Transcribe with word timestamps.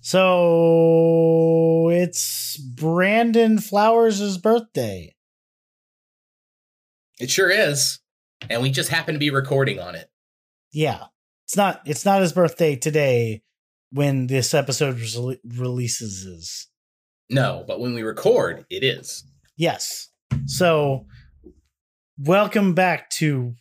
So 0.00 1.90
it's 1.92 2.56
Brandon 2.56 3.58
Flowers' 3.58 4.38
birthday. 4.38 5.14
It 7.20 7.30
sure 7.30 7.50
is. 7.50 7.98
And 8.48 8.62
we 8.62 8.70
just 8.70 8.90
happen 8.90 9.14
to 9.14 9.18
be 9.18 9.30
recording 9.30 9.80
on 9.80 9.94
it. 9.96 10.08
Yeah. 10.72 11.06
It's 11.46 11.56
not 11.56 11.80
it's 11.86 12.04
not 12.04 12.20
his 12.20 12.32
birthday 12.32 12.76
today 12.76 13.42
when 13.90 14.26
this 14.26 14.54
episode 14.54 14.96
rele- 14.98 15.38
releases 15.44 16.24
is. 16.24 16.68
No, 17.30 17.64
but 17.66 17.80
when 17.80 17.94
we 17.94 18.02
record, 18.02 18.64
it 18.70 18.84
is. 18.84 19.24
Yes. 19.56 20.10
So 20.46 21.06
welcome 22.18 22.74
back 22.74 23.10
to 23.10 23.54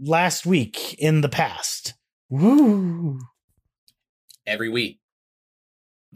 last 0.00 0.44
week 0.44 0.94
in 0.94 1.20
the 1.20 1.28
past. 1.28 1.94
Woo. 2.28 3.20
Every 4.46 4.68
week. 4.68 4.99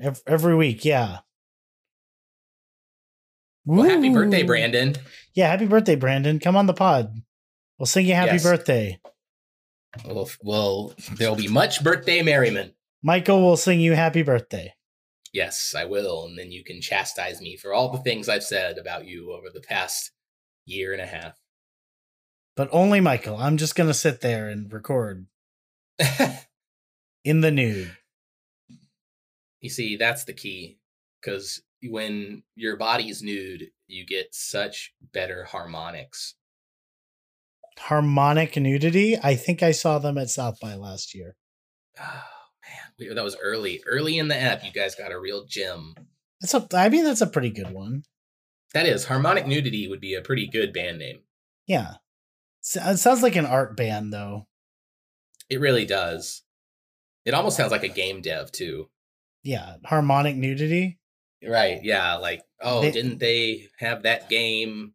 Every, 0.00 0.22
every 0.26 0.54
week, 0.56 0.84
yeah. 0.84 1.18
Well, 3.64 3.88
happy 3.88 4.10
birthday, 4.10 4.42
Brandon. 4.42 4.94
Yeah, 5.34 5.48
happy 5.48 5.66
birthday, 5.66 5.94
Brandon. 5.94 6.38
Come 6.38 6.56
on 6.56 6.66
the 6.66 6.74
pod. 6.74 7.22
We'll 7.78 7.86
sing 7.86 8.06
you 8.06 8.14
happy 8.14 8.32
Yes. 8.34 8.42
birthday. 8.42 9.00
Well, 10.04 10.28
well, 10.42 10.94
there'll 11.16 11.36
be 11.36 11.48
much 11.48 11.82
birthday 11.82 12.20
merriment. 12.22 12.74
Michael 13.02 13.40
will 13.42 13.56
sing 13.56 13.80
you 13.80 13.94
happy 13.94 14.22
birthday. 14.22 14.74
Yes, 15.32 15.74
I 15.76 15.84
will. 15.84 16.26
And 16.26 16.38
then 16.38 16.52
you 16.52 16.62
can 16.64 16.80
chastise 16.80 17.40
me 17.40 17.56
for 17.56 17.72
all 17.72 17.90
the 17.90 17.98
things 17.98 18.28
I've 18.28 18.44
said 18.44 18.76
about 18.78 19.06
you 19.06 19.32
over 19.32 19.48
the 19.52 19.60
past 19.60 20.10
year 20.66 20.92
and 20.92 21.00
a 21.02 21.06
half. 21.06 21.38
But 22.56 22.68
only 22.72 23.00
Michael. 23.00 23.36
I'm 23.36 23.56
just 23.56 23.74
going 23.74 23.88
to 23.88 23.94
sit 23.94 24.20
there 24.20 24.48
and 24.48 24.72
record 24.72 25.26
in 27.24 27.40
the 27.40 27.50
nude. 27.50 27.96
You 29.64 29.70
see, 29.70 29.96
that's 29.96 30.24
the 30.24 30.34
key. 30.34 30.78
Because 31.20 31.62
when 31.82 32.42
your 32.54 32.76
body's 32.76 33.22
nude, 33.22 33.70
you 33.86 34.04
get 34.04 34.34
such 34.34 34.92
better 35.14 35.44
harmonics. 35.44 36.34
Harmonic 37.78 38.56
nudity. 38.58 39.16
I 39.20 39.36
think 39.36 39.62
I 39.62 39.70
saw 39.70 39.98
them 39.98 40.18
at 40.18 40.28
South 40.28 40.60
by 40.60 40.74
last 40.74 41.14
year. 41.14 41.36
Oh, 41.98 42.22
man. 43.00 43.14
That 43.14 43.24
was 43.24 43.38
early. 43.42 43.82
Early 43.86 44.18
in 44.18 44.28
the 44.28 44.36
app, 44.36 44.64
you 44.64 44.70
guys 44.70 44.94
got 44.94 45.12
a 45.12 45.18
real 45.18 45.46
gem. 45.46 45.94
That's 46.42 46.52
a 46.52 46.66
I 46.74 46.90
mean 46.90 47.04
that's 47.04 47.22
a 47.22 47.26
pretty 47.26 47.50
good 47.50 47.72
one. 47.72 48.02
That 48.74 48.86
is, 48.86 49.06
Harmonic 49.06 49.46
Nudity 49.46 49.88
would 49.88 50.00
be 50.00 50.14
a 50.14 50.20
pretty 50.20 50.46
good 50.46 50.74
band 50.74 50.98
name. 50.98 51.20
Yeah. 51.66 51.94
It 52.74 52.82
uh, 52.82 52.96
sounds 52.96 53.22
like 53.22 53.36
an 53.36 53.46
art 53.46 53.78
band 53.78 54.12
though. 54.12 54.46
It 55.48 55.60
really 55.60 55.86
does. 55.86 56.42
It 57.24 57.32
almost 57.32 57.56
sounds 57.56 57.72
like 57.72 57.84
a 57.84 57.88
game 57.88 58.20
dev, 58.20 58.52
too. 58.52 58.90
Yeah, 59.44 59.76
harmonic 59.84 60.36
nudity. 60.36 60.98
Right. 61.46 61.78
Yeah. 61.84 62.14
Like, 62.16 62.42
oh, 62.60 62.80
They- 62.80 62.90
didn't 62.90 63.18
they 63.18 63.68
have 63.78 64.02
that 64.02 64.28
game? 64.28 64.94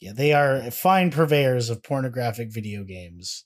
Yeah, 0.00 0.12
they 0.12 0.32
are 0.32 0.70
fine 0.70 1.10
purveyors 1.10 1.70
of 1.70 1.82
pornographic 1.82 2.52
video 2.52 2.84
games. 2.84 3.44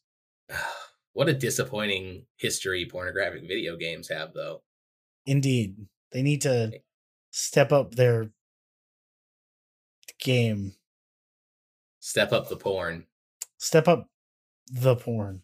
what 1.12 1.28
a 1.28 1.32
disappointing 1.32 2.26
history 2.36 2.86
pornographic 2.90 3.42
video 3.48 3.76
games 3.76 4.08
have, 4.08 4.34
though. 4.34 4.62
Indeed. 5.26 5.76
They 6.12 6.22
need 6.22 6.42
to 6.42 6.80
step 7.30 7.72
up 7.72 7.94
their 7.94 8.30
game. 10.20 10.74
Step 12.00 12.32
up 12.32 12.48
the 12.48 12.56
porn. 12.56 13.06
Step 13.58 13.88
up 13.88 14.08
the 14.70 14.96
porn. 14.96 15.42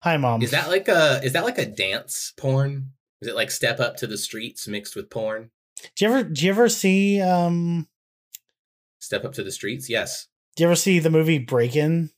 Hi 0.00 0.16
mom. 0.16 0.42
Is 0.42 0.50
that 0.50 0.68
like 0.68 0.88
a 0.88 1.20
is 1.22 1.32
that 1.32 1.44
like 1.44 1.58
a 1.58 1.66
dance 1.66 2.32
porn? 2.36 2.92
Is 3.22 3.28
it 3.28 3.34
like 3.36 3.50
step 3.52 3.78
up 3.78 3.96
to 3.98 4.06
the 4.08 4.18
streets 4.18 4.66
mixed 4.66 4.96
with 4.96 5.08
porn? 5.08 5.50
Do 5.96 6.04
you 6.04 6.10
ever 6.12 6.24
do 6.28 6.44
you 6.44 6.50
ever 6.50 6.68
see 6.68 7.20
um 7.22 7.86
Step 8.98 9.24
up 9.24 9.32
to 9.34 9.42
the 9.44 9.52
streets? 9.52 9.88
Yes. 9.88 10.26
do 10.56 10.64
you 10.64 10.68
ever 10.68 10.76
see 10.76 10.98
the 10.98 11.08
movie 11.10 11.38
Breakin'? 11.38 12.10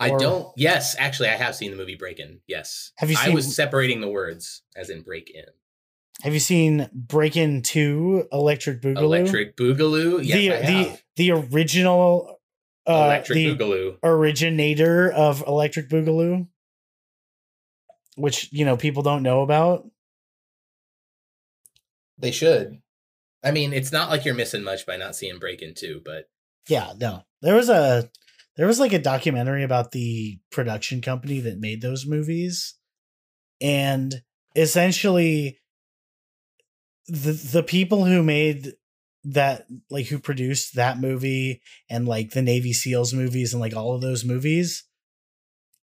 I 0.00 0.10
Or- 0.10 0.18
don't. 0.18 0.48
Yes, 0.56 0.96
actually, 0.98 1.28
I 1.28 1.36
have 1.36 1.54
seen 1.54 1.70
the 1.70 1.76
movie 1.76 1.94
Break 1.94 2.18
In. 2.18 2.40
Yes. 2.48 2.90
Have 2.96 3.10
you 3.10 3.16
I 3.18 3.30
was 3.30 3.54
separating 3.54 4.00
the 4.00 4.08
words 4.08 4.62
as 4.76 4.90
in 4.90 5.02
break 5.02 5.30
in. 5.30 5.44
Have 6.22 6.34
you 6.34 6.40
seen 6.40 6.88
Breakin' 6.92 7.62
2 7.62 8.28
Electric 8.32 8.80
Boogaloo? 8.82 8.98
Electric 9.02 9.56
Boogaloo. 9.56 10.24
Yes, 10.24 10.36
the 10.36 10.52
I 10.52 10.60
the 10.66 10.98
the 11.16 11.30
original 11.32 12.40
uh 12.86 12.92
Electric 13.06 13.36
the 13.36 13.56
Boogaloo. 13.56 13.98
originator 14.02 15.10
of 15.12 15.42
Electric 15.46 15.88
Boogaloo 15.88 16.48
which 18.16 18.52
you 18.52 18.64
know 18.64 18.76
people 18.76 19.02
don't 19.02 19.22
know 19.22 19.42
about. 19.42 19.88
They 22.18 22.30
should. 22.30 22.80
I 23.42 23.50
mean, 23.50 23.72
it's 23.72 23.92
not 23.92 24.08
like 24.08 24.24
you're 24.24 24.34
missing 24.34 24.62
much 24.62 24.86
by 24.86 24.96
not 24.96 25.16
seeing 25.16 25.38
Break 25.38 25.60
In 25.60 25.74
2, 25.74 26.02
but 26.04 26.28
Yeah, 26.68 26.92
no. 26.98 27.24
There 27.42 27.54
was 27.54 27.68
a 27.68 28.10
there 28.56 28.66
was 28.66 28.80
like 28.80 28.92
a 28.92 28.98
documentary 28.98 29.64
about 29.64 29.92
the 29.92 30.38
production 30.50 31.00
company 31.00 31.40
that 31.40 31.58
made 31.58 31.82
those 31.82 32.06
movies 32.06 32.74
and 33.60 34.22
essentially 34.56 35.58
the 37.06 37.32
the 37.32 37.62
people 37.62 38.04
who 38.04 38.22
made 38.22 38.72
that 39.24 39.66
like 39.90 40.06
who 40.06 40.18
produced 40.18 40.76
that 40.76 40.98
movie 40.98 41.60
and 41.90 42.06
like 42.06 42.30
the 42.30 42.42
Navy 42.42 42.72
SEALs 42.72 43.12
movies 43.12 43.52
and 43.52 43.60
like 43.60 43.74
all 43.74 43.94
of 43.94 44.00
those 44.00 44.24
movies 44.24 44.84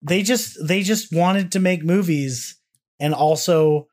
they 0.02 0.24
just 0.24 0.58
they 0.66 0.82
just 0.82 1.14
wanted 1.14 1.52
to 1.54 1.60
make 1.60 1.84
movies 1.84 2.58
and 3.00 3.14
also 3.14 3.88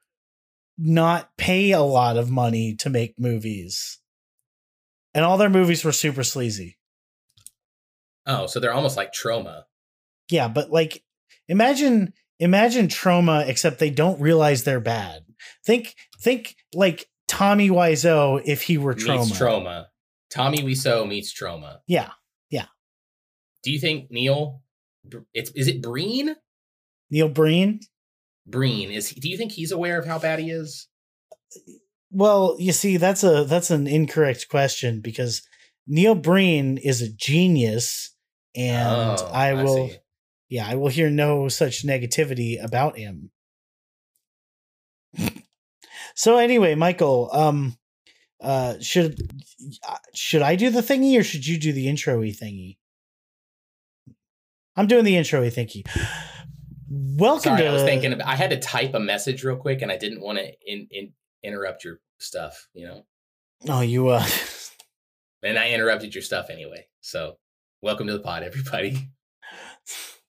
not 0.78 1.36
pay 1.36 1.72
a 1.72 1.80
lot 1.80 2.16
of 2.16 2.30
money 2.30 2.74
to 2.76 2.90
make 2.90 3.18
movies. 3.18 3.98
And 5.14 5.24
all 5.24 5.38
their 5.38 5.50
movies 5.50 5.84
were 5.84 5.92
super 5.92 6.22
sleazy. 6.22 6.76
oh, 8.26 8.46
so 8.46 8.60
they're 8.60 8.74
almost 8.74 8.96
like 8.96 9.12
Troma. 9.12 9.62
Yeah, 10.30 10.48
but 10.48 10.70
like 10.70 11.02
imagine 11.48 12.12
imagine 12.38 12.88
Troma 12.88 13.48
except 13.48 13.78
they 13.78 13.90
don't 13.90 14.20
realize 14.20 14.64
they're 14.64 14.80
bad. 14.80 15.24
Think 15.64 15.94
think 16.20 16.56
like 16.74 17.08
Tommy 17.28 17.70
Wiseau 17.70 18.42
if 18.44 18.62
he 18.62 18.78
were 18.78 18.94
Troma. 18.94 19.26
Meets 19.26 19.38
Troma. 19.38 19.86
Tommy 20.30 20.58
Wiseau 20.58 21.08
meets 21.08 21.32
Troma. 21.32 21.78
Yeah. 21.86 22.10
Yeah. 22.50 22.66
Do 23.62 23.72
you 23.72 23.78
think 23.78 24.10
Neil? 24.10 24.62
It's 25.34 25.50
is 25.50 25.68
it 25.68 25.82
Breen? 25.82 26.36
Neil 27.10 27.28
Breen? 27.28 27.80
Breen 28.46 28.90
is. 28.90 29.08
He, 29.08 29.20
do 29.20 29.28
you 29.28 29.36
think 29.36 29.52
he's 29.52 29.72
aware 29.72 29.98
of 29.98 30.06
how 30.06 30.18
bad 30.18 30.38
he 30.38 30.50
is? 30.50 30.88
Well, 32.10 32.56
you 32.58 32.72
see 32.72 32.96
that's 32.96 33.24
a 33.24 33.44
that's 33.44 33.70
an 33.70 33.86
incorrect 33.86 34.48
question 34.48 35.00
because 35.00 35.42
Neil 35.86 36.14
Breen 36.14 36.78
is 36.78 37.02
a 37.02 37.08
genius 37.12 38.14
and 38.54 39.18
Oh, 39.20 39.30
I 39.32 39.54
will 39.54 39.88
see. 39.88 39.96
yeah, 40.48 40.66
I 40.68 40.74
will 40.76 40.88
hear 40.88 41.10
no 41.10 41.48
such 41.48 41.84
negativity 41.86 42.62
about 42.62 42.96
him. 42.96 43.30
so 46.14 46.36
anyway, 46.38 46.74
Michael, 46.74 47.30
um 47.32 47.76
uh 48.40 48.74
should 48.80 49.18
should 50.14 50.42
I 50.42 50.56
do 50.56 50.70
the 50.70 50.80
thingy 50.82 51.18
or 51.18 51.22
should 51.22 51.46
you 51.46 51.58
do 51.58 51.72
the 51.72 51.88
intro-y 51.88 52.28
thingy? 52.28 52.76
I'm 54.76 54.86
doing 54.86 55.04
the 55.04 55.16
intro. 55.16 55.48
Thank 55.48 55.74
you. 55.74 55.84
Welcome 56.88 57.42
Sorry, 57.42 57.62
to 57.62 57.68
I 57.68 57.72
was 57.72 57.82
thinking. 57.82 58.12
About, 58.12 58.28
I 58.28 58.36
had 58.36 58.50
to 58.50 58.58
type 58.58 58.94
a 58.94 59.00
message 59.00 59.42
real 59.42 59.56
quick, 59.56 59.82
and 59.82 59.90
I 59.90 59.96
didn't 59.96 60.20
want 60.20 60.38
to 60.38 60.52
in, 60.64 60.86
in, 60.90 61.12
interrupt 61.42 61.84
your 61.84 62.00
stuff. 62.18 62.68
You 62.74 62.86
know, 62.86 63.06
Oh, 63.68 63.80
you 63.80 64.08
uh 64.08 64.24
and 65.42 65.58
I 65.58 65.70
interrupted 65.70 66.14
your 66.14 66.22
stuff 66.22 66.50
anyway. 66.50 66.86
So, 67.00 67.38
welcome 67.80 68.06
to 68.06 68.12
the 68.12 68.20
pod, 68.20 68.42
everybody. 68.42 69.10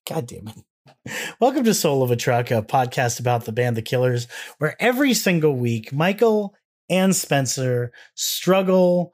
God 0.08 0.26
damn 0.26 0.48
it. 0.48 1.14
Welcome 1.40 1.64
to 1.64 1.74
Soul 1.74 2.02
of 2.02 2.10
a 2.10 2.16
Truck, 2.16 2.50
a 2.50 2.62
podcast 2.62 3.20
about 3.20 3.44
the 3.44 3.52
band 3.52 3.76
The 3.76 3.82
Killers, 3.82 4.26
where 4.58 4.74
every 4.80 5.12
single 5.12 5.54
week 5.54 5.92
Michael 5.92 6.54
and 6.88 7.14
Spencer 7.14 7.92
struggle 8.14 9.12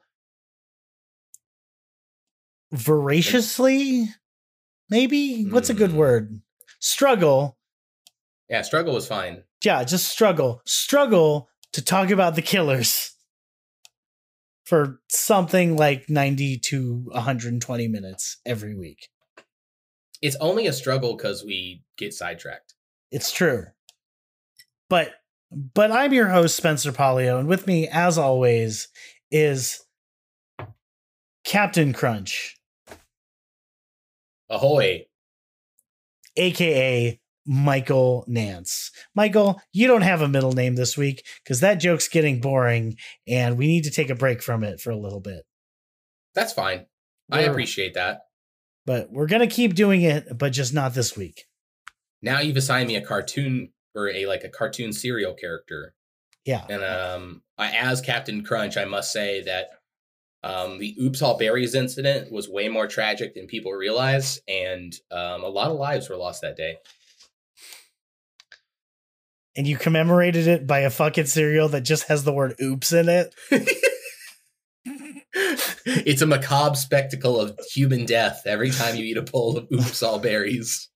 voraciously. 2.71 4.07
Maybe? 4.89 5.43
What's 5.49 5.69
a 5.69 5.73
good 5.73 5.91
Hmm. 5.91 5.97
word? 5.97 6.41
Struggle. 6.79 7.57
Yeah, 8.49 8.61
struggle 8.61 8.93
was 8.93 9.07
fine. 9.07 9.43
Yeah, 9.63 9.83
just 9.83 10.07
struggle. 10.07 10.61
Struggle 10.65 11.49
to 11.73 11.81
talk 11.81 12.11
about 12.11 12.35
The 12.35 12.41
Killers 12.43 13.13
for 14.65 14.99
something 15.09 15.75
like 15.75 16.09
90 16.09 16.57
to 16.59 17.05
120 17.11 17.87
minutes 17.87 18.37
every 18.45 18.75
week. 18.75 19.09
It's 20.21 20.35
only 20.37 20.67
a 20.67 20.73
struggle 20.73 21.15
because 21.15 21.43
we 21.43 21.83
get 21.97 22.13
sidetracked. 22.13 22.73
It's 23.11 23.31
true. 23.31 23.65
But 24.89 25.13
but 25.51 25.91
I'm 25.91 26.13
your 26.13 26.29
host 26.29 26.55
Spencer 26.57 26.91
Polio 26.91 27.39
and 27.39 27.47
with 27.47 27.67
me 27.67 27.87
as 27.87 28.17
always 28.17 28.87
is 29.31 29.83
Captain 31.43 31.93
Crunch, 31.93 32.54
Ahoy! 34.49 35.05
aka 36.37 37.19
Michael 37.45 38.25
Nance. 38.27 38.91
Michael, 39.15 39.61
you 39.71 39.87
don't 39.87 40.01
have 40.01 40.21
a 40.21 40.27
middle 40.27 40.51
name 40.53 40.75
this 40.75 40.97
week 40.97 41.23
because 41.43 41.59
that 41.59 41.75
joke's 41.75 42.07
getting 42.07 42.41
boring 42.41 42.97
and 43.27 43.57
we 43.57 43.67
need 43.67 43.83
to 43.83 43.91
take 43.91 44.09
a 44.09 44.15
break 44.15 44.41
from 44.41 44.63
it 44.63 44.81
for 44.81 44.89
a 44.89 44.97
little 44.97 45.19
bit. 45.19 45.43
That's 46.33 46.51
fine. 46.53 46.87
I 47.31 47.39
We're- 47.41 47.51
appreciate 47.51 47.93
that. 47.93 48.21
But 48.85 49.11
we're 49.11 49.27
going 49.27 49.47
to 49.47 49.53
keep 49.55 49.73
doing 49.73 50.01
it, 50.03 50.37
but 50.37 50.51
just 50.53 50.73
not 50.73 50.93
this 50.93 51.15
week. 51.17 51.45
Now 52.21 52.39
you've 52.39 52.57
assigned 52.57 52.87
me 52.87 52.95
a 52.95 53.01
cartoon 53.05 53.71
or 53.95 54.09
a 54.09 54.25
like 54.25 54.43
a 54.43 54.49
cartoon 54.49 54.91
serial 54.93 55.33
character. 55.33 55.93
Yeah. 56.45 56.65
And 56.69 56.83
um 56.83 57.41
I, 57.57 57.71
as 57.71 58.01
Captain 58.01 58.43
Crunch, 58.43 58.75
I 58.77 58.85
must 58.85 59.11
say 59.11 59.41
that 59.43 59.69
um 60.45 60.77
the 60.77 60.95
Oops 61.01 61.21
All 61.21 61.37
Berries 61.37 61.75
incident 61.75 62.31
was 62.31 62.47
way 62.47 62.69
more 62.69 62.87
tragic 62.87 63.33
than 63.33 63.47
people 63.47 63.71
realize, 63.73 64.39
and 64.47 64.93
um 65.11 65.43
a 65.43 65.49
lot 65.49 65.71
of 65.71 65.77
lives 65.77 66.07
were 66.09 66.15
lost 66.15 66.41
that 66.43 66.55
day. 66.55 66.77
And 69.57 69.65
you 69.65 69.77
commemorated 69.77 70.47
it 70.47 70.67
by 70.67 70.79
a 70.79 70.89
fucking 70.89 71.25
cereal 71.27 71.69
that 71.69 71.81
just 71.81 72.07
has 72.07 72.23
the 72.25 72.33
word 72.33 72.55
oops 72.61 72.91
in 72.91 73.07
it. 73.07 73.33
it's 75.85 76.21
a 76.21 76.25
macabre 76.25 76.75
spectacle 76.75 77.39
of 77.39 77.57
human 77.73 78.05
death 78.05 78.43
every 78.45 78.69
time 78.71 78.95
you 78.95 79.03
eat 79.05 79.17
a 79.17 79.21
bowl 79.21 79.57
of 79.57 79.67
Oops 79.71 80.03
All 80.03 80.19
Berries. 80.19 80.89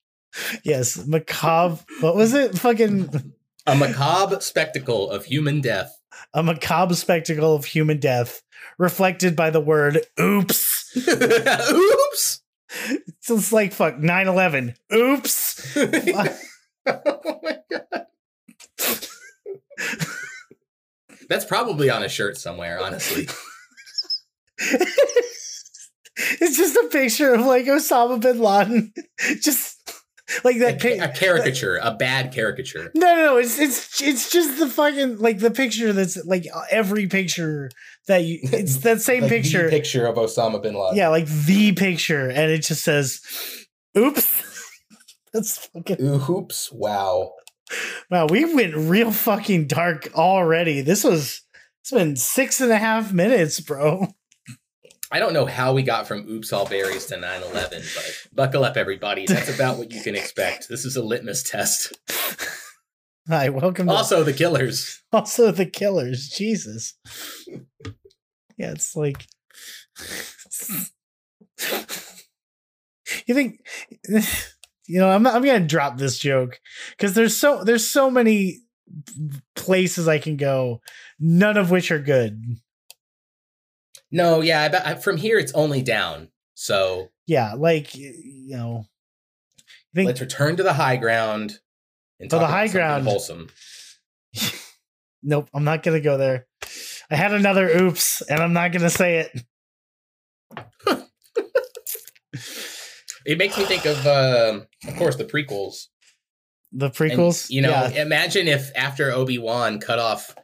Yes, 0.63 1.07
macabre. 1.07 1.79
What 2.01 2.15
was 2.15 2.33
it? 2.33 2.57
Fucking 2.57 3.33
A 3.65 3.75
macabre 3.75 4.41
spectacle 4.41 5.09
of 5.09 5.25
human 5.25 5.61
death. 5.61 5.91
a 6.33 6.43
macabre 6.43 6.95
spectacle 6.95 7.55
of 7.55 7.65
human 7.65 7.99
death 7.99 8.41
reflected 8.79 9.35
by 9.35 9.51
the 9.51 9.61
word 9.61 10.03
oops. 10.19 10.77
Oops. 10.97 12.41
It's 12.71 13.27
just 13.27 13.53
like 13.53 13.73
fuck 13.73 13.97
9/11. 13.97 14.75
Oops. 14.91 15.77
oh 16.87 17.39
my 17.43 17.59
god. 17.69 18.07
That's 21.29 21.45
probably 21.45 21.91
on 21.91 22.01
a 22.01 22.09
shirt 22.09 22.37
somewhere, 22.37 22.81
honestly. 22.81 23.27
it's 24.57 26.57
just 26.57 26.75
a 26.75 26.89
picture 26.91 27.35
of 27.35 27.45
like 27.45 27.65
Osama 27.65 28.19
bin 28.19 28.39
Laden. 28.39 28.91
Just 29.39 29.78
like 30.43 30.59
that 30.59 30.79
pic- 30.79 31.01
a 31.01 31.09
caricature, 31.09 31.79
a 31.81 31.93
bad 31.93 32.33
caricature. 32.33 32.91
No, 32.95 33.15
no, 33.15 33.25
no. 33.25 33.37
It's 33.37 33.59
it's 33.59 34.01
it's 34.01 34.31
just 34.31 34.59
the 34.59 34.67
fucking 34.67 35.17
like 35.19 35.39
the 35.39 35.51
picture 35.51 35.93
that's 35.93 36.23
like 36.25 36.45
every 36.69 37.07
picture 37.07 37.69
that 38.07 38.23
you. 38.25 38.39
It's 38.43 38.77
that 38.83 39.01
same 39.01 39.23
Like 39.23 39.31
picture. 39.31 39.69
picture 39.69 40.05
of 40.05 40.15
Osama 40.15 40.61
bin 40.61 40.75
Laden. 40.75 40.97
Yeah, 40.97 41.09
like 41.09 41.27
the 41.27 41.71
picture, 41.73 42.29
and 42.29 42.51
it 42.51 42.59
just 42.63 42.83
says, 42.83 43.21
"Oops." 43.97 44.43
That's 45.33 45.67
fucking 45.67 45.97
Oops! 46.01 46.71
Wow. 46.71 47.33
wow. 48.09 48.25
We 48.25 48.51
went 48.51 48.75
real 48.75 49.11
fucking 49.11 49.67
dark 49.67 50.09
already. 50.15 50.81
This 50.81 51.03
was. 51.03 51.41
It's 51.81 51.91
been 51.91 52.15
six 52.15 52.59
and 52.61 52.71
a 52.71 52.77
half 52.77 53.13
minutes, 53.13 53.59
bro. 53.59 54.07
I 55.11 55.19
don't 55.19 55.33
know 55.33 55.45
how 55.45 55.73
we 55.73 55.81
got 55.81 56.07
from 56.07 56.29
Oops 56.29 56.53
All 56.53 56.67
Berries 56.67 57.07
to 57.07 57.15
9/11, 57.15 57.95
but 57.95 58.35
buckle 58.35 58.63
up, 58.63 58.77
everybody. 58.77 59.25
That's 59.25 59.53
about 59.53 59.77
what 59.77 59.91
you 59.91 60.01
can 60.01 60.15
expect. 60.15 60.69
This 60.69 60.85
is 60.85 60.95
a 60.95 61.03
litmus 61.03 61.43
test. 61.43 61.97
Hi, 63.27 63.49
welcome. 63.49 63.87
To, 63.87 63.93
Also, 63.93 64.23
the 64.23 64.33
killers. 64.33 65.01
also 65.11 65.51
the 65.51 65.65
killers. 65.65 66.29
Jesus. 66.29 66.93
Yeah, 68.57 68.71
it's 68.71 68.95
like. 68.95 69.25
you 73.25 73.33
think 73.33 73.59
you 74.87 74.99
know 74.99 75.09
i'm 75.09 75.25
i'm 75.27 75.43
gonna 75.43 75.59
drop 75.59 75.97
this 75.97 76.17
joke 76.17 76.59
because 76.91 77.13
there's 77.15 77.35
so 77.35 77.63
there's 77.63 77.85
so 77.87 78.09
many 78.09 78.59
places 79.55 80.07
i 80.07 80.17
can 80.19 80.37
go 80.37 80.79
none 81.19 81.57
of 81.57 81.69
which 81.71 81.91
are 81.91 81.99
good 81.99 82.41
No, 84.11 84.41
yeah. 84.41 84.69
I 84.85 84.91
I, 84.91 84.95
from 84.95 85.17
here 85.17 85.37
it's 85.37 85.53
only 85.53 85.81
down. 85.81 86.29
So 86.55 87.09
yeah 87.27 87.53
like 87.53 87.93
you 87.95 88.57
know 88.57 88.85
think 89.93 90.07
let's 90.07 90.19
return 90.21 90.55
to 90.57 90.63
the 90.63 90.73
high 90.73 90.97
ground. 90.97 91.59
And 92.19 92.29
To 92.29 92.35
the 92.35 92.41
about 92.41 92.49
high 92.51 92.67
ground. 92.67 93.05
Wholesome. 93.05 93.49
nope 95.23 95.49
i'm 95.53 95.63
not 95.65 95.83
gonna 95.83 95.99
go 95.99 96.17
there 96.17 96.47
i 97.11 97.15
had 97.15 97.33
another 97.33 97.67
oops 97.67 98.21
and 98.21 98.39
i'm 98.41 98.53
not 98.53 98.71
gonna 98.71 98.89
say 98.89 99.17
it 99.19 99.43
It 103.25 103.37
makes 103.37 103.57
me 103.57 103.65
think 103.65 103.85
of, 103.85 104.07
um 104.07 104.65
of 104.87 104.95
course, 104.97 105.15
the 105.17 105.25
prequels. 105.25 105.87
the 106.71 106.85
And, 106.87 106.95
prequels 106.95 107.49
you 107.49 107.61
know, 107.61 107.69
yeah. 107.69 108.01
imagine 108.01 108.47
if 108.47 108.71
after 108.75 109.11
Obi 109.11 109.37
Wan 109.37 109.79
cut 109.79 109.99
off 109.99 110.35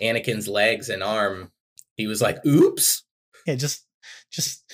Anakin's 0.00 0.46
legs 0.46 0.88
and 0.90 1.02
arm, 1.02 1.50
he 2.00 2.06
was 2.06 2.22
like, 2.22 2.44
"Oops." 2.46 3.04
yeah 3.46 3.54
just 3.54 3.86
just 4.30 4.64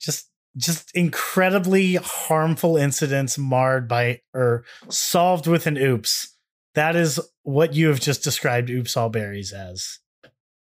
just 0.00 0.28
just 0.56 0.90
incredibly 0.94 1.94
harmful 1.94 2.76
incidents 2.76 3.38
marred 3.38 3.88
by 3.88 4.20
or 4.34 4.64
solved 4.88 5.46
with 5.46 5.66
an 5.66 5.76
oops. 5.76 6.36
That 6.74 6.96
is 6.96 7.20
what 7.42 7.74
you 7.74 7.88
have 7.88 8.00
just 8.00 8.22
described 8.24 8.70
oops 8.70 8.96
all 8.96 9.08
berries 9.08 9.52
as. 9.52 9.98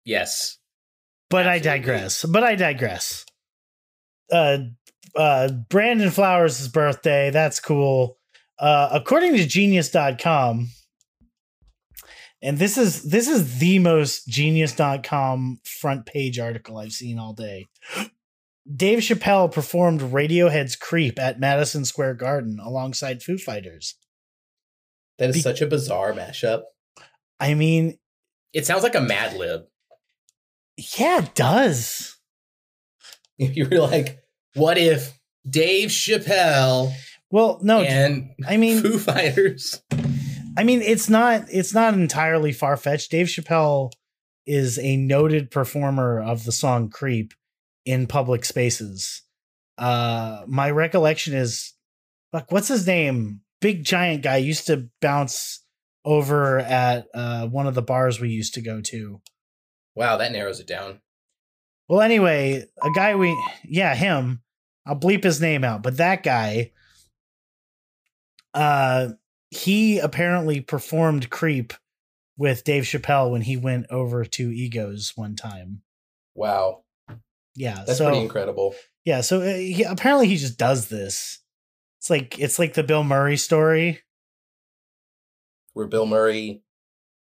Yes. 0.06 0.58
but 1.30 1.48
i 1.48 1.60
digress. 1.60 2.24
But 2.26 2.44
i 2.44 2.56
digress. 2.56 3.26
Uh 4.32 4.58
uh 5.16 5.50
brandon 5.70 6.12
flowers' 6.12 6.68
birthday. 6.68 7.32
That's 7.32 7.60
cool. 7.60 8.18
Uh 8.60 8.90
according 8.92 9.36
to 9.38 9.46
genius.com 9.48 10.70
and 12.42 12.58
this 12.58 12.78
is 12.78 13.04
this 13.10 13.28
is 13.28 13.60
the 13.60 13.80
most 13.80 14.28
genius.com 14.28 15.60
front 15.64 16.06
page 16.06 16.40
article 16.40 16.78
i've 16.78 16.92
seen 16.94 17.20
all 17.20 17.34
day 17.34 17.66
dave 18.76 19.00
chappelle 19.00 19.52
performed 19.52 20.02
radiohead's 20.02 20.76
creep 20.76 21.18
at 21.20 21.40
madison 21.40 21.84
square 21.86 22.14
garden 22.14 22.60
alongside 22.64 23.22
foo 23.24 23.38
fighters 23.38 23.96
That 25.18 25.30
is 25.30 25.36
Be- 25.38 25.42
such 25.42 25.62
a 25.62 25.68
bizarre 25.68 26.14
mashup. 26.14 26.64
i 27.40 27.54
mean 27.54 27.98
It 28.54 28.66
sounds 28.66 28.84
like 28.84 28.96
a 28.96 29.02
Mad 29.02 29.36
Lib. 29.36 29.64
yeah 30.98 31.24
it 31.24 31.36
does 31.36 32.18
If 33.38 33.56
you 33.58 33.68
were 33.70 33.80
like, 33.80 34.20
"What 34.56 34.78
if 34.78 35.18
Dave 35.50 35.90
Chappelle 35.90 36.94
well 37.32 37.60
no 37.64 37.82
and 37.82 38.32
i 38.48 38.58
mean 38.58 38.82
Foo 38.82 38.98
Fighters?" 39.00 39.82
I 40.60 40.64
mean, 40.66 40.82
it's 40.82 41.10
not 41.10 41.46
it's 41.50 41.74
not 41.74 41.94
entirely 41.94 42.52
far 42.52 42.76
fetched. 42.76 43.12
Dave 43.12 43.28
Chappelle 43.28 43.94
is 44.46 44.78
a 44.78 44.98
noted 44.98 45.52
performer 45.52 46.22
of 46.22 46.44
the 46.44 46.52
song 46.52 46.90
"Creep" 46.90 47.34
in 47.86 48.08
public 48.08 48.44
spaces. 48.44 49.22
Uh, 49.78 50.44
my 50.48 50.70
recollection 50.70 51.34
is, 51.34 51.76
fuck, 52.34 52.52
what's 52.52 52.68
his 52.68 52.86
name? 52.86 53.40
Big 53.62 53.86
giant 53.86 54.22
guy 54.22 54.36
used 54.36 54.68
to 54.68 54.90
bounce 55.02 55.64
over 56.04 56.60
at 56.60 57.08
uh, 57.14 57.48
one 57.48 57.66
of 57.66 57.74
the 57.74 57.82
bars 57.82 58.20
we 58.20 58.28
used 58.28 58.56
to 58.56 58.62
go 58.62 58.82
to. 58.82 59.22
Wow, 59.96 60.18
that 60.18 60.34
narrows 60.34 60.60
it 60.60 60.68
down. 60.68 61.00
Well, 61.88 62.02
anyway, 62.02 62.66
a 62.84 62.92
guy 62.94 63.16
we 63.16 63.34
yeah 63.64 63.96
him. 63.96 64.42
I'll 64.86 65.00
bleep 65.00 65.24
his 65.24 65.40
name 65.40 65.64
out, 65.64 65.84
but 65.84 65.96
that 65.96 66.22
guy, 66.22 66.74
uh, 68.54 69.12
he 69.50 70.00
apparently 70.00 70.62
performed 70.62 71.30
"Creep" 71.30 71.74
with 72.38 72.64
Dave 72.64 72.84
Chappelle 72.84 73.32
when 73.32 73.42
he 73.42 73.58
went 73.58 73.88
over 73.90 74.24
to 74.24 74.52
Egos 74.52 75.14
one 75.16 75.36
time. 75.36 75.82
Wow, 76.36 76.84
Yeah, 77.56 77.84
that's 77.86 77.98
so 77.98 78.06
pretty 78.06 78.22
incredible. 78.22 78.76
yeah, 79.04 79.22
so 79.22 79.42
uh, 79.42 79.54
he, 79.56 79.84
apparently 79.84 80.28
he 80.28 80.38
just 80.38 80.58
does 80.58 80.88
this. 80.88 81.40
It's 82.00 82.10
like 82.10 82.40
it's 82.40 82.60
like 82.60 82.74
the 82.76 82.84
Bill 82.84 83.04
Murray 83.04 83.36
story. 83.38 84.00
Where 85.74 85.88
Bill 85.88 86.06
Murray, 86.06 86.64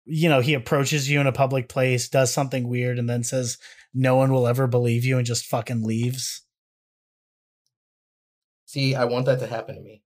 You 0.05 0.29
know, 0.29 0.41
he 0.41 0.53
approaches 0.53 1.09
you 1.09 1.19
in 1.19 1.27
a 1.27 1.31
public 1.31 1.69
place, 1.69 2.07
does 2.09 2.31
something 2.33 2.67
weird, 2.67 2.99
and 2.99 3.09
then 3.09 3.23
says 3.23 3.57
no 3.93 4.15
one 4.15 4.31
will 4.31 4.47
ever 4.47 4.67
believe 4.67 5.03
you, 5.05 5.17
and 5.17 5.25
just 5.25 5.45
fucking 5.45 5.83
leaves. 5.83 6.43
see, 8.65 8.93
I 8.93 9.05
want 9.05 9.25
that 9.25 9.39
to 9.39 9.47
happen 9.47 9.75
to 9.75 9.81
me. 9.81 10.03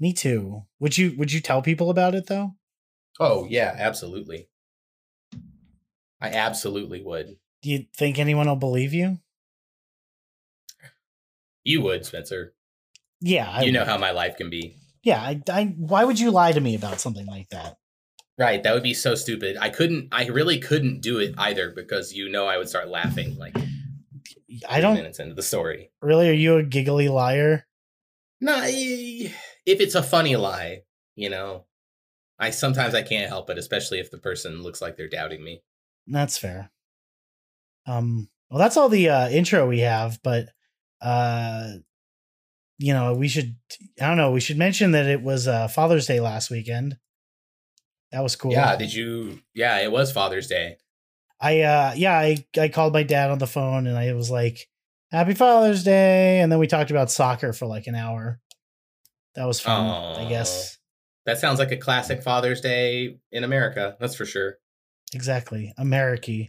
Me 0.00 0.12
too. 0.14 0.62
Would 0.80 0.96
you 0.98 1.14
would 1.18 1.30
you 1.30 1.40
tell 1.40 1.60
people 1.62 1.90
about 1.90 2.14
it 2.14 2.26
though? 2.26 2.54
Oh 3.20 3.46
yeah, 3.48 3.76
absolutely. 3.78 4.48
I 6.20 6.30
absolutely 6.30 7.02
would. 7.02 7.36
Do 7.62 7.70
you 7.70 7.84
think 7.94 8.18
anyone 8.18 8.46
will 8.48 8.56
believe 8.56 8.92
you? 8.94 9.18
You 11.64 11.82
would, 11.82 12.06
Spencer. 12.06 12.54
Yeah, 13.20 13.50
I 13.50 13.62
you 13.62 13.72
know 13.72 13.84
how 13.84 13.98
my 13.98 14.10
life 14.12 14.36
can 14.36 14.48
be. 14.48 14.76
Yeah, 15.02 15.20
I, 15.20 15.42
I. 15.50 15.64
Why 15.76 16.04
would 16.04 16.18
you 16.18 16.30
lie 16.30 16.52
to 16.52 16.60
me 16.60 16.74
about 16.74 17.00
something 17.00 17.26
like 17.26 17.50
that? 17.50 17.76
Right, 18.38 18.62
that 18.62 18.72
would 18.72 18.82
be 18.82 18.94
so 18.94 19.14
stupid. 19.14 19.58
I 19.60 19.68
couldn't. 19.68 20.08
I 20.12 20.26
really 20.28 20.58
couldn't 20.58 21.02
do 21.02 21.18
it 21.18 21.34
either 21.36 21.70
because 21.70 22.14
you 22.14 22.30
know 22.30 22.46
I 22.46 22.56
would 22.56 22.70
start 22.70 22.88
laughing 22.88 23.36
like 23.36 23.54
I 24.68 24.80
don't 24.80 24.94
minutes 24.94 25.18
into 25.20 25.34
the 25.34 25.42
story. 25.42 25.90
really. 26.00 26.30
Are 26.30 26.34
you 26.34 26.56
a 26.56 26.62
giggly 26.62 27.08
liar? 27.08 27.66
No, 28.40 28.54
I- 28.56 29.34
if 29.70 29.80
it's 29.80 29.94
a 29.94 30.02
funny 30.02 30.36
lie, 30.36 30.82
you 31.14 31.30
know, 31.30 31.64
I 32.38 32.50
sometimes 32.50 32.94
I 32.94 33.02
can't 33.02 33.28
help 33.28 33.50
it, 33.50 33.58
especially 33.58 34.00
if 34.00 34.10
the 34.10 34.18
person 34.18 34.62
looks 34.62 34.80
like 34.80 34.96
they're 34.96 35.08
doubting 35.08 35.44
me. 35.44 35.62
That's 36.06 36.38
fair. 36.38 36.70
Um, 37.86 38.28
well, 38.50 38.58
that's 38.58 38.76
all 38.76 38.88
the 38.88 39.08
uh, 39.08 39.28
intro 39.28 39.68
we 39.68 39.80
have, 39.80 40.18
but 40.22 40.48
uh, 41.00 41.74
you 42.78 42.92
know, 42.94 43.14
we 43.14 43.28
should. 43.28 43.56
I 44.00 44.08
don't 44.08 44.16
know. 44.16 44.32
We 44.32 44.40
should 44.40 44.58
mention 44.58 44.92
that 44.92 45.06
it 45.06 45.22
was 45.22 45.46
uh, 45.46 45.68
Father's 45.68 46.06
Day 46.06 46.20
last 46.20 46.50
weekend. 46.50 46.96
That 48.10 48.22
was 48.22 48.36
cool. 48.36 48.52
Yeah. 48.52 48.74
Did 48.76 48.92
you? 48.92 49.40
Yeah, 49.54 49.78
it 49.80 49.92
was 49.92 50.10
Father's 50.10 50.48
Day. 50.48 50.78
I 51.40 51.60
uh, 51.60 51.92
yeah, 51.96 52.18
I 52.18 52.44
I 52.58 52.68
called 52.68 52.92
my 52.92 53.02
dad 53.02 53.30
on 53.30 53.38
the 53.38 53.46
phone 53.46 53.86
and 53.86 53.96
I 53.96 54.12
was 54.14 54.30
like, 54.30 54.68
"Happy 55.10 55.34
Father's 55.34 55.84
Day," 55.84 56.40
and 56.40 56.50
then 56.50 56.58
we 56.58 56.66
talked 56.66 56.90
about 56.90 57.10
soccer 57.10 57.52
for 57.52 57.66
like 57.66 57.86
an 57.86 57.94
hour. 57.94 58.40
That 59.34 59.46
was 59.46 59.60
fun. 59.60 59.86
I 60.20 60.28
guess 60.28 60.78
That 61.26 61.38
sounds 61.38 61.58
like 61.58 61.70
a 61.72 61.76
classic 61.76 62.22
Father's 62.22 62.60
Day 62.60 63.18
in 63.30 63.44
America. 63.44 63.96
That's 64.00 64.14
for 64.14 64.24
sure. 64.26 64.58
exactly 65.12 65.72
America. 65.78 66.46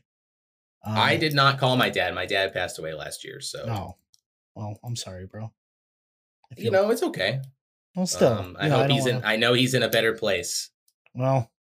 Um, 0.84 0.98
I 0.98 1.16
did 1.18 1.34
not 1.34 1.60
call 1.60 1.76
my 1.78 1.90
dad. 1.90 2.16
My 2.16 2.26
dad 2.26 2.54
passed 2.54 2.80
away 2.80 2.94
last 2.94 3.24
year, 3.24 3.40
so 3.42 3.66
No. 3.66 3.98
Well, 4.56 4.80
I'm 4.84 4.96
sorry, 4.96 5.26
bro. 5.28 5.52
I 6.52 6.56
you 6.62 6.72
know 6.72 6.90
it's 6.90 7.04
okay. 7.04 7.40
well, 7.96 8.08
still, 8.08 8.34
um, 8.34 8.58
I 8.60 8.68
know, 8.68 8.78
hope 8.80 8.88
don't 8.88 8.98
he's 8.98 9.06
in. 9.06 9.16
wanna- 9.18 9.28
I 9.28 9.36
know 9.36 9.54
he's 9.54 9.74
in 9.74 9.84
a 9.84 9.90
better 9.90 10.14
place, 10.14 10.70
Well, 11.14 11.52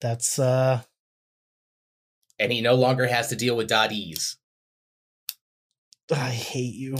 that's 0.00 0.38
uh 0.38 0.82
and 2.38 2.50
he 2.50 2.60
no 2.62 2.74
longer 2.74 3.06
has 3.06 3.28
to 3.28 3.36
deal 3.36 3.56
with 3.56 3.68
daddies. 3.68 4.36
I 6.10 6.30
hate 6.30 6.74
you. 6.74 6.96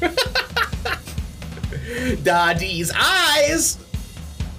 daddies 2.22 2.92
eyes. 2.94 3.78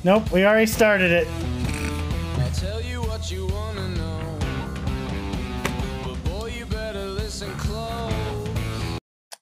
Nope, 0.04 0.32
we 0.32 0.46
already 0.46 0.66
started 0.66 1.12
it. 1.12 1.28
I'll 1.28 2.52
tell 2.52 2.82
you 2.82 3.02
what 3.02 3.32
you 3.32 3.46
wanna 3.48 3.88
know. 3.90 4.40
But 6.04 6.24
boy, 6.26 6.54
you 6.58 6.66
better 6.66 7.06
listen 7.06 7.50
close. 7.58 8.98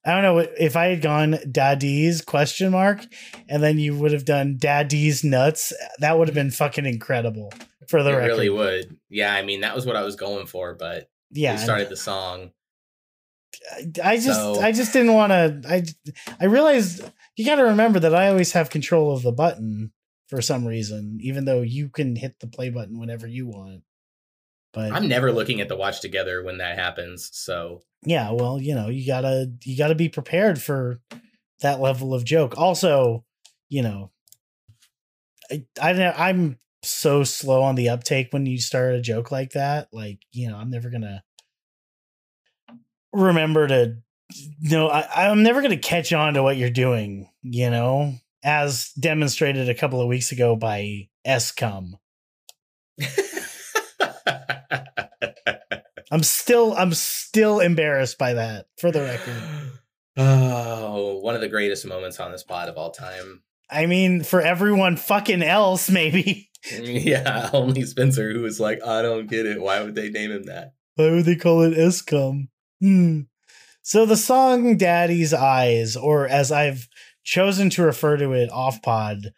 I 0.05 0.13
don't 0.13 0.23
know 0.23 0.39
if 0.39 0.75
I 0.75 0.87
had 0.87 1.01
gone 1.01 1.37
daddy's 1.51 2.21
question 2.21 2.71
mark 2.71 3.05
and 3.49 3.63
then 3.63 3.79
you 3.79 3.95
would 3.95 4.11
have 4.11 4.25
done 4.25 4.57
daddy's 4.59 5.23
nuts. 5.23 5.73
That 5.99 6.17
would 6.17 6.27
have 6.27 6.35
been 6.35 6.51
fucking 6.51 6.85
incredible 6.85 7.51
for 7.87 8.03
the 8.03 8.11
record. 8.11 8.19
it 8.19 8.23
record. 8.23 8.37
really 8.37 8.49
would. 8.49 8.97
Yeah, 9.09 9.33
I 9.33 9.41
mean 9.41 9.61
that 9.61 9.75
was 9.75 9.85
what 9.85 9.95
I 9.95 10.03
was 10.03 10.15
going 10.15 10.47
for, 10.47 10.75
but 10.75 11.09
yeah, 11.31 11.53
we 11.53 11.59
started 11.59 11.89
the 11.89 11.97
song. 11.97 12.51
I- 14.03 14.17
just 14.17 14.39
So- 14.39 14.59
I 14.61 14.71
just 14.71 14.93
didn't 14.93 15.13
want 15.13 15.31
to 15.31 15.61
I 15.69 15.83
I 16.39 16.45
realized 16.45 17.03
you 17.35 17.45
got 17.45 17.55
to 17.55 17.63
remember 17.63 17.99
that 17.99 18.15
I 18.15 18.29
always 18.29 18.53
have 18.53 18.69
control 18.69 19.13
of 19.15 19.23
the 19.23 19.31
button 19.31 19.91
for 20.27 20.41
some 20.41 20.65
reason 20.65 21.19
even 21.21 21.45
though 21.45 21.61
you 21.61 21.89
can 21.89 22.15
hit 22.15 22.39
the 22.39 22.47
play 22.47 22.69
button 22.69 22.99
whenever 22.99 23.27
you 23.27 23.47
want. 23.47 23.83
But 24.73 24.91
I'm 24.91 25.07
never 25.07 25.31
looking 25.31 25.61
at 25.61 25.69
the 25.69 25.75
watch 25.77 26.01
together 26.01 26.43
when 26.43 26.57
that 26.57 26.77
happens. 26.77 27.29
So 27.33 27.83
yeah, 28.03 28.31
well, 28.31 28.59
you 28.59 28.75
know, 28.75 28.89
you 28.89 29.07
got 29.07 29.21
to 29.21 29.51
you 29.63 29.77
got 29.77 29.87
to 29.87 29.95
be 29.95 30.09
prepared 30.09 30.61
for 30.61 30.99
that 31.61 31.79
level 31.79 32.13
of 32.13 32.25
joke. 32.25 32.57
Also, 32.57 33.23
you 33.69 33.81
know, 33.81 34.11
I, 35.51 35.65
I 35.81 36.29
I'm 36.29 36.59
so 36.83 37.23
slow 37.23 37.63
on 37.63 37.75
the 37.75 37.89
uptake 37.89 38.27
when 38.31 38.45
you 38.45 38.59
start 38.59 38.93
a 38.95 39.01
joke 39.01 39.31
like 39.31 39.51
that. 39.51 39.87
Like, 39.91 40.19
you 40.31 40.49
know, 40.49 40.57
I'm 40.57 40.69
never 40.69 40.89
going 40.89 41.01
to 41.01 41.23
remember 43.15 43.67
to 43.67 43.97
no, 44.61 44.87
I, 44.87 45.29
I'm 45.29 45.43
never 45.43 45.61
going 45.61 45.71
to 45.71 45.77
catch 45.77 46.11
on 46.13 46.33
to 46.33 46.43
what 46.43 46.57
you're 46.57 46.69
doing, 46.69 47.29
you 47.43 47.69
know, 47.69 48.15
as 48.43 48.91
demonstrated 48.99 49.69
a 49.69 49.75
couple 49.75 50.01
of 50.01 50.07
weeks 50.07 50.31
ago 50.31 50.55
by 50.55 51.09
SCUM. 51.25 51.97
I'm 56.11 56.23
still 56.23 56.73
I'm 56.73 56.93
still 56.93 57.59
embarrassed 57.59 58.17
by 58.17 58.33
that 58.33 58.67
for 58.77 58.91
the 58.91 59.01
record. 59.01 59.43
oh, 60.17 61.19
one 61.21 61.35
of 61.35 61.41
the 61.41 61.49
greatest 61.49 61.85
moments 61.85 62.19
on 62.19 62.31
this 62.31 62.43
pod 62.43 62.69
of 62.69 62.77
all 62.77 62.91
time. 62.91 63.43
I 63.69 63.87
mean, 63.87 64.23
for 64.23 64.41
everyone 64.41 64.95
fucking 64.97 65.43
else, 65.43 65.89
maybe. 65.89 66.49
Yeah, 66.81 67.51
only 67.53 67.83
Spencer 67.83 68.33
who 68.33 68.41
was 68.41 68.59
like, 68.59 68.83
I 68.83 69.03
don't 69.03 69.27
get 69.27 69.45
it. 69.45 69.61
Why 69.61 69.83
would 69.83 69.93
they 69.93 70.09
name 70.09 70.31
him 70.31 70.45
that? 70.45 70.73
Why 70.95 71.11
would 71.11 71.25
they 71.25 71.35
call 71.35 71.61
it 71.61 71.91
SCUM? 71.91 72.49
Hmm. 72.85 73.21
So 73.81 74.05
the 74.05 74.15
song 74.15 74.77
Daddy's 74.77 75.33
Eyes, 75.33 75.95
or 75.95 76.27
as 76.27 76.51
I've 76.51 76.87
chosen 77.23 77.71
to 77.71 77.81
refer 77.81 78.15
to 78.17 78.31
it 78.33 78.51
off 78.51 78.83
pod, 78.83 79.33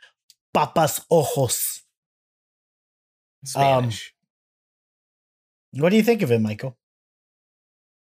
Papas 0.54 1.00
Ojos. 1.10 1.84
Spanish. 3.46 4.14
What 5.72 5.92
do 5.92 5.96
you 5.96 6.04
think 6.04 6.24
of 6.24 6.32
it, 6.34 6.42
Michael? 6.42 6.78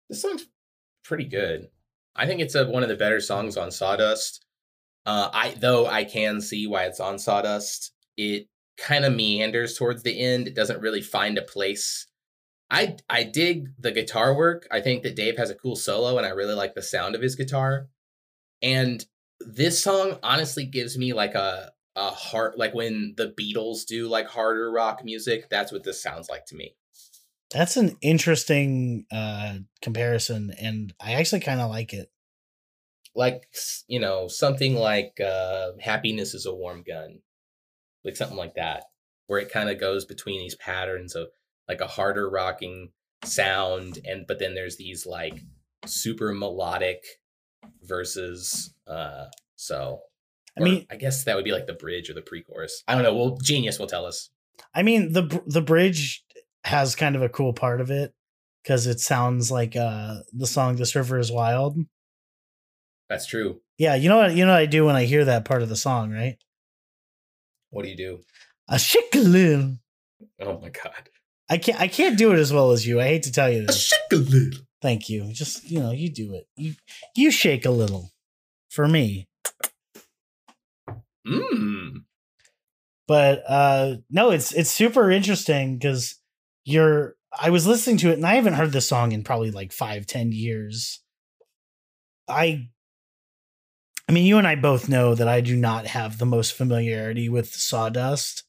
this 0.09 0.24
song's 0.24 0.48
pretty 1.03 1.25
good. 1.25 1.69
I 2.15 2.25
think 2.25 2.41
it's 2.41 2.55
a, 2.55 2.65
one 2.65 2.81
of 2.81 2.89
the 2.89 2.95
better 2.95 3.19
songs 3.19 3.55
on 3.55 3.69
Sawdust. 3.69 4.43
Uh, 5.05 5.29
I 5.31 5.51
though 5.59 5.86
I 5.86 6.05
can 6.05 6.41
see 6.41 6.65
why 6.65 6.86
it's 6.86 7.00
on 7.00 7.19
Sawdust. 7.19 7.91
It 8.17 8.48
kind 8.77 9.05
of 9.05 9.13
meanders 9.13 9.77
towards 9.77 10.01
the 10.01 10.19
end. 10.19 10.48
It 10.48 10.55
doesn't 10.55 10.81
really 10.81 11.01
find 11.01 11.38
a 11.38 11.43
place. 11.43 12.07
I 12.71 12.97
I 13.09 13.23
dig 13.23 13.69
the 13.79 13.91
guitar 13.91 14.33
work. 14.35 14.67
I 14.71 14.81
think 14.81 15.03
that 15.03 15.15
Dave 15.15 15.38
has 15.38 15.49
a 15.49 15.55
cool 15.55 15.75
solo, 15.75 16.17
and 16.17 16.25
I 16.25 16.29
really 16.29 16.53
like 16.53 16.75
the 16.75 16.81
sound 16.81 17.15
of 17.15 17.21
his 17.21 17.35
guitar. 17.35 17.89
And 18.61 19.05
this 19.39 19.81
song 19.83 20.19
honestly 20.23 20.65
gives 20.65 20.97
me 20.97 21.13
like 21.13 21.35
a 21.35 21.71
a 21.95 22.11
heart 22.11 22.57
like 22.57 22.73
when 22.73 23.13
the 23.17 23.33
Beatles 23.39 23.85
do 23.85 24.07
like 24.07 24.27
harder 24.27 24.71
rock 24.71 25.03
music. 25.03 25.49
That's 25.49 25.71
what 25.71 25.83
this 25.83 26.01
sounds 26.01 26.29
like 26.29 26.45
to 26.47 26.55
me. 26.55 26.75
That's 27.51 27.77
an 27.77 27.97
interesting 28.01 29.05
uh 29.11 29.57
comparison, 29.81 30.53
and 30.59 30.93
I 30.99 31.13
actually 31.13 31.41
kind 31.41 31.61
of 31.61 31.69
like 31.69 31.93
it. 31.93 32.11
like 33.15 33.43
you 33.88 33.99
know 33.99 34.27
something 34.27 34.75
like 34.75 35.19
uh 35.19 35.71
happiness 35.79 36.33
is 36.33 36.45
a 36.45 36.53
warm 36.53 36.83
gun 36.83 37.19
like 38.05 38.15
something 38.15 38.38
like 38.38 38.55
that 38.55 38.85
where 39.27 39.39
it 39.39 39.51
kind 39.51 39.69
of 39.69 39.79
goes 39.79 40.05
between 40.05 40.39
these 40.39 40.55
patterns 40.55 41.15
of 41.15 41.29
like 41.69 41.79
a 41.81 41.88
harder 41.88 42.29
rocking 42.29 42.89
sound 43.23 43.99
and 44.05 44.25
but 44.27 44.39
then 44.39 44.55
there's 44.55 44.75
these 44.77 45.05
like 45.05 45.39
super 45.85 46.33
melodic 46.33 47.03
verses 47.83 48.73
uh 48.88 49.25
so 49.55 50.01
I 50.57 50.61
mean, 50.61 50.85
i 50.91 50.95
guess 50.97 51.23
that 51.23 51.35
would 51.38 51.45
be 51.45 51.51
like 51.53 51.67
the 51.67 51.73
bridge 51.73 52.09
or 52.09 52.13
the 52.13 52.21
pre-chorus 52.21 52.83
i 52.88 52.95
don't 52.95 53.03
know 53.03 53.13
well 53.15 53.38
genius 53.41 53.79
will 53.79 53.88
tell 53.88 54.05
us 54.05 54.29
I 54.75 54.83
mean 54.83 55.13
the 55.13 55.41
the 55.47 55.61
bridge 55.61 56.23
has 56.65 56.95
kind 56.95 57.15
of 57.15 57.21
a 57.21 57.29
cool 57.29 57.53
part 57.53 57.79
of 57.79 57.89
it 57.91 58.13
because 58.63 58.88
it 58.88 58.99
sounds 58.99 59.49
like 59.49 59.75
uh 59.77 60.15
the 60.33 60.47
song 60.47 60.75
"This 60.75 60.95
River 60.95 61.17
Is 61.17 61.31
Wild." 61.31 61.77
that's 63.09 63.25
true 63.25 63.61
Yeah, 63.77 63.95
you 63.95 64.09
know 64.09 64.17
what 64.17 64.35
you 64.35 64.45
know 64.45 64.51
what 64.51 64.61
I 64.61 64.65
do 64.65 64.85
when 64.85 64.95
I 64.97 65.05
hear 65.05 65.23
that 65.25 65.45
part 65.45 65.61
of 65.61 65.69
the 65.69 65.75
song, 65.77 66.11
right? 66.11 66.38
what 67.69 67.83
do 67.83 67.89
you 67.89 67.95
do 67.97 68.19
A 68.67 68.75
shikaloo. 68.75 69.77
oh 70.41 70.59
my 70.59 70.69
god 70.69 71.09
I 71.49 71.57
can't 71.57 71.79
I 71.79 71.87
can't 71.87 72.17
do 72.17 72.31
it 72.31 72.39
as 72.39 72.53
well 72.53 72.71
as 72.71 72.85
you. 72.85 73.01
I 73.01 73.05
hate 73.05 73.23
to 73.23 73.31
tell 73.31 73.49
you 73.49 73.65
this. 73.65 73.79
shake 73.79 73.99
a 74.11 74.15
little 74.15 74.59
Thank 74.81 75.09
you. 75.09 75.31
Just 75.33 75.69
you 75.69 75.79
know, 75.79 75.91
you 75.91 76.09
do 76.09 76.33
it. 76.33 76.47
You 76.55 76.75
you 77.15 77.31
shake 77.31 77.65
a 77.65 77.71
little 77.71 78.11
for 78.69 78.87
me. 78.87 79.27
mm. 81.27 82.03
But 83.07 83.43
uh 83.47 83.95
no, 84.09 84.31
it's 84.31 84.51
it's 84.53 84.71
super 84.71 85.11
interesting 85.11 85.77
because 85.77 86.15
you're 86.63 87.15
I 87.37 87.49
was 87.49 87.67
listening 87.67 87.97
to 87.97 88.09
it 88.09 88.13
and 88.13 88.25
I 88.25 88.35
haven't 88.35 88.53
heard 88.53 88.71
this 88.71 88.87
song 88.87 89.11
in 89.11 89.23
probably 89.23 89.51
like 89.51 89.73
five, 89.73 90.05
ten 90.05 90.31
years. 90.31 91.01
I 92.27 92.69
I 94.07 94.11
mean, 94.11 94.25
you 94.25 94.37
and 94.37 94.47
I 94.47 94.55
both 94.55 94.89
know 94.89 95.13
that 95.13 95.27
I 95.27 95.41
do 95.41 95.55
not 95.55 95.85
have 95.87 96.17
the 96.17 96.25
most 96.25 96.53
familiarity 96.53 97.29
with 97.29 97.53
Sawdust. 97.53 98.43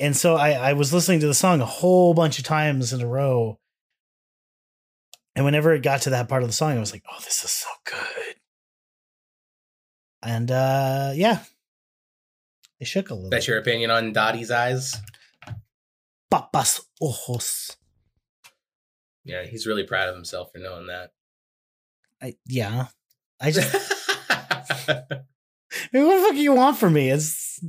And 0.00 0.16
so 0.16 0.34
I, 0.34 0.52
I 0.52 0.72
was 0.72 0.94
listening 0.94 1.20
to 1.20 1.26
the 1.26 1.34
song 1.34 1.60
a 1.60 1.66
whole 1.66 2.14
bunch 2.14 2.38
of 2.38 2.44
times 2.46 2.94
in 2.94 3.02
a 3.02 3.06
row. 3.06 3.58
And 5.36 5.44
whenever 5.44 5.74
it 5.74 5.82
got 5.82 6.02
to 6.02 6.10
that 6.10 6.26
part 6.26 6.42
of 6.42 6.48
the 6.48 6.54
song, 6.54 6.74
I 6.74 6.80
was 6.80 6.90
like, 6.90 7.04
oh, 7.12 7.20
this 7.22 7.44
is 7.44 7.50
so 7.50 7.68
good. 7.84 8.36
And 10.22 10.50
uh 10.50 11.12
yeah. 11.14 11.44
It 12.80 12.86
shook 12.86 13.10
a 13.10 13.14
little. 13.14 13.28
that's 13.28 13.46
your 13.46 13.58
opinion 13.58 13.90
on 13.90 14.14
Daddy's 14.14 14.50
Eyes 14.50 14.96
Papas 16.30 16.80
ojos. 17.00 17.76
Yeah, 19.24 19.44
he's 19.44 19.66
really 19.66 19.84
proud 19.84 20.08
of 20.08 20.14
himself 20.14 20.50
for 20.50 20.58
knowing 20.58 20.86
that. 20.86 21.10
I, 22.22 22.36
yeah. 22.46 22.86
I 23.38 23.50
just 23.50 23.74
I 24.88 25.88
mean, 25.92 26.06
what 26.06 26.16
the 26.16 26.24
fuck 26.24 26.32
do 26.32 26.40
you 26.40 26.54
want 26.54 26.78
from 26.78 26.94
me? 26.94 27.10
It's 27.10 27.62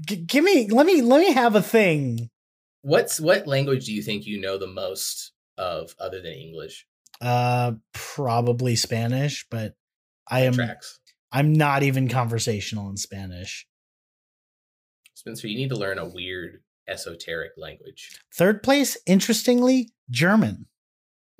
g- 0.00 0.16
give 0.16 0.44
me 0.44 0.68
let 0.68 0.86
me 0.86 1.02
let 1.02 1.20
me 1.20 1.32
have 1.32 1.54
a 1.54 1.62
thing. 1.62 2.30
What's 2.82 3.20
what 3.20 3.46
language 3.46 3.86
do 3.86 3.92
you 3.92 4.02
think 4.02 4.26
you 4.26 4.40
know 4.40 4.58
the 4.58 4.66
most 4.66 5.32
of 5.56 5.94
other 5.98 6.20
than 6.20 6.32
English? 6.32 6.86
Uh 7.20 7.72
probably 7.92 8.76
Spanish, 8.76 9.46
but 9.50 9.74
I 10.28 10.40
am 10.42 10.54
Tracks. 10.54 11.00
I'm 11.32 11.52
not 11.52 11.82
even 11.82 12.08
conversational 12.08 12.88
in 12.90 12.96
Spanish. 12.96 13.66
Spencer, 15.14 15.48
you 15.48 15.56
need 15.56 15.70
to 15.70 15.76
learn 15.76 15.98
a 15.98 16.08
weird 16.08 16.62
esoteric 16.86 17.52
language. 17.56 18.10
Third 18.34 18.62
place, 18.62 18.96
interestingly, 19.06 19.90
German. 20.10 20.66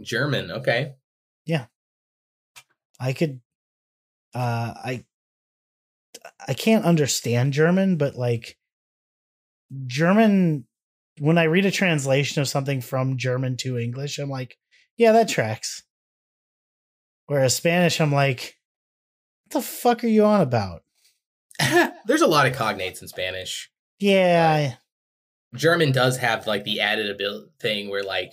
German, 0.00 0.50
okay. 0.50 0.94
Yeah. 1.44 1.66
I 2.98 3.12
could 3.12 3.40
uh 4.34 4.72
I 4.76 5.04
I 6.46 6.54
can't 6.54 6.84
understand 6.84 7.52
German, 7.52 7.96
but 7.96 8.14
like 8.14 8.56
German 9.86 10.66
when 11.18 11.38
I 11.38 11.44
read 11.44 11.66
a 11.66 11.70
translation 11.70 12.42
of 12.42 12.48
something 12.48 12.80
from 12.80 13.16
German 13.16 13.56
to 13.58 13.78
English, 13.78 14.18
I'm 14.18 14.30
like, 14.30 14.56
yeah, 14.96 15.12
that 15.12 15.28
tracks. 15.28 15.82
Whereas 17.26 17.56
Spanish, 17.56 18.00
I'm 18.00 18.12
like, 18.12 18.56
what 19.44 19.60
the 19.60 19.66
fuck 19.66 20.04
are 20.04 20.08
you 20.08 20.24
on 20.24 20.40
about? 20.40 20.82
There's 22.06 22.20
a 22.20 22.26
lot 22.26 22.46
of 22.46 22.54
cognates 22.54 23.00
in 23.00 23.08
Spanish. 23.08 23.70
Yeah, 24.00 24.74
German 25.54 25.92
does 25.92 26.18
have 26.18 26.46
like 26.46 26.64
the 26.64 26.80
added 26.80 27.08
ability 27.08 27.46
thing 27.60 27.90
where 27.90 28.02
like 28.02 28.32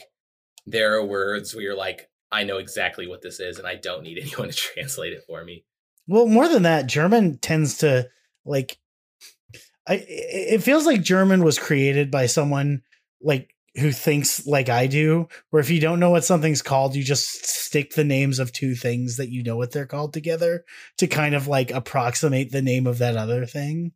there 0.66 0.96
are 0.96 1.06
words 1.06 1.54
where 1.54 1.64
you're 1.64 1.78
like, 1.78 2.10
I 2.32 2.44
know 2.44 2.58
exactly 2.58 3.08
what 3.08 3.22
this 3.22 3.40
is, 3.40 3.60
and 3.60 3.68
I 3.68 3.76
don't 3.76 4.04
need 4.04 4.18
anyone 4.22 4.50
to 4.50 4.56
translate 4.56 5.14
it 5.14 5.24
for 5.28 5.44
me. 5.44 5.66
Well, 6.08 6.28
more 6.28 6.48
than 6.48 6.64
that, 6.64 6.88
German 6.88 7.38
tends 7.38 7.78
to 7.80 8.10
like. 8.46 8.78
I 9.88 10.04
it 10.08 10.64
feels 10.64 10.86
like 10.86 11.02
German 11.02 11.44
was 11.44 11.58
created 11.58 12.12
by 12.12 12.28
someone 12.28 12.82
like 13.22 13.56
who 13.78 13.92
thinks 13.92 14.46
like 14.46 14.70
I 14.70 14.88
do, 14.88 15.28
where 15.50 15.62
if 15.62 15.70
you 15.70 15.80
don't 15.80 16.00
know 16.00 16.10
what 16.10 16.26
something's 16.26 16.62
called, 16.62 16.96
you 16.96 17.04
just 17.04 17.46
stick 17.46 17.94
the 17.94 18.04
names 18.04 18.40
of 18.40 18.52
two 18.52 18.76
things 18.76 19.18
that 19.18 19.30
you 19.30 19.44
know 19.44 19.56
what 19.56 19.72
they're 19.72 19.86
called 19.86 20.14
together 20.14 20.66
to 20.98 21.08
kind 21.08 21.36
of 21.36 21.48
like 21.48 21.72
approximate 21.72 22.52
the 22.52 22.62
name 22.62 22.86
of 22.86 22.98
that 23.00 23.16
other 23.16 23.46
thing. 23.46 23.94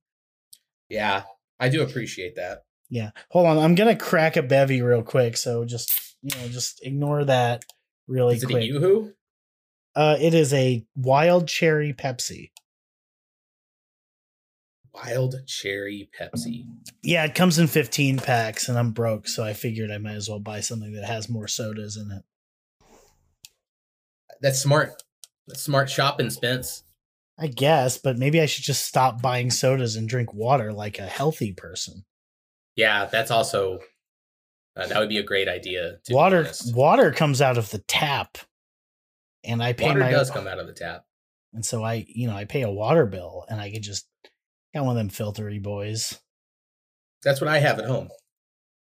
Yeah, 0.89 1.23
I 1.59 1.69
do 1.69 1.81
appreciate 1.83 2.35
that. 2.35 2.63
Yeah. 2.89 3.11
Hold 3.31 3.47
on, 3.47 3.57
I'm 3.57 3.75
gonna 3.75 3.95
crack 3.95 4.37
a 4.37 4.43
bevy 4.43 4.81
real 4.81 5.03
quick, 5.03 5.37
so 5.37 5.65
just 5.65 6.15
you 6.21 6.35
know, 6.37 6.47
just 6.47 6.83
ignore 6.85 7.25
that 7.25 7.65
really 8.07 8.35
Is 8.35 8.43
it 8.43 8.47
quick. 8.47 8.63
a 8.63 8.65
Yoo-hoo? 8.65 9.13
Uh, 9.95 10.17
it 10.19 10.33
is 10.33 10.53
a 10.53 10.85
wild 10.95 11.47
cherry 11.47 11.93
Pepsi. 11.93 12.51
Wild 14.93 15.35
cherry 15.47 16.09
Pepsi. 16.19 16.65
Yeah, 17.03 17.25
it 17.25 17.35
comes 17.35 17.59
in 17.59 17.67
15 17.67 18.17
packs, 18.17 18.69
and 18.69 18.77
I'm 18.77 18.91
broke, 18.91 19.27
so 19.27 19.43
I 19.43 19.53
figured 19.53 19.91
I 19.91 19.97
might 19.97 20.15
as 20.15 20.29
well 20.29 20.39
buy 20.39 20.61
something 20.61 20.93
that 20.93 21.05
has 21.05 21.29
more 21.29 21.47
sodas 21.47 21.97
in 21.97 22.11
it. 22.11 22.23
That's 24.41 24.59
smart. 24.59 25.03
That's 25.47 25.61
smart 25.61 25.89
shopping, 25.89 26.29
Spence. 26.29 26.83
I 27.37 27.47
guess, 27.47 27.97
but 27.97 28.17
maybe 28.17 28.39
I 28.39 28.45
should 28.45 28.63
just 28.63 28.85
stop 28.85 29.21
buying 29.21 29.51
sodas 29.51 29.95
and 29.97 30.07
drink 30.07 30.33
water 30.33 30.71
like 30.71 30.99
a 30.99 31.03
healthy 31.03 31.51
person. 31.51 32.05
Yeah, 32.75 33.05
that's 33.05 33.31
also 33.31 33.79
uh, 34.77 34.87
that 34.87 34.99
would 34.99 35.09
be 35.09 35.17
a 35.17 35.23
great 35.23 35.47
idea. 35.47 35.97
To 36.05 36.13
Water, 36.13 36.49
water 36.73 37.11
comes 37.11 37.41
out 37.41 37.57
of 37.57 37.71
the 37.71 37.79
tap, 37.79 38.37
and 39.47 39.61
I 39.63 39.73
pay 39.73 39.87
water 39.87 39.99
my 39.99 40.11
does 40.11 40.29
come 40.31 40.47
out 40.47 40.59
of 40.59 40.67
the 40.67 40.73
tap. 40.73 41.05
and 41.53 41.65
so 41.65 41.83
I, 41.83 42.05
you 42.07 42.27
know, 42.27 42.35
I 42.35 42.45
pay 42.45 42.61
a 42.63 42.69
water 42.69 43.05
bill, 43.05 43.45
and 43.49 43.59
I 43.61 43.71
can 43.71 43.81
just 43.81 44.07
got 44.73 44.85
one 44.85 44.97
of 44.97 44.97
them 44.97 45.09
filtery 45.09 45.61
boys. 45.61 46.19
That's 47.23 47.41
what 47.41 47.47
I 47.47 47.59
have 47.59 47.79
at 47.79 47.85
home. 47.85 48.09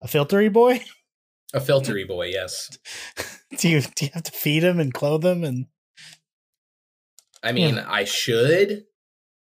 A 0.02 0.06
filtery 0.08 0.52
boy? 0.52 0.80
A 1.52 1.58
filtery 1.60 2.06
boy, 2.06 2.26
yes. 2.28 2.70
do 3.58 3.68
you 3.68 3.80
do 3.80 4.04
you 4.04 4.10
have 4.14 4.22
to 4.22 4.30
feed 4.30 4.62
him 4.62 4.78
and 4.78 4.94
clothe 4.94 5.24
him 5.24 5.42
and 5.42 5.66
I 7.42 7.52
mean, 7.52 7.76
I 7.78 8.04
should, 8.04 8.84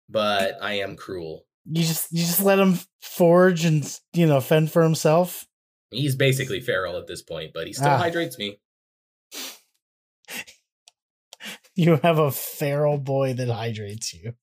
but 0.09 0.57
I 0.61 0.73
am 0.79 0.95
cruel. 0.95 1.45
you 1.65 1.83
just 1.83 2.11
you 2.11 2.19
just 2.19 2.41
let 2.41 2.57
him 2.57 2.79
forge 3.01 3.65
and 3.65 3.83
you 4.13 4.25
know 4.25 4.41
fend 4.41 4.71
for 4.71 4.81
himself? 4.81 5.45
He's 5.91 6.15
basically 6.15 6.59
feral 6.61 6.97
at 6.97 7.05
this 7.07 7.21
point, 7.21 7.51
but 7.53 7.67
he 7.67 7.73
still 7.73 7.87
Ah. 7.89 7.97
hydrates 7.97 8.37
me. 8.39 8.59
You 11.75 11.99
have 12.03 12.19
a 12.19 12.31
feral 12.31 12.97
boy 12.97 13.33
that 13.33 13.47
hydrates 13.47 14.13
you. 14.13 14.33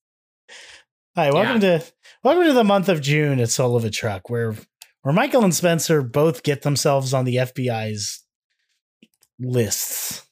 Hi, 1.15 1.31
welcome 1.31 1.59
to 1.61 1.83
welcome 2.23 2.45
to 2.45 2.53
the 2.53 2.63
month 2.63 2.89
of 2.89 3.01
June 3.01 3.39
at 3.39 3.51
Soul 3.51 3.75
of 3.75 3.85
a 3.85 3.91
Truck, 3.91 4.31
where 4.31 4.55
where 5.03 5.13
Michael 5.13 5.43
and 5.43 5.53
Spencer 5.53 6.01
both 6.01 6.41
get 6.41 6.63
themselves 6.63 7.13
on 7.13 7.25
the 7.25 7.35
FBI's 7.35 8.23
lists. 9.39 10.25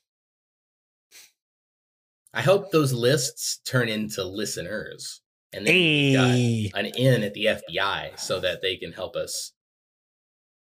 I 2.33 2.41
hope 2.41 2.71
those 2.71 2.93
lists 2.93 3.60
turn 3.63 3.89
into 3.89 4.23
listeners, 4.23 5.21
and 5.53 5.67
then 5.67 5.73
we 5.75 6.71
got 6.73 6.79
an 6.79 6.91
in 6.97 7.21
at 7.21 7.36
the 7.36 7.45
FBI 7.45 8.19
so 8.19 8.39
that 8.39 8.63
they 8.63 8.75
can 8.75 8.91
help 8.91 9.15
us, 9.15 9.51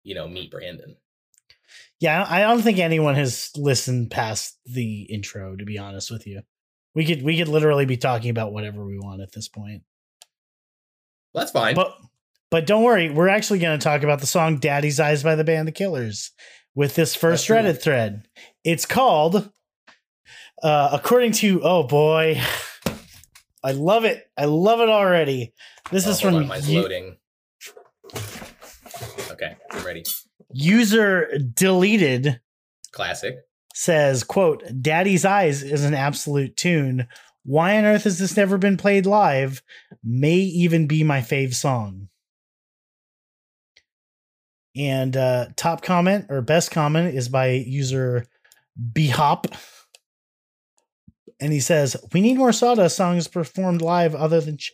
you 0.02 0.14
know, 0.14 0.26
meet 0.28 0.50
Brandon. 0.50 0.96
Yeah, 2.02 2.26
I 2.28 2.40
don't 2.40 2.60
think 2.62 2.78
anyone 2.80 3.14
has 3.14 3.50
listened 3.56 4.10
past 4.10 4.58
the 4.66 5.02
intro. 5.02 5.54
To 5.54 5.64
be 5.64 5.78
honest 5.78 6.10
with 6.10 6.26
you, 6.26 6.42
we 6.96 7.04
could 7.06 7.22
we 7.22 7.38
could 7.38 7.46
literally 7.48 7.86
be 7.86 7.96
talking 7.96 8.30
about 8.30 8.52
whatever 8.52 8.84
we 8.84 8.98
want 8.98 9.22
at 9.22 9.30
this 9.32 9.46
point. 9.48 9.82
That's 11.32 11.52
fine. 11.52 11.76
But 11.76 11.96
but 12.50 12.66
don't 12.66 12.82
worry, 12.82 13.08
we're 13.08 13.28
actually 13.28 13.60
going 13.60 13.78
to 13.78 13.82
talk 13.84 14.02
about 14.02 14.20
the 14.20 14.26
song 14.26 14.58
"Daddy's 14.58 14.98
Eyes" 14.98 15.22
by 15.22 15.36
the 15.36 15.44
band 15.44 15.68
The 15.68 15.72
Killers 15.72 16.32
with 16.74 16.96
this 16.96 17.14
first 17.14 17.46
That's 17.46 17.62
true. 17.62 17.70
Reddit 17.70 17.80
thread. 17.82 18.26
It's 18.64 18.84
called, 18.84 19.48
uh, 20.62 20.88
according 20.92 21.32
to 21.32 21.60
oh 21.62 21.84
boy, 21.84 22.40
I 23.64 23.72
love 23.72 24.04
it. 24.04 24.24
I 24.36 24.46
love 24.46 24.80
it 24.80 24.88
already. 24.88 25.54
This 25.92 26.06
Oh, 26.08 26.10
is 26.10 26.20
from 26.20 26.34
on, 26.34 26.48
mine's 26.48 26.68
u- 26.68 26.82
loading. 26.82 27.16
Okay, 29.30 29.56
I'm 29.70 29.86
ready. 29.86 30.02
User 30.52 31.28
deleted 31.54 32.40
Classic. 32.92 33.36
says 33.74 34.24
quote 34.24 34.62
daddy's 34.80 35.24
eyes 35.24 35.62
is 35.62 35.84
an 35.84 35.94
absolute 35.94 36.56
tune. 36.56 37.06
Why 37.44 37.76
on 37.76 37.84
earth 37.84 38.04
has 38.04 38.18
this 38.18 38.36
never 38.36 38.58
been 38.58 38.76
played 38.76 39.06
live? 39.06 39.62
May 40.04 40.36
even 40.36 40.86
be 40.86 41.02
my 41.02 41.20
fave 41.20 41.54
song. 41.54 42.08
And 44.76 45.16
uh 45.16 45.46
top 45.56 45.82
comment 45.82 46.26
or 46.28 46.40
best 46.40 46.70
comment 46.70 47.14
is 47.14 47.28
by 47.28 47.50
user 47.50 48.26
behop 48.92 49.46
and 51.40 51.52
he 51.52 51.60
says 51.60 51.96
we 52.12 52.20
need 52.20 52.38
more 52.38 52.52
sawdust 52.52 52.96
songs 52.96 53.28
performed 53.28 53.82
live 53.82 54.14
other 54.14 54.40
than 54.40 54.56
Ch- 54.56 54.72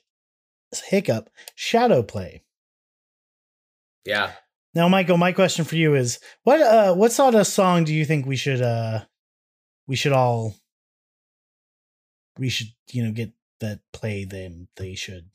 hiccup 0.87 1.31
shadow 1.55 2.03
play. 2.03 2.45
Yeah. 4.05 4.33
Now, 4.75 4.89
Michael, 4.89 5.17
my 5.17 5.33
question 5.33 5.65
for 5.65 5.77
you 5.77 5.95
is 5.95 6.19
what 6.45 6.61
uh 6.61 6.95
what 6.95 7.13
sawdust 7.13 7.55
song 7.55 7.85
do 7.85 7.95
you 7.95 8.05
think 8.05 8.27
we 8.27 8.37
should 8.37 8.63
uh 8.63 9.05
we 9.87 9.97
should 9.97 10.13
all 10.13 10.55
we 12.39 12.49
should, 12.49 12.69
you 12.93 13.03
know, 13.05 13.11
get 13.13 13.33
that 13.61 13.81
play 13.93 14.25
them 14.25 14.69
they 14.77 14.95
should. 14.95 15.29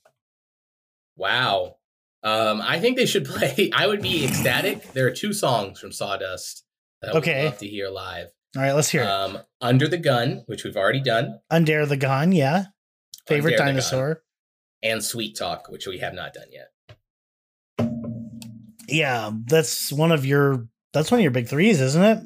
Wow. 1.18 1.78
Um, 2.24 2.62
I 2.62 2.80
think 2.80 2.96
they 2.98 3.06
should 3.06 3.26
play. 3.34 3.70
I 3.74 3.88
would 3.88 4.02
be 4.02 4.26
ecstatic. 4.26 4.94
There 4.94 5.06
are 5.08 5.12
two 5.12 5.34
songs 5.34 5.80
from 5.80 5.92
Sawdust 5.92 6.64
that 7.02 7.10
I 7.10 7.14
would 7.14 7.24
Okay. 7.24 7.46
love 7.46 7.58
to 7.58 7.68
hear 7.68 7.90
live. 7.90 8.28
All 8.56 8.62
right, 8.62 8.72
let's 8.72 8.90
hear 8.90 9.02
it. 9.02 9.08
Um, 9.08 9.40
Under 9.60 9.88
the 9.88 9.98
Gun, 9.98 10.44
which 10.46 10.64
we've 10.64 10.78
already 10.78 11.02
done. 11.02 11.40
Under 11.50 11.86
the 11.86 11.98
Gun, 11.98 12.32
yeah. 12.32 12.66
Favorite 13.28 13.54
Undare 13.54 13.66
dinosaur. 13.68 14.24
and 14.82 15.04
Sweet 15.04 15.36
Talk, 15.36 15.68
which 15.70 15.88
we 15.88 15.98
have 15.98 16.14
not 16.14 16.34
done 16.34 16.48
yet. 16.52 16.70
Yeah, 18.88 19.32
that's 19.46 19.92
one 19.92 20.12
of 20.12 20.26
your 20.26 20.68
that's 20.94 21.12
one 21.12 21.20
of 21.20 21.24
your 21.24 21.32
big 21.32 21.48
threes, 21.48 21.82
isn't 21.82 22.04
it? 22.04 22.20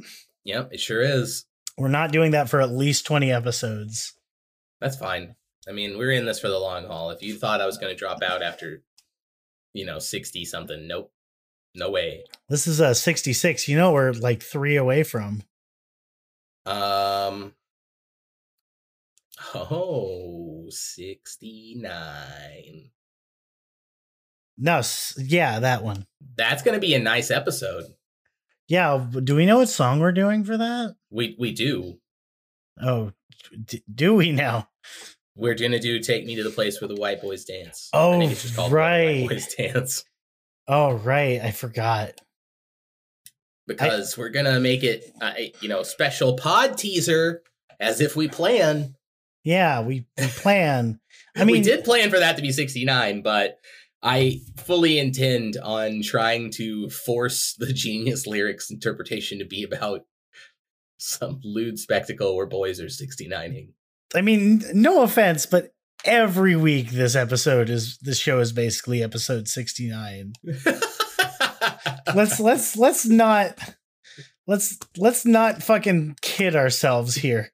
Yep, 0.43 0.73
it 0.73 0.79
sure 0.79 1.01
is. 1.01 1.45
We're 1.77 1.87
not 1.89 2.11
doing 2.11 2.31
that 2.31 2.49
for 2.49 2.59
at 2.59 2.71
least 2.71 3.05
20 3.05 3.31
episodes. 3.31 4.13
That's 4.81 4.97
fine. 4.97 5.35
I 5.67 5.71
mean, 5.71 5.97
we're 5.97 6.11
in 6.11 6.25
this 6.25 6.39
for 6.39 6.47
the 6.47 6.57
long 6.57 6.85
haul. 6.85 7.11
If 7.11 7.21
you 7.21 7.37
thought 7.37 7.61
I 7.61 7.65
was 7.65 7.77
going 7.77 7.93
to 7.93 7.99
drop 7.99 8.23
out 8.23 8.41
after, 8.41 8.81
you 9.73 9.85
know, 9.85 9.99
60 9.99 10.45
something, 10.45 10.87
nope. 10.87 11.11
No 11.75 11.91
way. 11.91 12.23
This 12.49 12.65
is 12.65 12.79
a 12.79 12.95
66. 12.95 13.67
You 13.67 13.77
know 13.77 13.91
we're 13.91 14.13
like 14.13 14.41
3 14.41 14.77
away 14.77 15.03
from. 15.03 15.43
Um, 16.65 17.53
oh, 19.53 20.65
69. 20.69 22.89
No, 24.57 24.81
yeah, 25.17 25.59
that 25.59 25.83
one. 25.83 26.05
That's 26.35 26.63
going 26.63 26.73
to 26.73 26.85
be 26.85 26.95
a 26.95 26.99
nice 26.99 27.29
episode. 27.29 27.85
Yeah, 28.67 29.05
do 29.23 29.35
we 29.35 29.45
know 29.45 29.59
what 29.59 29.69
song 29.69 29.99
we're 29.99 30.11
doing 30.11 30.43
for 30.43 30.57
that? 30.57 30.95
We 31.09 31.35
we 31.39 31.53
do. 31.53 31.99
Oh, 32.81 33.11
d- 33.65 33.83
do 33.93 34.15
we 34.15 34.31
now? 34.31 34.69
We're 35.35 35.55
going 35.55 35.71
to 35.71 35.79
do 35.79 35.99
Take 35.99 36.25
Me 36.25 36.35
to 36.35 36.43
the 36.43 36.49
Place 36.49 36.81
Where 36.81 36.87
the 36.87 36.95
White 36.95 37.21
Boys 37.21 37.45
Dance. 37.45 37.89
Oh, 37.93 38.13
I 38.13 38.19
think 38.19 38.31
it's 38.31 38.41
just 38.41 38.55
called 38.55 38.71
right. 38.71 39.21
White 39.21 39.29
Boys 39.29 39.53
Dance. 39.55 40.03
Oh, 40.67 40.93
right. 40.93 41.39
I 41.39 41.51
forgot. 41.51 42.19
Because 43.67 44.17
we're 44.17 44.29
going 44.29 44.45
to 44.45 44.59
make 44.59 44.83
it, 44.83 45.11
uh, 45.21 45.33
a, 45.37 45.53
you 45.61 45.69
know, 45.69 45.83
special 45.83 46.35
pod 46.35 46.77
teaser 46.77 47.43
as 47.79 48.01
if 48.01 48.15
we 48.15 48.27
plan. 48.27 48.95
Yeah, 49.43 49.81
we, 49.81 50.07
we 50.17 50.27
plan. 50.27 50.99
I 51.35 51.43
mean, 51.45 51.57
we 51.57 51.61
did 51.61 51.83
plan 51.83 52.09
for 52.09 52.19
that 52.19 52.37
to 52.37 52.41
be 52.41 52.51
69, 52.51 53.21
but 53.21 53.59
I 54.07 54.39
fully 54.55 54.99
intend 54.99 55.57
on 55.61 56.01
trying 56.01 56.49
to 56.51 56.89
force 56.89 57.55
the 57.59 57.73
genius 57.73 58.25
lyrics 58.25 58.71
interpretation 58.71 59.39
to 59.39 59.45
be 59.45 59.63
about 59.63 60.05
some 60.97 61.41
lewd 61.43 61.77
spectacle 61.77 62.37
where 62.37 62.45
boys 62.45 62.79
are 62.79 62.85
69ing. 62.85 63.71
I 64.15 64.21
mean, 64.21 64.63
no 64.73 65.01
offense, 65.01 65.45
but 65.45 65.73
every 66.05 66.55
week 66.55 66.91
this 66.91 67.17
episode 67.17 67.69
is 67.69 67.97
this 67.97 68.17
show 68.17 68.39
is 68.39 68.53
basically 68.53 69.03
episode 69.03 69.49
69. 69.49 70.31
let's 72.15 72.39
let's 72.39 72.77
let's 72.77 73.05
not 73.05 73.59
let's 74.47 74.79
let's 74.95 75.25
not 75.25 75.61
fucking 75.61 76.15
kid 76.21 76.55
ourselves 76.55 77.15
here. 77.15 77.51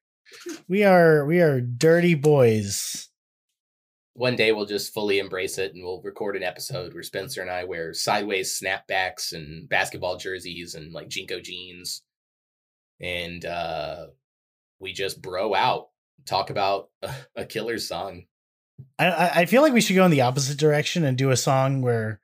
We 0.68 0.84
are 0.84 1.26
we 1.26 1.42
are 1.42 1.60
dirty 1.60 2.14
boys. 2.14 3.10
One 4.16 4.36
day 4.36 4.52
we'll 4.52 4.66
just 4.68 4.94
fully 4.94 5.18
embrace 5.20 5.58
it 5.58 5.74
and 5.74 5.84
we'll 5.84 6.02
record 6.02 6.36
an 6.36 6.44
episode 6.44 6.94
where 6.94 7.02
Spencer 7.04 7.42
and 7.42 7.50
I 7.50 7.64
wear 7.64 7.94
sideways 7.94 8.60
snapbacks 8.60 9.34
and 9.34 9.68
basketball 9.68 10.18
jerseys 10.18 10.76
and 10.76 10.94
like 10.94 11.10
JNCO 11.10 11.44
jeans. 11.44 12.04
And 13.02 13.44
uh 13.44 14.08
we 14.80 14.94
just 14.94 15.22
bro 15.22 15.56
out, 15.56 15.88
talk 16.26 16.50
about 16.50 16.90
a, 17.02 17.14
a 17.38 17.46
killer 17.46 17.78
song. 17.80 18.26
I- 19.00 19.08
I 19.08 19.30
I 19.42 19.46
feel 19.46 19.62
like 19.62 19.74
we 19.74 19.82
should 19.82 19.96
go 19.96 20.06
in 20.06 20.12
the 20.12 20.22
opposite 20.22 20.58
direction 20.60 21.04
and 21.04 21.18
do 21.18 21.32
a 21.32 21.38
song 21.38 21.82
where 21.82 22.20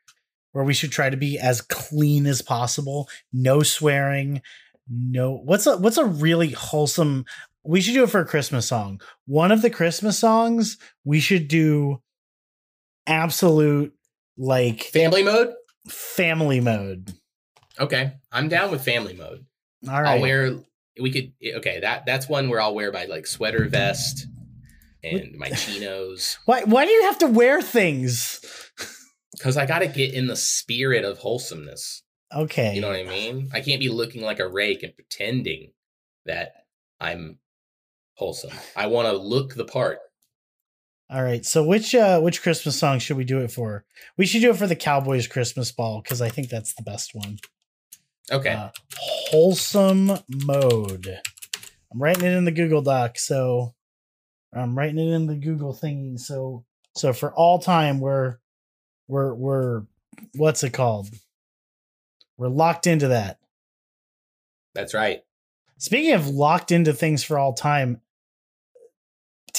where 0.51 0.63
we 0.63 0.73
should 0.73 0.91
try 0.91 1.09
to 1.09 1.17
be 1.17 1.37
as 1.39 1.61
clean 1.61 2.25
as 2.25 2.41
possible, 2.41 3.07
no 3.33 3.61
swearing, 3.63 4.41
no 4.87 5.31
what's 5.43 5.65
a 5.67 5.77
what's 5.77 5.97
a 5.97 6.05
really 6.05 6.51
wholesome 6.51 7.25
we 7.63 7.81
should 7.81 7.93
do 7.93 8.03
it 8.03 8.09
for 8.09 8.21
a 8.21 8.25
Christmas 8.25 8.67
song. 8.67 9.01
One 9.25 9.51
of 9.51 9.61
the 9.61 9.69
Christmas 9.69 10.17
songs 10.17 10.77
we 11.03 11.19
should 11.19 11.47
do 11.47 12.01
absolute 13.07 13.93
like 14.37 14.83
Family 14.83 15.23
mode? 15.23 15.53
family 15.87 16.59
mode. 16.59 17.13
Okay. 17.79 18.13
I'm 18.31 18.49
down 18.49 18.71
with 18.71 18.83
family 18.83 19.13
mode. 19.13 19.45
All 19.87 20.01
right, 20.01 20.15
I'll 20.15 20.21
wear 20.21 20.55
we 20.99 21.11
could 21.11 21.31
okay, 21.57 21.79
that 21.79 22.05
that's 22.05 22.27
one 22.27 22.49
where 22.49 22.59
I'll 22.59 22.75
wear 22.75 22.91
my 22.91 23.05
like 23.05 23.25
sweater 23.25 23.67
vest 23.69 24.27
and 25.03 25.35
my 25.37 25.49
chinos. 25.49 26.37
why 26.45 26.63
why 26.63 26.85
do 26.85 26.91
you 26.91 27.03
have 27.03 27.17
to 27.19 27.27
wear 27.27 27.61
things? 27.61 28.41
Because 29.31 29.55
I 29.55 29.65
gotta 29.65 29.87
get 29.87 30.13
in 30.13 30.27
the 30.27 30.35
spirit 30.35 31.05
of 31.05 31.19
wholesomeness. 31.19 32.03
Okay. 32.35 32.75
You 32.75 32.81
know 32.81 32.89
what 32.89 32.99
I 32.99 33.03
mean? 33.03 33.49
I 33.53 33.61
can't 33.61 33.79
be 33.79 33.89
looking 33.89 34.21
like 34.21 34.39
a 34.39 34.47
rake 34.47 34.83
and 34.83 34.93
pretending 34.93 35.71
that 36.25 36.51
I'm 36.99 37.39
wholesome. 38.19 38.51
I 38.75 38.87
want 38.87 39.07
to 39.07 39.17
look 39.17 39.55
the 39.55 39.65
part. 39.65 39.99
All 41.09 41.23
right. 41.23 41.43
So 41.43 41.63
which 41.63 41.95
uh 41.95 42.19
which 42.19 42.43
Christmas 42.43 42.77
song 42.77 42.99
should 42.99 43.17
we 43.17 43.23
do 43.23 43.39
it 43.39 43.51
for? 43.51 43.85
We 44.17 44.27
should 44.27 44.41
do 44.41 44.51
it 44.51 44.57
for 44.57 44.67
the 44.67 44.75
Cowboys 44.75 45.25
Christmas 45.25 45.71
Ball 45.71 46.01
because 46.01 46.21
I 46.21 46.29
think 46.29 46.49
that's 46.49 46.75
the 46.75 46.83
best 46.83 47.15
one. 47.15 47.39
Okay. 48.31 48.51
Uh, 48.51 48.69
wholesome 48.95 50.11
mode. 50.45 51.19
I'm 51.91 51.99
writing 51.99 52.25
it 52.25 52.33
in 52.33 52.45
the 52.45 52.51
Google 52.51 52.83
Doc, 52.83 53.17
so 53.17 53.73
I'm 54.53 54.77
writing 54.77 54.99
it 54.99 55.11
in 55.11 55.25
the 55.25 55.35
Google 55.35 55.73
thingy. 55.73 56.19
So 56.19 56.65
so 56.95 57.13
for 57.13 57.33
all 57.33 57.57
time, 57.57 57.99
we're 57.99 58.37
we're 59.07 59.33
we're 59.33 59.83
what's 60.35 60.63
it 60.63 60.73
called? 60.73 61.09
We're 62.37 62.49
locked 62.49 62.85
into 62.85 63.07
that. 63.07 63.39
That's 64.75 64.93
right. 64.93 65.21
Speaking 65.79 66.13
of 66.13 66.27
locked 66.27 66.71
into 66.71 66.93
things 66.93 67.23
for 67.23 67.39
all 67.39 67.53
time, 67.53 68.01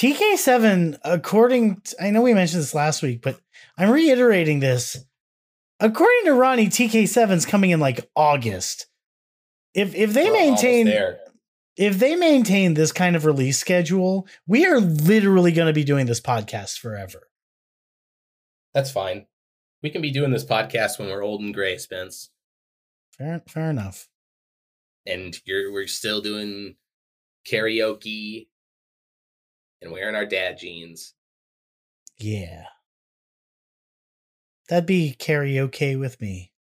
TK7, 0.01 0.99
according 1.05 1.83
to, 1.83 2.03
I 2.03 2.09
know 2.09 2.23
we 2.23 2.33
mentioned 2.33 2.63
this 2.63 2.75
last 2.75 3.03
week, 3.03 3.21
but 3.21 3.39
I'm 3.77 3.91
reiterating 3.91 4.61
this. 4.61 4.97
According 5.79 6.25
to 6.25 6.33
Ronnie, 6.33 6.69
TK7's 6.69 7.45
coming 7.45 7.69
in 7.69 7.81
like 7.81 8.09
August. 8.17 8.87
If 9.75 9.95
if 9.95 10.15
they 10.15 10.31
We're 10.31 10.39
maintain 10.39 11.17
if 11.77 11.99
they 11.99 12.17
maintain 12.17 12.73
this 12.73 12.93
kind 12.93 13.15
of 13.15 13.27
release 13.27 13.59
schedule, 13.59 14.27
we 14.47 14.65
are 14.65 14.81
literally 14.81 15.53
going 15.53 15.67
to 15.67 15.75
be 15.75 15.85
doing 15.85 16.07
this 16.07 16.21
podcast 16.21 16.79
forever. 16.79 17.29
That's 18.73 18.91
fine. 18.91 19.27
We 19.83 19.91
can 19.91 20.01
be 20.01 20.13
doing 20.13 20.31
this 20.31 20.47
podcast 20.47 20.99
when 20.99 21.11
we're 21.11 21.23
old 21.23 21.43
and 21.43 21.53
gray, 21.53 21.77
Spence. 21.77 22.31
Fair 23.19 23.43
fair 23.47 23.69
enough. 23.69 24.09
And 25.05 25.37
you're 25.45 25.71
we're 25.71 25.87
still 25.89 26.23
doing 26.23 26.77
karaoke 27.47 28.47
and 29.83 29.91
wearing 29.93 30.15
our 30.15 30.27
dad 30.27 30.59
jeans. 30.59 31.15
Yeah. 32.19 32.65
That'd 34.69 34.87
be 34.87 35.17
karaoke 35.19 35.99
with 35.99 36.21
me. 36.21 36.53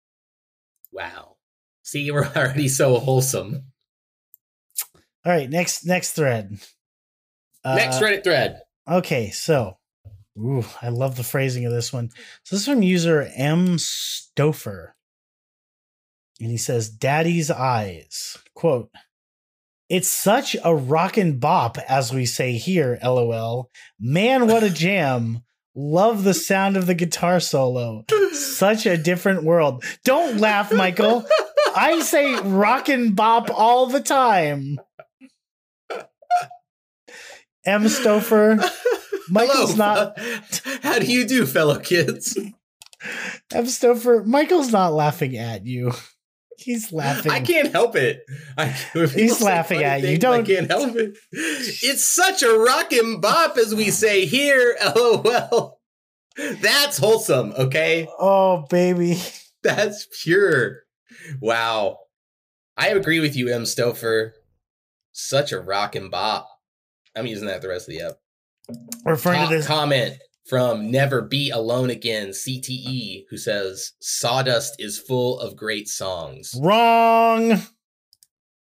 Wow. 0.92 1.36
See, 1.84 2.10
we're 2.12 2.26
already 2.36 2.68
so 2.68 2.98
wholesome. 3.00 3.64
All 5.26 5.34
right, 5.34 5.50
next 5.50 5.86
next 5.86 6.14
thread. 6.14 6.52
Next 7.66 7.98
Uh, 7.98 8.02
Reddit 8.02 8.24
thread. 8.24 8.62
Okay, 8.90 9.30
so 9.32 9.78
ooh, 10.38 10.64
I 10.82 10.90
love 10.90 11.18
the 11.18 11.24
phrasing 11.24 11.66
of 11.66 11.74
this 11.74 11.92
one. 11.92 12.10
So 12.44 12.56
this 12.56 12.62
is 12.62 12.68
from 12.68 12.82
user 12.82 13.30
M 13.36 13.76
Stouffer. 13.78 14.92
And 16.40 16.50
he 16.50 16.58
says, 16.58 16.90
Daddy's 16.90 17.52
eyes. 17.52 18.38
Quote, 18.56 18.90
it's 19.90 20.10
such 20.10 20.56
a 20.64 20.76
rockin' 20.76 21.40
bop, 21.40 21.78
as 21.80 22.14
we 22.14 22.26
say 22.26 22.54
here, 22.54 23.00
lol. 23.04 23.70
Man, 24.00 24.48
what 24.48 24.64
a 24.64 24.70
jam. 24.70 25.42
Love 25.76 26.24
the 26.24 26.34
sound 26.34 26.78
of 26.78 26.86
the 26.86 26.94
guitar 26.94 27.40
solo. 27.40 28.04
Such 28.34 28.86
a 28.86 28.98
different 28.98 29.44
world. 29.44 29.84
Don't 30.04 30.38
laugh, 30.40 30.72
Michael. 30.72 31.26
I 31.76 32.02
say 32.02 32.36
rockin' 32.36 33.14
bop 33.14 33.50
all 33.50 33.88
the 33.88 34.02
time. 34.02 34.78
M 37.66 37.84
Stouffer. 37.84 38.58
Michael's 39.30 39.74
Hello. 39.76 40.14
not 40.16 40.20
How 40.84 41.00
do 41.00 41.06
you 41.06 41.28
do, 41.28 41.46
fellow 41.46 41.80
kids? 41.80 42.38
M 43.52 43.66
Stouffer. 43.66 44.26
Michael's 44.26 44.72
not 44.72 44.94
laughing 44.94 45.38
at 45.38 45.66
you. 45.66 45.94
He's 46.60 46.92
laughing. 46.92 47.32
I 47.32 47.40
can't 47.42 47.72
help 47.72 47.96
it. 47.96 48.22
I, 48.58 48.68
He's 48.94 49.42
laughing 49.42 49.84
at 49.84 50.02
you. 50.02 50.08
things, 50.08 50.20
Don't- 50.20 50.42
I 50.42 50.44
can't 50.44 50.70
help 50.70 50.96
it. 50.96 51.18
It's 51.32 52.04
such 52.04 52.44
a 52.44 52.52
rockin' 52.58 53.22
bop, 53.22 53.58
as 53.58 53.74
we 53.74 53.90
say 53.92 54.26
here. 54.26 54.78
LOL. 54.96 55.80
That's 56.62 56.98
wholesome. 56.98 57.54
Okay, 57.58 58.08
Oh 58.20 58.66
baby. 58.70 59.22
that's 59.64 60.08
pure. 60.24 60.84
Wow. 61.42 61.98
I 62.78 62.90
agree 62.90 63.20
with 63.20 63.36
you, 63.36 63.50
M. 63.54 63.64
Stouffer. 63.64 64.32
Such 65.12 65.52
a 65.52 65.60
rockin' 65.60 66.10
bop. 66.10 66.48
I'm 67.16 67.26
using 67.26 67.48
that 67.48 67.62
the 67.62 67.68
rest 67.70 67.90
of 67.90 67.96
the 67.96 68.02
app. 68.06 68.14
Referring 69.04 69.40
Top 69.42 69.50
to 69.50 69.56
this. 69.58 69.68
comment 69.68 70.16
from 70.50 70.90
Never 70.90 71.22
Be 71.22 71.52
Alone 71.52 71.92
Again, 71.92 72.30
CTE, 72.30 73.26
who 73.30 73.38
says 73.38 73.94
Sawdust 74.00 74.76
is 74.80 74.98
full 74.98 75.40
of 75.40 75.56
great 75.56 75.88
songs. 75.88 76.56
Wrong. 76.60 77.62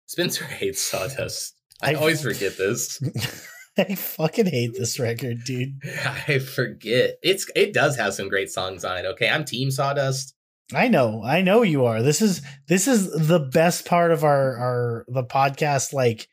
Spencer 0.07 0.45
hates 0.45 0.81
Sawdust. 0.81 1.57
I, 1.83 1.90
I- 1.92 1.95
always 1.95 2.23
forget 2.23 2.57
this. 2.57 3.03
I 3.79 3.95
fucking 3.95 4.47
hate 4.47 4.75
this 4.75 5.01
record, 5.01 5.45
dude. 5.45 5.81
I 6.29 6.38
forget. 6.38 7.14
It's 7.23 7.51
it 7.57 7.73
does 7.73 7.97
have 7.97 8.12
some 8.12 8.29
great 8.29 8.51
songs 8.51 8.85
on 8.85 8.99
it. 8.99 9.07
Okay, 9.07 9.29
I'm 9.29 9.47
Team 9.47 9.71
Sawdust. 9.71 10.35
I 10.75 10.88
know. 10.88 11.23
I 11.25 11.40
know 11.40 11.62
you 11.62 11.87
are. 11.87 12.03
This 12.03 12.21
is 12.21 12.42
this 12.68 12.87
is 12.87 13.11
the 13.29 13.40
best 13.40 13.87
part 13.87 14.11
of 14.12 14.25
our 14.25 14.57
our 14.59 15.05
the 15.09 15.25
podcast 15.25 15.95
like 15.95 16.29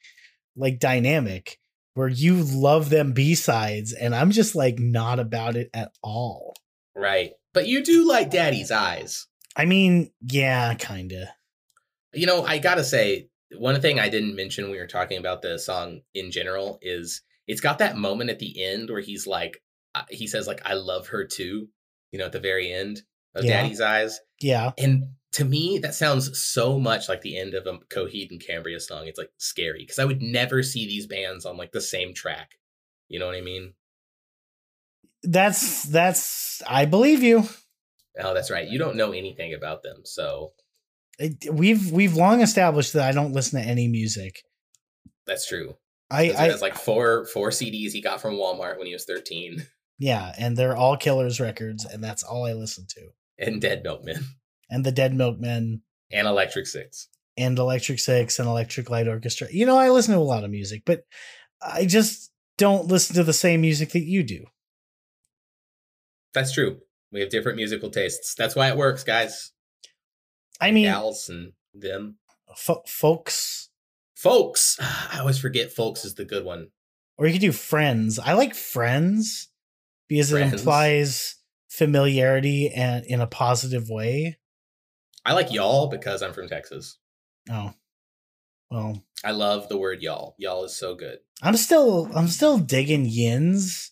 like 0.57 0.79
dynamic 0.79 1.59
where 1.93 2.08
you 2.08 2.36
love 2.43 2.89
them 2.89 3.13
B-sides 3.13 3.93
and 3.93 4.15
I'm 4.15 4.32
just 4.32 4.56
like 4.56 4.80
not 4.80 5.19
about 5.19 5.56
it 5.56 5.69
at 5.73 5.91
all. 6.02 6.54
Right. 6.95 7.32
But 7.54 7.67
you 7.67 7.84
do 7.84 8.08
like 8.08 8.30
Daddy's 8.30 8.71
Eyes. 8.71 9.28
I 9.56 9.65
mean, 9.65 10.12
yeah, 10.21 10.73
kind 10.75 11.12
of. 11.12 11.28
You 12.13 12.25
know, 12.25 12.43
I 12.43 12.60
gotta 12.60 12.84
say, 12.84 13.30
one 13.58 13.80
thing 13.82 13.99
I 13.99 14.10
didn't 14.10 14.36
mention 14.36 14.65
when 14.65 14.71
we 14.71 14.78
were 14.78 14.88
talking 14.88 15.17
about 15.17 15.41
the 15.41 15.58
song 15.58 16.02
in 16.13 16.32
general 16.32 16.80
is 16.82 17.21
it's 17.47 17.62
got 17.62 17.80
that 17.80 17.97
moment 17.97 18.30
at 18.30 18.39
the 18.39 18.63
end 18.63 18.89
where 18.89 19.02
he's 19.02 19.25
like, 19.25 19.62
uh, 19.95 20.04
he 20.10 20.28
says 20.28 20.45
like, 20.47 20.62
"I 20.65 20.73
love 20.73 21.08
her 21.08 21.25
too," 21.25 21.67
you 22.12 22.19
know, 22.19 22.25
at 22.25 22.32
the 22.32 22.39
very 22.39 22.71
end 22.71 23.02
of 23.36 23.43
Yeah. 23.43 23.62
Daddy's 23.62 23.82
Eyes, 23.82 24.19
Yeah. 24.39 24.71
and 24.78 25.15
to 25.33 25.45
me 25.45 25.77
that 25.79 25.93
sounds 25.95 26.39
so 26.39 26.79
much 26.79 27.07
like 27.07 27.21
the 27.21 27.37
end 27.37 27.53
of 27.53 27.67
a 27.67 27.77
Coheed 27.93 28.31
and 28.31 28.43
Cambria 28.45 28.79
song. 28.79 29.07
It's 29.07 29.19
like 29.19 29.31
scary 29.37 29.79
because 29.83 29.99
I 29.99 30.05
would 30.05 30.21
never 30.21 30.63
see 30.63 30.85
these 30.87 31.05
bands 31.07 31.45
on 31.45 31.55
like 31.57 31.71
the 31.71 31.81
same 31.81 32.13
track. 32.13 32.51
You 33.07 33.19
know 33.19 33.27
what 33.27 33.35
I 33.35 33.41
mean? 33.41 33.73
That's 35.23 35.83
that's 35.83 36.61
I 36.67 36.85
believe 36.85 37.21
you. 37.23 37.43
Oh, 38.19 38.33
that's 38.33 38.51
right. 38.51 38.67
You 38.67 38.79
don't 38.79 38.95
know 38.95 39.11
anything 39.11 39.53
about 39.53 39.83
them, 39.83 40.01
so 40.03 40.53
It- 41.19 41.51
We've 41.53 41.91
we've 41.91 42.15
long 42.15 42.41
established 42.41 42.93
that 42.93 43.07
I 43.07 43.11
don't 43.11 43.33
listen 43.33 43.61
to 43.61 43.67
any 43.67 43.87
music. 43.87 44.43
that's 45.25 45.47
true. 45.47 45.75
I 46.11 46.31
I 46.31 46.45
has 46.49 46.61
like 46.61 46.75
four 46.75 47.25
four 47.25 47.49
CDs 47.49 47.91
he 47.91 48.01
got 48.01 48.21
from 48.21 48.33
Walmart 48.35 48.77
when 48.77 48.87
he 48.87 48.93
was 48.93 49.05
thirteen. 49.05 49.67
Yeah, 50.01 50.33
and 50.39 50.55
they're 50.55 50.77
all 50.77 50.95
Killers 50.95 51.41
records, 51.41 51.83
and 51.85 52.01
that's 52.01 52.23
all 52.23 52.45
I 52.45 52.53
listen 52.53 52.85
to. 52.91 53.09
and 53.37 53.61
Dead 53.61 53.83
Milkmen 53.83 54.23
And 54.69 54.86
the 54.86 54.91
Dead 54.91 55.13
Milkmen 55.13 55.82
and 56.12 56.27
Electric 56.27 56.67
Six. 56.67 57.08
and 57.38 57.58
Electric 57.58 57.99
Six 57.99 58.38
and 58.39 58.47
Electric 58.47 58.89
Light 58.89 59.08
Orchestra. 59.08 59.47
You 59.51 59.65
know, 59.65 59.77
I 59.77 59.89
listen 59.89 60.13
to 60.13 60.19
a 60.19 60.21
lot 60.21 60.43
of 60.43 60.51
music, 60.51 60.84
but 60.86 61.03
I 61.62 61.86
just 61.86 62.32
don't 62.58 62.88
listen 62.88 63.15
to 63.15 63.23
the 63.23 63.34
same 63.34 63.62
music 63.62 63.91
that 63.91 64.03
you 64.03 64.23
do. 64.23 64.45
That's 66.34 66.51
true. 66.53 66.79
We 67.12 67.21
have 67.21 67.29
different 67.29 67.55
musical 67.58 67.89
tastes. 67.89 68.36
That's 68.36 68.55
why 68.55 68.69
it 68.69 68.77
works, 68.77 69.03
guys. 69.03 69.51
I 70.62 70.71
mean, 70.71 70.86
Gals 70.86 71.29
and 71.29 71.53
them. 71.73 72.17
fo- 72.55 72.84
folks, 72.88 73.69
Folks. 74.15 74.77
I 75.12 75.19
always 75.19 75.39
forget 75.39 75.71
folks 75.71 76.03
is 76.05 76.15
the 76.15 76.25
good 76.25 76.43
one. 76.45 76.67
or 77.17 77.25
you 77.25 77.34
could 77.34 77.41
do 77.41 77.51
friends. 77.51 78.19
I 78.19 78.34
like 78.34 78.53
friends 78.53 79.47
because 80.08 80.32
Friends. 80.32 80.53
it 80.53 80.60
implies 80.60 81.36
familiarity 81.69 82.69
and 82.69 83.05
in 83.05 83.21
a 83.21 83.27
positive 83.27 83.89
way. 83.89 84.38
I 85.25 85.34
like 85.34 85.51
y'all 85.51 85.88
because 85.88 86.21
I'm 86.21 86.34
from 86.34 86.47
Texas. 86.47 86.97
Oh, 87.51 87.73
well, 88.71 89.03
I 89.23 89.32
love 89.32 89.67
the 89.69 89.77
word 89.77 90.01
y'all. 90.01 90.36
Y'all 90.38 90.63
is 90.63 90.75
so 90.75 90.95
good. 90.95 91.19
I'm 91.41 91.58
still, 91.58 92.10
I'm 92.15 92.27
still 92.27 92.58
digging 92.58 93.05
yins. 93.05 93.91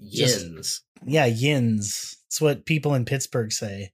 Just- 0.00 0.44
Yins. 0.44 0.82
Yeah, 1.04 1.26
yins. 1.26 2.16
It's 2.26 2.40
what 2.40 2.66
people 2.66 2.94
in 2.94 3.04
Pittsburgh 3.04 3.52
say. 3.52 3.92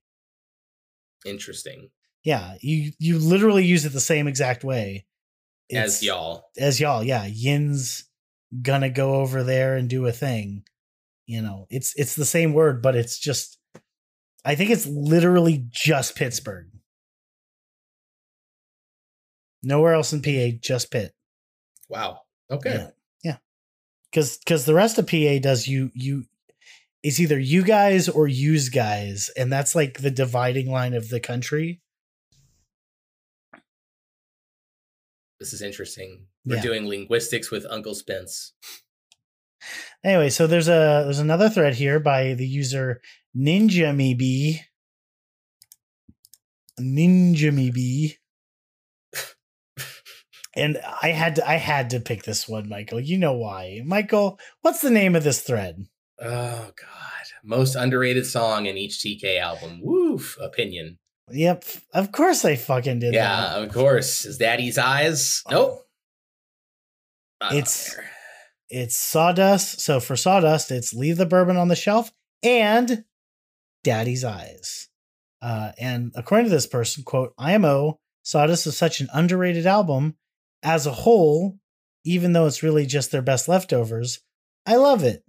Interesting. 1.25 1.89
Yeah, 2.23 2.55
you 2.61 2.91
you 2.99 3.19
literally 3.19 3.65
use 3.65 3.85
it 3.85 3.89
the 3.93 3.99
same 3.99 4.27
exact 4.27 4.63
way. 4.63 5.05
As 5.71 6.03
y'all. 6.03 6.45
as 6.57 6.79
y'all 6.79 7.03
yeah 7.03 7.25
yin's 7.25 8.03
gonna 8.61 8.89
go 8.89 9.15
over 9.15 9.43
there 9.43 9.75
and 9.75 9.89
do 9.89 10.05
a 10.05 10.11
thing 10.11 10.63
you 11.25 11.41
know 11.41 11.65
it's 11.71 11.93
it's 11.95 12.15
the 12.15 12.25
same 12.25 12.53
word 12.53 12.81
but 12.83 12.95
it's 12.95 13.17
just 13.17 13.57
i 14.45 14.55
think 14.55 14.69
it's 14.69 14.85
literally 14.87 15.65
just 15.71 16.15
pittsburgh 16.15 16.67
nowhere 19.61 19.93
else 19.93 20.13
in 20.13 20.21
pa 20.21 20.57
just 20.61 20.91
pitt 20.91 21.13
Wow. 21.89 22.21
Okay. 22.51 22.71
yeah 22.75 22.89
yeah 23.23 23.37
because 24.11 24.37
because 24.37 24.65
the 24.65 24.73
rest 24.73 24.97
of 24.97 25.07
pa 25.07 25.39
does 25.41 25.67
you 25.67 25.91
you 25.93 26.25
it's 27.03 27.19
either 27.19 27.37
you 27.39 27.63
guys 27.63 28.07
or 28.09 28.27
use 28.27 28.69
guys 28.69 29.29
and 29.37 29.51
that's 29.51 29.75
like 29.75 29.99
the 29.99 30.11
dividing 30.11 30.71
line 30.71 30.93
of 30.93 31.09
the 31.09 31.19
country 31.19 31.79
This 35.39 35.51
is 35.51 35.61
interesting. 35.61 36.27
We're 36.45 36.55
Yeah. 36.57 36.61
doing 36.61 36.87
linguistics 36.87 37.51
with 37.51 37.65
Uncle 37.69 37.95
Spence. 37.95 38.53
Anyway, 40.03 40.29
so 40.29 40.47
there's 40.47 40.67
a 40.67 41.03
there's 41.05 41.19
another 41.19 41.49
thread 41.49 41.75
here 41.75 41.99
by 41.99 42.33
the 42.33 42.47
user 42.47 43.01
Ninja 43.35 43.95
Maybe. 43.95 44.61
Ninja 46.79 47.53
Maybe. 47.53 48.17
And 50.55 50.79
I 51.01 51.09
had 51.09 51.37
to 51.37 51.49
I 51.49 51.55
had 51.55 51.89
to 51.91 51.99
pick 51.99 52.23
this 52.23 52.47
one, 52.47 52.69
Michael. 52.69 52.99
You 52.99 53.17
know 53.17 53.33
why. 53.33 53.81
Michael, 53.85 54.39
what's 54.61 54.81
the 54.81 54.91
name 54.91 55.15
of 55.15 55.23
this 55.23 55.41
thread? 55.41 55.87
Oh 56.21 56.71
God. 56.75 57.25
Most 57.43 57.75
underrated 57.75 58.25
song 58.25 58.67
in 58.67 58.77
each 58.77 58.99
TK 58.99 59.39
album. 59.39 59.81
Woof. 59.81 60.37
Opinion. 60.39 60.99
Yep, 61.31 61.65
of 61.93 62.11
course 62.11 62.45
I 62.45 62.55
fucking 62.55 62.99
did 62.99 63.13
yeah, 63.13 63.53
that. 63.53 63.63
of 63.63 63.73
course. 63.73 64.25
Is 64.25 64.37
Daddy's 64.37 64.77
Eyes? 64.77 65.41
Oh. 65.47 65.51
Nope. 65.51 65.79
Not 67.41 67.55
It's-. 67.55 67.95
It's 68.73 68.97
Sawdust. 68.97 69.81
So 69.81 69.99
for 69.99 70.15
Sawdust, 70.15 70.71
it's 70.71 70.95
Leave 70.95 71.17
the 71.17 71.27
Bourbon 71.27 71.57
on 71.57 71.67
the 71.67 71.75
Shelf 71.75 72.11
and 72.41 73.05
Daddy's 73.83 74.25
Eyes. 74.25 74.89
Uh, 75.43 75.73
and 75.77 76.11
according 76.15 76.45
to 76.45 76.49
this 76.49 76.65
person, 76.65 77.03
quote, 77.03 77.35
IMO, 77.37 77.99
Sawdust 78.23 78.65
is 78.65 78.75
such 78.75 78.99
an 78.99 79.09
underrated 79.13 79.67
album 79.67 80.15
as 80.63 80.87
a 80.87 80.91
whole, 80.91 81.59
even 82.03 82.33
though 82.33 82.47
it's 82.47 82.63
really 82.63 82.87
just 82.87 83.11
their 83.11 83.21
best 83.21 83.47
leftovers. 83.47 84.21
I 84.65 84.77
love 84.77 85.03
it. 85.03 85.23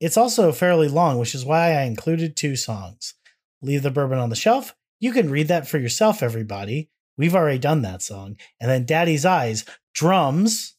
It's 0.00 0.16
also 0.16 0.50
fairly 0.50 0.88
long, 0.88 1.20
which 1.20 1.36
is 1.36 1.44
why 1.44 1.74
I 1.74 1.82
included 1.82 2.34
two 2.34 2.56
songs. 2.56 3.14
Leave 3.62 3.84
the 3.84 3.92
Bourbon 3.92 4.18
on 4.18 4.30
the 4.30 4.36
Shelf. 4.36 4.74
You 4.98 5.12
can 5.12 5.30
read 5.30 5.46
that 5.46 5.68
for 5.68 5.78
yourself, 5.78 6.24
everybody. 6.24 6.90
We've 7.16 7.36
already 7.36 7.60
done 7.60 7.82
that 7.82 8.02
song. 8.02 8.36
And 8.60 8.68
then 8.68 8.84
Daddy's 8.84 9.24
Eyes, 9.24 9.64
drums, 9.94 10.74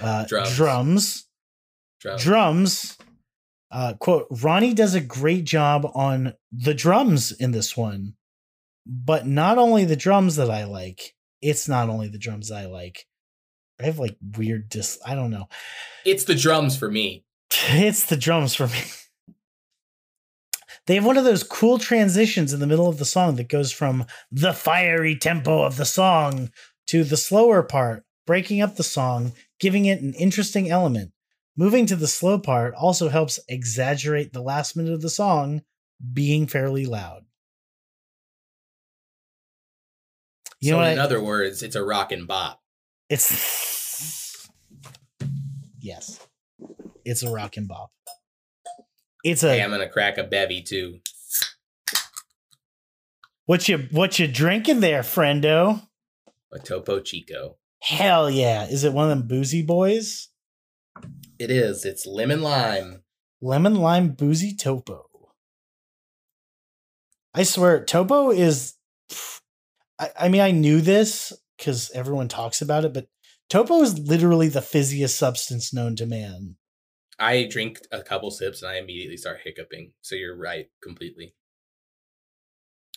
uh, 0.00 0.24
Drums. 0.28 0.56
drums, 0.56 1.26
Drums. 2.00 2.22
drums. 2.22 2.98
Uh, 3.70 3.94
quote: 3.94 4.26
Ronnie 4.30 4.74
does 4.74 4.94
a 4.94 5.00
great 5.00 5.44
job 5.44 5.90
on 5.94 6.34
the 6.52 6.74
drums 6.74 7.32
in 7.32 7.52
this 7.52 7.76
one, 7.76 8.14
but 8.86 9.26
not 9.26 9.56
only 9.58 9.84
the 9.84 9.96
drums 9.96 10.36
that 10.36 10.50
I 10.50 10.64
like. 10.64 11.14
It's 11.40 11.68
not 11.68 11.88
only 11.88 12.08
the 12.08 12.18
drums 12.18 12.50
I 12.52 12.66
like. 12.66 13.06
I 13.80 13.86
have 13.86 13.98
like 13.98 14.16
weird 14.36 14.68
dis. 14.68 14.98
I 15.04 15.14
don't 15.16 15.30
know. 15.30 15.48
It's 16.04 16.24
the 16.24 16.34
drums 16.36 16.76
for 16.76 16.90
me. 16.90 17.24
It's 17.68 18.06
the 18.06 18.16
drums 18.16 18.54
for 18.54 18.66
me. 18.66 18.80
They 20.86 20.96
have 20.96 21.04
one 21.04 21.16
of 21.16 21.24
those 21.24 21.42
cool 21.44 21.78
transitions 21.78 22.52
in 22.52 22.60
the 22.60 22.66
middle 22.66 22.88
of 22.88 22.98
the 22.98 23.04
song 23.04 23.36
that 23.36 23.48
goes 23.48 23.70
from 23.72 24.04
the 24.32 24.52
fiery 24.52 25.16
tempo 25.16 25.62
of 25.62 25.76
the 25.76 25.84
song 25.84 26.50
to 26.88 27.04
the 27.04 27.16
slower 27.16 27.62
part, 27.62 28.04
breaking 28.26 28.60
up 28.60 28.76
the 28.76 28.82
song, 28.82 29.32
giving 29.62 29.86
it 29.86 30.02
an 30.02 30.12
interesting 30.14 30.68
element. 30.68 31.12
Moving 31.56 31.86
to 31.86 31.96
the 31.96 32.08
slow 32.08 32.38
part 32.38 32.74
also 32.74 33.08
helps 33.08 33.38
exaggerate 33.48 34.32
the 34.32 34.42
last 34.42 34.74
minute 34.76 34.92
of 34.92 35.00
the 35.02 35.08
song 35.10 35.62
being 36.12 36.46
fairly 36.46 36.84
loud. 36.84 37.22
You 40.60 40.70
so 40.72 40.76
know 40.80 40.84
in 40.84 40.98
I- 40.98 41.02
other 41.02 41.22
words, 41.22 41.62
it's 41.62 41.76
a 41.76 41.84
rock 41.84 42.12
and 42.12 42.26
bop. 42.26 42.60
It's 43.08 44.48
yes, 45.80 46.18
it's 47.04 47.22
a 47.22 47.30
rock 47.30 47.56
and 47.56 47.68
bop. 47.68 47.92
It's 49.24 49.42
a 49.42 49.50
Hey, 49.54 49.62
I'm 49.62 49.70
gonna 49.70 49.88
crack 49.88 50.18
a 50.18 50.24
bevy 50.24 50.62
too. 50.62 51.00
what 53.44 53.68
you 53.68 53.86
what 53.90 54.18
you 54.18 54.26
drinking 54.26 54.80
there, 54.80 55.02
friendo? 55.02 55.86
A 56.52 56.58
Topo 56.58 57.00
Chico. 57.00 57.58
Hell 57.82 58.30
yeah! 58.30 58.66
Is 58.66 58.84
it 58.84 58.92
one 58.92 59.10
of 59.10 59.18
them 59.18 59.26
boozy 59.26 59.60
boys? 59.60 60.28
It 61.40 61.50
is. 61.50 61.84
It's 61.84 62.06
lemon 62.06 62.40
lime. 62.40 63.02
Lemon 63.40 63.74
lime 63.74 64.10
boozy 64.10 64.54
topo. 64.54 65.08
I 67.34 67.42
swear, 67.42 67.84
topo 67.84 68.30
is. 68.30 68.74
I, 69.98 70.10
I 70.16 70.28
mean, 70.28 70.42
I 70.42 70.52
knew 70.52 70.80
this 70.80 71.32
because 71.58 71.90
everyone 71.90 72.28
talks 72.28 72.62
about 72.62 72.84
it, 72.84 72.94
but 72.94 73.08
topo 73.50 73.82
is 73.82 73.98
literally 73.98 74.48
the 74.48 74.60
fizziest 74.60 75.16
substance 75.16 75.74
known 75.74 75.96
to 75.96 76.06
man. 76.06 76.54
I 77.18 77.48
drink 77.50 77.80
a 77.90 78.04
couple 78.04 78.30
sips 78.30 78.62
and 78.62 78.70
I 78.70 78.76
immediately 78.76 79.16
start 79.16 79.40
hiccuping. 79.42 79.90
So 80.02 80.14
you're 80.14 80.36
right 80.36 80.66
completely. 80.80 81.34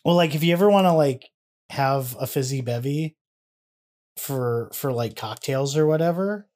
Well, 0.04 0.16
like 0.16 0.36
if 0.36 0.44
you 0.44 0.54
ever 0.54 0.70
want 0.70 0.86
to 0.86 0.94
like 0.94 1.32
have 1.72 2.16
a 2.20 2.28
fizzy 2.28 2.62
bevy 2.62 3.18
for 4.18 4.70
for 4.74 4.92
like 4.92 5.16
cocktails 5.16 5.78
or 5.78 5.86
whatever, 5.86 6.48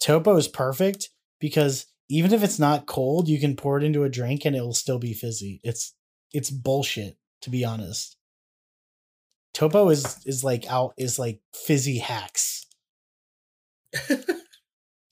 Topo 0.00 0.36
is 0.36 0.48
perfect 0.48 1.10
because 1.40 1.86
even 2.08 2.32
if 2.32 2.42
it's 2.42 2.58
not 2.58 2.86
cold, 2.86 3.28
you 3.28 3.40
can 3.40 3.56
pour 3.56 3.78
it 3.78 3.84
into 3.84 4.04
a 4.04 4.08
drink 4.08 4.44
and 4.44 4.54
it 4.54 4.60
will 4.60 4.74
still 4.74 4.98
be 4.98 5.14
fizzy. 5.14 5.60
It's 5.64 5.94
it's 6.32 6.50
bullshit 6.50 7.16
to 7.42 7.50
be 7.50 7.64
honest. 7.64 8.16
Topo 9.52 9.88
is 9.88 10.20
is 10.26 10.44
like 10.44 10.66
out 10.70 10.94
is 10.96 11.18
like 11.18 11.40
fizzy 11.52 11.98
hacks. 11.98 12.66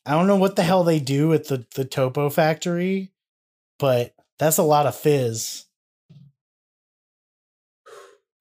I 0.05 0.13
don't 0.13 0.27
know 0.27 0.37
what 0.37 0.57
the 0.57 0.65
hell 0.65 0.83
they 0.85 0.99
do 0.99 1.33
at 1.33 1.49
the 1.49 1.67
the 1.75 1.85
Topo 1.85 2.29
factory, 2.29 3.13
but 3.79 4.15
that's 4.39 4.59
a 4.59 4.63
lot 4.63 4.87
of 4.87 4.97
fizz. 4.97 5.67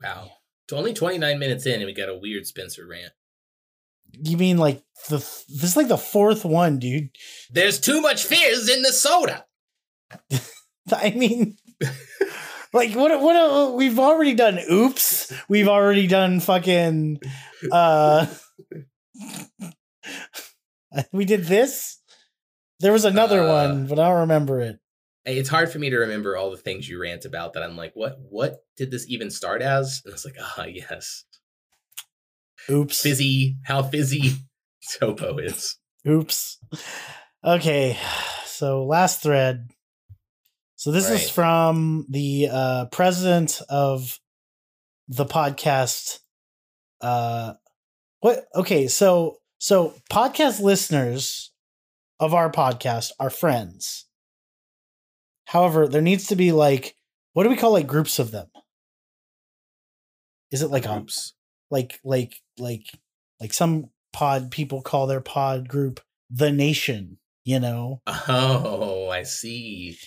Wow. 0.04 0.32
It's 0.66 0.74
only 0.74 0.94
29 0.94 1.38
minutes 1.38 1.66
in 1.66 1.76
and 1.76 1.86
we 1.86 1.94
got 1.94 2.10
a 2.10 2.18
weird 2.18 2.48
Spencer 2.48 2.88
rant. 2.88 3.14
You 4.14 4.38
mean 4.38 4.58
like 4.58 4.84
the 5.10 5.18
this 5.18 5.64
is 5.64 5.78
like 5.78 5.88
the 5.88 5.98
fourth 5.98 6.46
one, 6.46 6.80
dude. 6.80 7.10
There's 7.52 7.80
too 7.80 8.02
much 8.02 8.26
fizz 8.26 8.70
in 8.70 8.82
the 8.82 8.92
soda. 8.92 9.46
I 10.94 11.12
mean, 11.12 11.58
like 12.74 12.94
what? 12.94 13.20
What? 13.22 13.74
We've 13.76 14.00
already 14.00 14.34
done. 14.34 14.60
Oops. 14.72 15.34
We've 15.50 15.68
already 15.68 16.08
done 16.08 16.40
fucking. 16.40 17.20
Uh, 17.72 18.26
we 21.12 21.26
did 21.26 21.46
this. 21.46 22.00
There 22.80 22.92
was 22.92 23.06
another 23.06 23.42
Uh, 23.44 23.48
one, 23.68 23.88
but 23.88 24.00
I 24.00 24.10
don't 24.10 24.22
remember 24.22 24.60
it. 24.62 24.80
It's 25.24 25.50
hard 25.50 25.72
for 25.72 25.78
me 25.78 25.92
to 25.92 25.98
remember 25.98 26.36
all 26.36 26.50
the 26.50 26.58
things 26.58 26.90
you 26.90 27.00
rant 27.00 27.26
about 27.26 27.54
that 27.54 27.62
I'm 27.62 27.78
like, 27.78 27.92
what 27.94 28.18
what 28.20 28.58
did 28.76 28.90
this 28.90 29.08
even 29.08 29.30
start 29.30 29.62
as? 29.62 30.02
And 30.04 30.12
I 30.12 30.16
was 30.16 30.26
like, 30.26 30.36
ah 30.40 30.66
yes. 30.66 31.26
Oops. 32.70 33.00
Fizzy, 33.00 33.58
how 33.64 33.84
fizzy 33.84 34.34
Topo 35.00 35.38
is. 35.38 35.78
Oops. 36.08 36.60
Okay. 37.44 37.98
So 38.46 38.86
last 38.86 39.24
thread. 39.24 39.70
So 40.76 40.92
this 40.92 41.10
is 41.10 41.30
from 41.30 42.08
the 42.10 42.50
uh, 42.52 42.86
president 42.86 43.62
of 43.70 44.20
the 45.08 45.26
podcast. 45.26 46.20
Uh, 47.00 47.54
what? 48.22 48.46
Okay, 48.56 48.88
so 48.88 49.38
so 49.60 49.94
podcast 50.12 50.60
listeners 50.60 51.52
of 52.20 52.34
our 52.34 52.52
podcast 52.52 53.12
are 53.20 53.30
friends. 53.30 54.08
However, 55.46 55.88
there 55.88 56.02
needs 56.02 56.28
to 56.28 56.36
be 56.36 56.52
like 56.52 56.96
what 57.34 57.44
do 57.44 57.50
we 57.50 57.58
call 57.58 57.74
like 57.74 57.88
groups 57.88 58.20
of 58.20 58.32
them? 58.32 58.48
Is 60.52 60.62
it 60.62 60.72
like 60.72 60.86
a 60.86 61.06
like 61.70 62.00
like 62.04 62.36
like 62.62 62.86
like 63.42 63.54
some 63.54 63.90
pod 64.14 64.52
people 64.52 64.82
call 64.82 65.08
their 65.08 65.22
pod 65.22 65.68
group 65.68 66.00
the 66.30 66.52
nation? 66.52 67.18
You 67.44 67.60
know, 67.60 68.02
Oh, 68.08 69.10
I 69.10 69.24
see. 69.24 69.98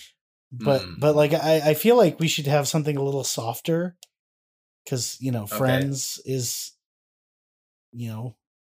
but 0.52 0.82
Hmm. 0.82 0.94
but 0.98 1.16
like 1.16 1.34
I, 1.34 1.70
I 1.70 1.74
feel 1.74 1.96
like 1.96 2.20
we 2.20 2.28
should 2.28 2.46
have 2.46 2.68
something 2.68 2.96
a 2.96 3.02
little 3.02 3.24
softer 3.24 3.96
because 4.84 5.16
you 5.20 5.32
know 5.32 5.42
Okay. 5.44 5.56
friends 5.56 6.20
is 6.24 6.72
you 7.92 8.08
know 8.08 8.36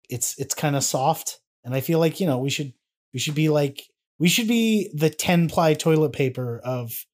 it's 0.09 0.37
it's 0.39 0.55
kind 0.55 0.75
of 0.75 0.83
soft 0.83 1.39
and 1.63 1.73
i 1.75 1.81
feel 1.81 1.99
like 1.99 2.19
you 2.19 2.25
know 2.27 2.37
we 2.39 2.49
should 2.49 2.71
we 3.13 3.19
should 3.19 3.35
be 3.35 3.49
like 3.49 3.81
we 4.19 4.27
should 4.29 4.47
be 4.47 4.89
the 4.93 5.09
10 5.09 5.49
ply 5.49 5.73
toilet 5.73 6.13
paper 6.13 6.59
of 6.63 7.05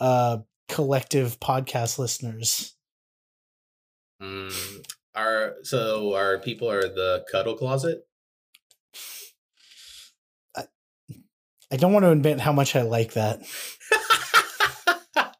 uh 0.00 0.38
collective 0.68 1.38
podcast 1.40 1.98
listeners 1.98 2.74
Mm, 4.20 4.84
our 5.14 5.56
so 5.62 6.14
our 6.14 6.38
people 6.38 6.70
are 6.70 6.82
the 6.82 7.24
cuddle 7.30 7.54
closet. 7.54 8.06
i 10.56 11.76
don't 11.76 11.92
want 11.92 12.04
to 12.04 12.10
admit 12.10 12.40
how 12.40 12.52
much 12.52 12.76
i 12.76 12.82
like 12.82 13.14
that 13.14 13.40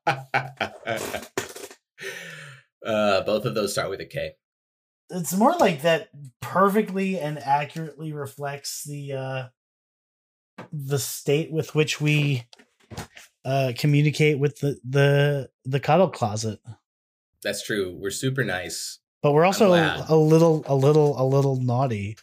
uh, 2.87 3.21
both 3.23 3.45
of 3.45 3.55
those 3.55 3.73
start 3.73 3.91
with 3.91 4.01
a 4.01 4.07
K. 4.07 4.33
it's 5.11 5.35
more 5.35 5.55
like 5.59 5.83
that 5.83 6.09
perfectly 6.41 7.19
and 7.19 7.39
accurately 7.39 8.13
reflects 8.13 8.85
the 8.85 9.13
uh 9.13 9.45
the 10.73 10.99
state 10.99 11.53
with 11.53 11.75
which 11.75 12.01
we 12.01 12.45
uh 13.45 13.73
communicate 13.77 14.39
with 14.39 14.59
the 14.61 14.79
the 14.89 15.51
the 15.65 15.81
cuddle 15.81 16.09
closet 16.09 16.61
That's 17.43 17.63
true. 17.65 17.97
We're 17.99 18.11
super 18.11 18.45
nice. 18.45 18.99
But 19.23 19.33
we're 19.33 19.45
also 19.45 19.69
a 19.73 20.17
little 20.17 20.65
a 20.67 20.75
little 20.75 21.21
a 21.21 21.25
little 21.25 21.57
naughty 21.57 22.17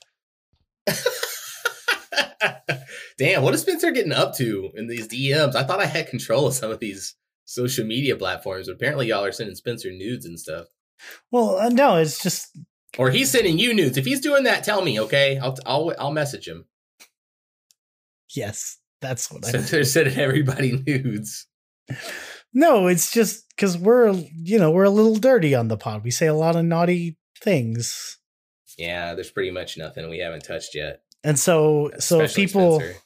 Damn, 3.18 3.44
what 3.44 3.54
is 3.54 3.62
Spencer 3.62 3.92
getting 3.92 4.14
up 4.14 4.34
to 4.38 4.70
in 4.76 4.88
these 4.88 5.06
DMs? 5.10 5.54
I 5.54 5.64
thought 5.66 5.82
I 5.82 5.86
had 5.86 6.08
control 6.08 6.48
of 6.48 6.54
some 6.54 6.72
of 6.72 6.80
these 6.80 7.16
social 7.44 7.86
media 7.86 8.16
platforms, 8.16 8.68
but 8.68 8.76
apparently 8.76 9.08
y'all 9.08 9.26
are 9.26 9.34
sending 9.34 9.56
Spencer 9.56 9.92
nudes 9.92 10.26
and 10.26 10.40
stuff. 10.40 10.68
well 11.32 11.58
uh, 11.58 11.68
no 11.70 11.98
it's 11.98 12.24
just 12.24 12.58
Or 12.98 13.10
he's 13.10 13.30
sending 13.30 13.60
you 13.60 13.74
nudes. 13.74 13.98
If 13.98 14.06
he's 14.06 14.22
doing 14.22 14.44
that, 14.44 14.64
tell 14.64 14.82
me, 14.82 15.00
okay? 15.02 15.38
I'll 15.38 15.58
I'll 15.66 15.94
I'll 16.00 16.12
message 16.14 16.48
him. 16.48 16.66
yes 18.34 18.78
that's 19.02 19.32
what 19.32 19.46
i 19.46 19.50
Spencer 19.50 19.84
sending 19.84 20.18
everybody 20.18 20.72
nudes. 20.88 21.46
No 22.54 22.88
it's 22.88 23.12
just 23.12 23.48
because 23.56 23.78
we're 23.78 24.12
you 24.36 24.58
know 24.58 24.72
we're 24.72 24.84
a 24.84 24.90
little 24.90 25.16
dirty 25.16 25.54
on 25.56 25.68
the 25.68 25.78
pod 25.78 26.04
we 26.04 26.12
say 26.12 26.28
a 26.28 26.34
lot 26.34 26.56
of 26.56 26.66
naughty 26.66 27.18
things 27.42 28.18
Yeah, 28.78 29.14
there's 29.14 29.32
pretty 29.32 29.52
much 29.52 29.78
nothing 29.78 30.10
we 30.10 30.20
haven't 30.20 30.44
touched 30.44 30.76
yet. 30.76 31.02
and 31.24 31.38
so 31.40 31.92
so 32.00 32.22
if 32.22 32.36
people 32.36 32.80
Spencer. 32.80 33.00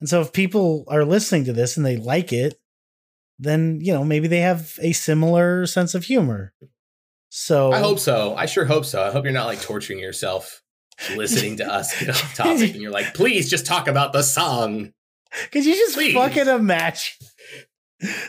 And 0.00 0.08
so 0.10 0.20
if 0.20 0.32
people 0.32 0.84
are 0.88 1.04
listening 1.06 1.46
to 1.46 1.54
this 1.54 1.78
and 1.78 1.86
they 1.86 1.96
like 1.96 2.30
it, 2.30 2.60
then, 3.38 3.78
you 3.80 3.94
know, 3.94 4.04
maybe 4.04 4.28
they 4.28 4.40
have 4.40 4.74
a 4.82 4.92
similar 4.92 5.66
sense 5.66 5.94
of 5.94 6.04
humor. 6.04 6.52
So 7.30 7.72
I 7.72 7.78
hope 7.78 7.98
so. 7.98 8.34
I 8.36 8.44
sure 8.44 8.66
hope 8.66 8.84
so. 8.84 9.02
I 9.02 9.10
hope 9.10 9.24
you're 9.24 9.32
not 9.32 9.46
like 9.46 9.62
torturing 9.62 9.98
yourself 9.98 10.62
listening 11.14 11.56
to 11.58 11.66
us 11.66 11.98
get 11.98 12.10
off 12.10 12.34
topic 12.36 12.72
and 12.74 12.82
you're 12.82 12.90
like, 12.92 13.14
please 13.14 13.48
just 13.48 13.64
talk 13.64 13.88
about 13.88 14.12
the 14.12 14.22
song. 14.22 14.92
could 15.50 15.64
you 15.64 15.74
just 15.74 15.94
Please. 15.94 16.12
fucking 16.14 16.46
imagine 16.46 17.14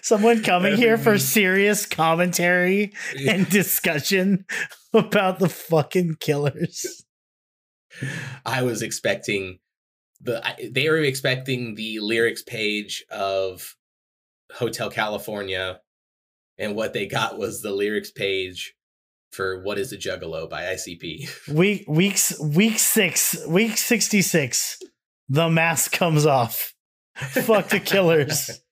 someone 0.01 0.43
coming 0.43 0.75
here 0.75 0.97
for 0.97 1.09
Every- 1.09 1.19
serious 1.19 1.85
commentary 1.85 2.93
and 3.27 3.49
discussion 3.49 4.45
about 4.93 5.39
the 5.39 5.49
fucking 5.49 6.17
killers? 6.19 7.05
I 8.45 8.61
was 8.63 8.81
expecting 8.81 9.59
the 10.21 10.43
they 10.71 10.89
were 10.89 10.97
expecting 10.97 11.75
the 11.75 11.99
lyrics 11.99 12.43
page 12.43 13.03
of 13.09 13.75
Hotel 14.53 14.89
California, 14.89 15.81
and 16.57 16.75
what 16.75 16.93
they 16.93 17.07
got 17.07 17.37
was 17.37 17.61
the 17.61 17.71
lyrics 17.71 18.11
page 18.11 18.75
for 19.31 19.61
"What 19.63 19.77
Is 19.77 19.91
a 19.93 19.97
Juggalo" 19.97 20.49
by 20.49 20.63
ICP. 20.63 21.47
Week 21.53 21.85
weeks 21.87 22.39
week 22.39 22.79
six, 22.79 23.37
week 23.47 23.77
sixty 23.77 24.21
six, 24.21 24.79
the 25.29 25.49
mask 25.49 25.91
comes 25.91 26.25
off. 26.25 26.73
Fuck 27.15 27.69
the 27.69 27.79
killers. 27.79 28.61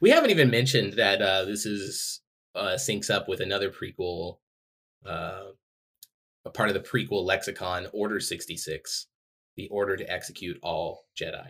We 0.00 0.10
haven't 0.10 0.30
even 0.30 0.50
mentioned 0.50 0.94
that 0.94 1.20
uh, 1.20 1.44
this 1.44 1.66
is 1.66 2.20
uh, 2.54 2.76
syncs 2.76 3.10
up 3.10 3.28
with 3.28 3.40
another 3.40 3.70
prequel, 3.70 4.38
uh, 5.04 5.44
a 6.44 6.50
part 6.50 6.68
of 6.68 6.74
the 6.74 6.80
prequel 6.80 7.24
lexicon, 7.24 7.86
Order 7.92 8.20
sixty 8.20 8.56
six, 8.56 9.06
the 9.56 9.68
order 9.68 9.96
to 9.96 10.10
execute 10.10 10.58
all 10.62 11.06
Jedi. 11.20 11.48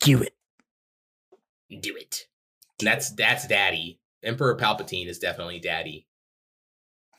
Do 0.00 0.22
it. 0.22 0.34
Do 1.68 1.94
it. 1.96 2.26
And 2.78 2.86
that's 2.86 3.10
that's 3.14 3.46
Daddy. 3.46 4.00
Emperor 4.22 4.56
Palpatine 4.56 5.06
is 5.06 5.18
definitely 5.18 5.60
Daddy. 5.60 6.06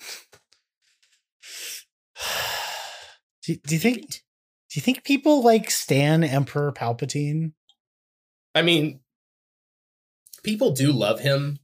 Do, 3.44 3.56
do 3.56 3.74
you 3.74 3.80
think 3.80 4.02
do 4.08 4.76
you 4.76 4.82
think 4.82 5.04
people 5.04 5.44
like 5.44 5.72
Stan 5.72 6.24
Emperor 6.24 6.72
Palpatine? 6.72 7.54
I 8.54 8.62
mean, 8.62 9.00
people 10.44 10.72
do 10.72 10.92
love 10.92 11.20
him 11.20 11.60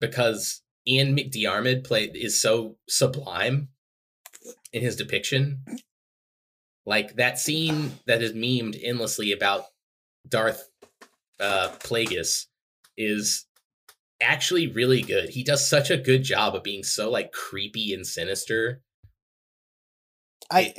because 0.00 0.62
Ian 0.86 1.16
McDiarmid 1.16 1.84
play 1.84 2.04
is 2.04 2.40
so 2.40 2.76
sublime 2.88 3.68
in 4.72 4.82
his 4.82 4.96
depiction. 4.96 5.64
Like 6.84 7.16
that 7.16 7.38
scene 7.38 7.92
that 8.06 8.22
is 8.22 8.32
memed 8.32 8.78
endlessly 8.82 9.32
about 9.32 9.64
Darth 10.28 10.68
uh, 11.40 11.70
Plagueis 11.80 12.46
is 12.96 13.46
actually 14.20 14.68
really 14.68 15.02
good. 15.02 15.30
He 15.30 15.42
does 15.42 15.68
such 15.68 15.90
a 15.90 15.96
good 15.96 16.22
job 16.22 16.54
of 16.54 16.62
being 16.62 16.82
so 16.82 17.10
like 17.10 17.32
creepy 17.32 17.92
and 17.92 18.06
sinister. 18.06 18.82
I 20.50 20.74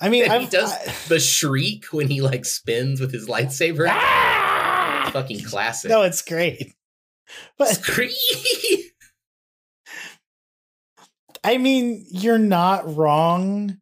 I 0.00 0.08
mean 0.08 0.30
he 0.30 0.46
does 0.46 0.72
I- 0.72 0.94
the 1.08 1.18
shriek 1.20 1.86
when 1.92 2.08
he 2.08 2.20
like 2.20 2.44
spins 2.44 3.00
with 3.00 3.12
his 3.12 3.28
lightsaber. 3.28 3.88
Ah! 3.90 5.10
Fucking 5.12 5.42
classic. 5.44 5.90
No, 5.90 6.02
it's 6.02 6.22
great. 6.22 6.74
But 7.56 7.68
Scream! 7.68 8.10
I 11.44 11.58
mean, 11.58 12.04
you're 12.10 12.38
not 12.38 12.96
wrong. 12.96 13.78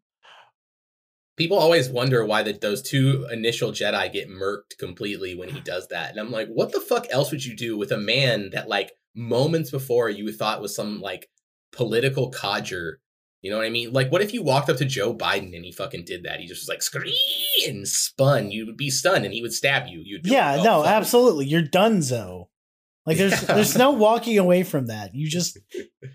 People 1.36 1.58
always 1.58 1.88
wonder 1.88 2.24
why 2.24 2.42
the, 2.42 2.52
those 2.52 2.82
two 2.82 3.26
initial 3.30 3.70
Jedi 3.72 4.12
get 4.12 4.28
murked 4.28 4.78
completely 4.78 5.34
when 5.34 5.48
he 5.48 5.60
does 5.60 5.88
that. 5.88 6.10
And 6.10 6.20
I'm 6.20 6.30
like, 6.30 6.48
what 6.48 6.72
the 6.72 6.80
fuck 6.80 7.06
else 7.10 7.30
would 7.30 7.44
you 7.44 7.54
do 7.54 7.76
with 7.76 7.92
a 7.92 7.98
man 7.98 8.50
that, 8.52 8.68
like, 8.68 8.92
moments 9.14 9.70
before 9.70 10.08
you 10.08 10.32
thought 10.32 10.62
was 10.62 10.74
some, 10.74 11.00
like, 11.00 11.28
political 11.72 12.30
codger? 12.30 13.00
You 13.46 13.52
know 13.52 13.58
what 13.58 13.66
I 13.66 13.70
mean? 13.70 13.92
Like, 13.92 14.10
what 14.10 14.22
if 14.22 14.34
you 14.34 14.42
walked 14.42 14.68
up 14.68 14.76
to 14.78 14.84
Joe 14.84 15.14
Biden 15.14 15.54
and 15.54 15.64
he 15.64 15.70
fucking 15.70 16.04
did 16.04 16.24
that? 16.24 16.40
He 16.40 16.48
just 16.48 16.62
was 16.62 16.68
like, 16.68 16.82
scream 16.82 17.14
and 17.68 17.86
spun. 17.86 18.50
You 18.50 18.66
would 18.66 18.76
be 18.76 18.90
stunned 18.90 19.24
and 19.24 19.32
he 19.32 19.40
would 19.40 19.52
stab 19.52 19.86
you. 19.86 20.00
You'd 20.04 20.24
be 20.24 20.30
Yeah, 20.30 20.50
like, 20.56 20.60
"Oh, 20.62 20.64
no, 20.64 20.82
fuck." 20.82 20.90
absolutely. 20.90 21.46
You're 21.46 21.62
donezo. 21.62 22.48
Like 23.06 23.18
there's 23.18 23.40
Yeah. 23.42 23.54
there's 23.54 23.78
no 23.78 23.92
walking 24.06 24.36
away 24.36 24.64
from 24.64 24.88
that. 24.88 25.14
You 25.14 25.28
just 25.28 25.58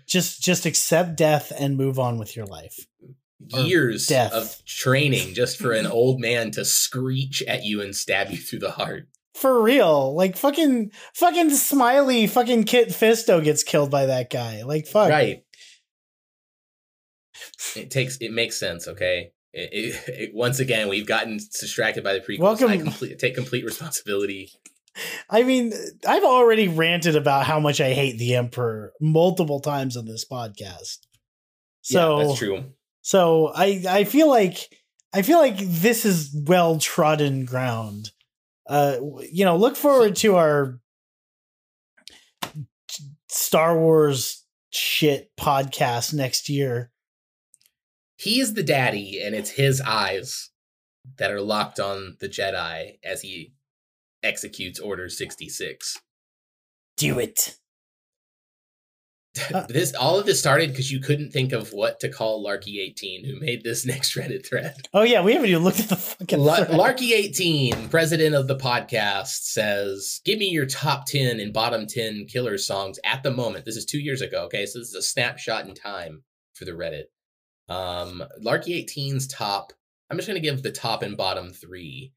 just 0.06 0.42
just 0.42 0.66
accept 0.66 1.16
death 1.16 1.50
and 1.58 1.78
move 1.78 1.98
on 1.98 2.18
with 2.18 2.36
your 2.36 2.44
life. 2.44 2.86
Years 3.48 4.06
death. 4.08 4.32
of 4.34 4.62
training 4.66 5.32
just 5.34 5.56
for 5.56 5.72
an 5.72 5.86
old 6.00 6.20
man 6.20 6.50
to 6.52 6.64
screech 6.66 7.42
at 7.48 7.64
you 7.64 7.80
and 7.80 7.96
stab 7.96 8.30
you 8.30 8.36
through 8.36 8.58
the 8.60 8.72
heart. 8.72 9.08
For 9.34 9.62
real. 9.62 10.14
Like 10.14 10.36
fucking 10.36 10.92
fucking 11.14 11.48
smiley 11.50 12.26
fucking 12.26 12.64
Kit 12.64 12.88
Fisto 12.90 13.42
gets 13.42 13.62
killed 13.64 13.90
by 13.90 14.06
that 14.06 14.28
guy. 14.30 14.62
Like 14.62 14.86
fuck. 14.86 15.08
Right. 15.08 15.44
It 17.76 17.90
takes 17.90 18.16
it 18.18 18.32
makes 18.32 18.56
sense, 18.56 18.88
okay? 18.88 19.32
It, 19.52 19.70
it, 19.72 20.08
it- 20.08 20.34
once 20.34 20.60
again, 20.60 20.88
we've 20.88 21.06
gotten 21.06 21.36
distracted 21.36 22.04
by 22.04 22.14
the 22.14 22.20
prequels. 22.20 22.38
Welcome- 22.40 22.68
I 22.70 22.76
complete, 22.78 23.18
take 23.18 23.34
complete 23.34 23.64
responsibility. 23.64 24.50
I 25.30 25.42
mean, 25.42 25.72
I've 26.06 26.24
already 26.24 26.68
ranted 26.68 27.16
about 27.16 27.46
how 27.46 27.58
much 27.58 27.80
I 27.80 27.94
hate 27.94 28.18
the 28.18 28.34
Emperor 28.34 28.92
multiple 29.00 29.60
times 29.60 29.96
on 29.96 30.04
this 30.04 30.26
podcast. 30.30 30.98
So 31.80 32.18
yeah, 32.18 32.26
that's 32.26 32.38
true. 32.38 32.64
So 33.00 33.50
I 33.54 33.82
I 33.88 34.04
feel 34.04 34.28
like 34.28 34.56
I 35.14 35.22
feel 35.22 35.38
like 35.38 35.56
this 35.58 36.04
is 36.04 36.30
well 36.46 36.78
trodden 36.78 37.46
ground 37.46 38.10
uh, 38.68 38.98
you 39.30 39.44
know, 39.44 39.56
look 39.56 39.74
forward 39.76 40.14
to 40.16 40.36
our 40.36 40.78
Star 43.28 43.76
Wars 43.76 44.44
shit 44.70 45.30
podcast 45.38 46.14
next 46.14 46.48
year. 46.48 46.91
He's 48.22 48.54
the 48.54 48.62
daddy, 48.62 49.20
and 49.20 49.34
it's 49.34 49.50
his 49.50 49.80
eyes 49.80 50.50
that 51.18 51.32
are 51.32 51.40
locked 51.40 51.80
on 51.80 52.16
the 52.20 52.28
Jedi 52.28 52.98
as 53.04 53.22
he 53.22 53.52
executes 54.22 54.78
Order 54.78 55.08
66. 55.08 55.98
Do 56.96 57.18
it. 57.18 57.56
This 59.68 59.94
all 59.94 60.20
of 60.20 60.26
this 60.26 60.38
started 60.38 60.70
because 60.70 60.92
you 60.92 61.00
couldn't 61.00 61.32
think 61.32 61.52
of 61.52 61.72
what 61.72 62.00
to 62.00 62.10
call 62.10 62.42
Larky 62.42 62.80
18, 62.80 63.24
who 63.24 63.40
made 63.40 63.64
this 63.64 63.86
next 63.86 64.14
Reddit 64.14 64.46
thread. 64.46 64.88
Oh 64.92 65.02
yeah, 65.02 65.22
we 65.22 65.32
haven't 65.32 65.48
even 65.48 65.64
looked 65.64 65.80
at 65.80 65.88
the 65.88 65.96
fucking 65.96 66.38
La-. 66.38 66.66
Larky 66.70 67.14
18, 67.14 67.88
president 67.88 68.34
of 68.34 68.46
the 68.46 68.58
podcast, 68.58 69.44
says, 69.44 70.20
Give 70.24 70.38
me 70.38 70.50
your 70.50 70.66
top 70.66 71.06
10 71.06 71.40
and 71.40 71.52
bottom 71.52 71.86
10 71.86 72.26
killer 72.26 72.58
songs 72.58 73.00
at 73.04 73.22
the 73.22 73.30
moment. 73.30 73.64
This 73.64 73.76
is 73.76 73.86
two 73.86 74.00
years 74.00 74.20
ago. 74.20 74.44
Okay. 74.44 74.66
So 74.66 74.78
this 74.78 74.88
is 74.88 74.94
a 74.94 75.02
snapshot 75.02 75.66
in 75.66 75.74
time 75.74 76.24
for 76.52 76.66
the 76.66 76.72
Reddit. 76.72 77.04
Um, 77.72 78.22
Larky 78.40 78.84
18's 78.84 79.26
top, 79.26 79.72
I'm 80.10 80.16
just 80.18 80.28
going 80.28 80.40
to 80.40 80.46
give 80.46 80.62
the 80.62 80.72
top 80.72 81.02
and 81.02 81.16
bottom 81.16 81.52
three. 81.52 82.12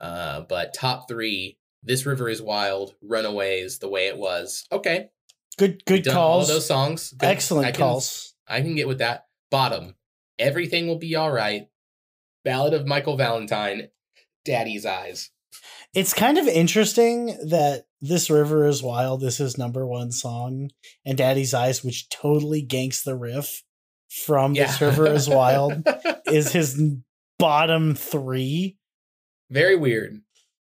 Uh, 0.00 0.40
but 0.48 0.74
top 0.74 1.08
three, 1.08 1.58
This 1.82 2.06
River 2.06 2.28
is 2.28 2.42
Wild, 2.42 2.94
Runaways, 3.02 3.78
The 3.78 3.88
Way 3.88 4.06
It 4.08 4.18
Was. 4.18 4.66
Okay. 4.72 5.10
Good 5.58 5.84
good 5.84 6.04
Done 6.04 6.16
all 6.16 6.44
those 6.46 6.66
songs. 6.66 7.12
Good. 7.12 7.26
Excellent 7.26 7.66
I 7.66 7.70
can- 7.72 7.78
calls. 7.80 8.34
I 8.48 8.62
can 8.62 8.74
get 8.74 8.88
with 8.88 8.98
that. 8.98 9.26
Bottom, 9.50 9.94
Everything 10.38 10.86
Will 10.86 10.98
Be 10.98 11.14
All 11.16 11.30
Right, 11.30 11.68
Ballad 12.44 12.72
of 12.74 12.86
Michael 12.86 13.16
Valentine, 13.16 13.88
Daddy's 14.44 14.86
Eyes. 14.86 15.30
It's 15.92 16.14
kind 16.14 16.38
of 16.38 16.46
interesting 16.48 17.26
that 17.48 17.86
This 18.00 18.30
River 18.30 18.66
is 18.66 18.82
Wild 18.82 19.20
This 19.20 19.34
is 19.34 19.38
his 19.38 19.58
number 19.58 19.86
one 19.86 20.10
song, 20.12 20.70
and 21.04 21.18
Daddy's 21.18 21.52
Eyes, 21.52 21.84
which 21.84 22.08
totally 22.08 22.64
ganks 22.66 23.04
the 23.04 23.16
riff 23.16 23.62
from 24.10 24.54
This 24.54 24.80
River 24.80 25.06
is 25.06 25.28
Wild, 25.28 25.82
is 26.26 26.52
his 26.52 26.80
bottom 27.38 27.94
three. 27.94 28.76
Very 29.50 29.76
weird. 29.76 30.20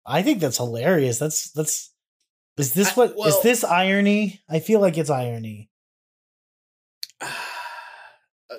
I 0.06 0.22
think 0.24 0.40
that's 0.40 0.58
hilarious. 0.58 1.20
That's 1.20 1.52
that's 1.52 1.92
is 2.58 2.74
this 2.74 2.90
I- 2.90 2.94
what 2.96 3.10
is 3.12 3.16
well- 3.18 3.42
this 3.44 3.64
irony? 3.64 4.42
I 4.50 4.60
feel 4.60 4.80
like 4.82 4.98
it's 4.98 5.10
irony. 5.10 5.70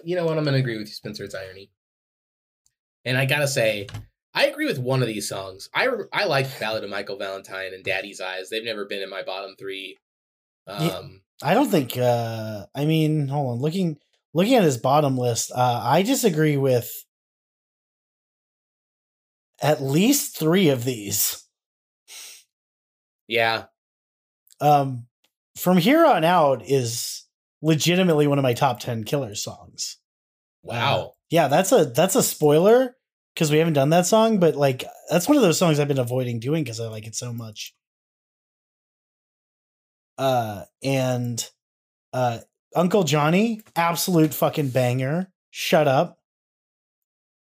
you 0.04 0.16
know 0.16 0.24
what? 0.26 0.38
I'm 0.38 0.44
to 0.44 0.54
agree 0.54 0.78
with 0.78 0.88
you, 0.88 0.94
Spencer. 0.94 1.24
It's 1.24 1.34
irony. 1.34 1.70
And 3.04 3.16
I 3.16 3.24
got 3.26 3.38
to 3.38 3.48
say, 3.48 3.86
I 4.34 4.46
agree 4.46 4.66
with 4.66 4.78
one 4.78 5.00
of 5.02 5.08
these 5.08 5.28
songs. 5.28 5.68
I, 5.74 5.88
I 6.12 6.24
like 6.26 6.60
Ballad 6.60 6.84
of 6.84 6.90
Michael 6.90 7.16
Valentine 7.16 7.72
and 7.74 7.82
Daddy's 7.82 8.20
Eyes. 8.20 8.50
They've 8.50 8.64
never 8.64 8.84
been 8.84 9.02
in 9.02 9.10
my 9.10 9.22
bottom 9.22 9.54
three. 9.58 9.96
Um, 10.66 10.82
Yeah. 10.86 11.00
I 11.42 11.54
don't 11.54 11.70
think 11.70 11.96
uh 11.96 12.66
I 12.74 12.84
mean, 12.84 13.28
hold 13.28 13.52
on, 13.52 13.60
looking 13.62 13.96
looking 14.34 14.54
at 14.54 14.62
his 14.62 14.78
bottom 14.78 15.16
list, 15.18 15.52
uh 15.54 15.80
I 15.84 16.02
disagree 16.02 16.56
with 16.56 16.90
at 19.62 19.82
least 19.82 20.38
3 20.38 20.68
of 20.68 20.84
these. 20.84 21.44
yeah. 23.28 23.64
Um 24.60 25.06
from 25.56 25.76
here 25.78 26.04
on 26.06 26.24
out 26.24 26.62
is 26.66 27.24
legitimately 27.62 28.26
one 28.26 28.38
of 28.38 28.42
my 28.42 28.54
top 28.54 28.80
10 28.80 29.04
killer 29.04 29.34
songs. 29.34 29.98
Wow. 30.62 31.14
Yeah, 31.30 31.48
that's 31.48 31.72
a 31.72 31.86
that's 31.86 32.16
a 32.16 32.22
spoiler 32.22 32.96
because 33.34 33.50
we 33.50 33.58
haven't 33.58 33.74
done 33.74 33.90
that 33.90 34.06
song, 34.06 34.38
but 34.40 34.56
like 34.56 34.84
that's 35.10 35.28
one 35.28 35.36
of 35.36 35.42
those 35.42 35.58
songs 35.58 35.78
I've 35.78 35.88
been 35.88 35.98
avoiding 35.98 36.40
doing 36.40 36.64
because 36.64 36.80
I 36.80 36.88
like 36.88 37.06
it 37.06 37.14
so 37.14 37.32
much. 37.32 37.74
Uh 40.18 40.64
and 40.82 41.48
uh 42.12 42.40
Uncle 42.74 43.02
Jonny, 43.04 43.62
absolute 43.76 44.32
fucking 44.34 44.68
banger. 44.68 45.30
Shut 45.50 45.88
up. 45.88 46.18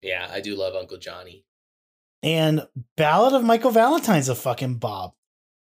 yeah, 0.03 0.29
I 0.31 0.41
do 0.41 0.55
love 0.55 0.75
Uncle 0.75 0.99
Jonny. 0.99 1.45
And 2.23 2.67
Ballad 2.97 3.35
of 3.35 3.45
Michael 3.45 3.73
Valentine's 3.73 4.29
a 4.29 4.35
fucking 4.35 4.77
bob. 4.77 5.13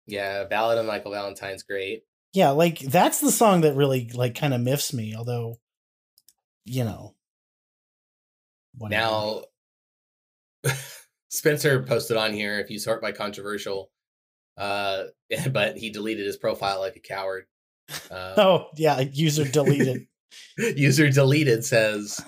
Yeah, 0.08 0.44
Ballad 0.46 0.78
of 0.78 0.86
Michael 0.86 1.12
Valentine's 1.12 1.64
great. 1.64 2.04
Yeah, 2.34 2.50
like 2.50 2.80
that's 2.80 3.22
the 3.22 3.32
song 3.32 3.62
that 3.62 3.76
really 3.76 4.10
like 4.14 4.36
kind 4.36 4.54
of 4.54 4.62
miffs 4.62 4.94
me, 4.94 5.16
although 5.16 5.60
you 6.66 6.84
know. 6.84 7.16
whatever. 8.76 9.02
Now, 9.02 9.44
Spencer 11.30 11.84
posted 11.84 12.18
on 12.18 12.34
here 12.34 12.60
if 12.60 12.70
you 12.70 12.80
sort 12.80 13.02
by 13.02 13.12
controversial, 13.12 13.92
uh, 14.58 15.04
but 15.52 15.78
he 15.78 15.90
deleted 15.92 16.26
his 16.26 16.38
profile 16.38 16.80
like 16.80 16.96
a 16.96 17.00
coward. 17.00 17.46
Uh, 18.12 18.34
Oh, 18.38 18.68
yeah, 18.76 19.00
user 19.02 19.46
deleted. 19.46 20.08
user 20.58 21.10
deleted 21.10 21.64
says, 21.66 22.20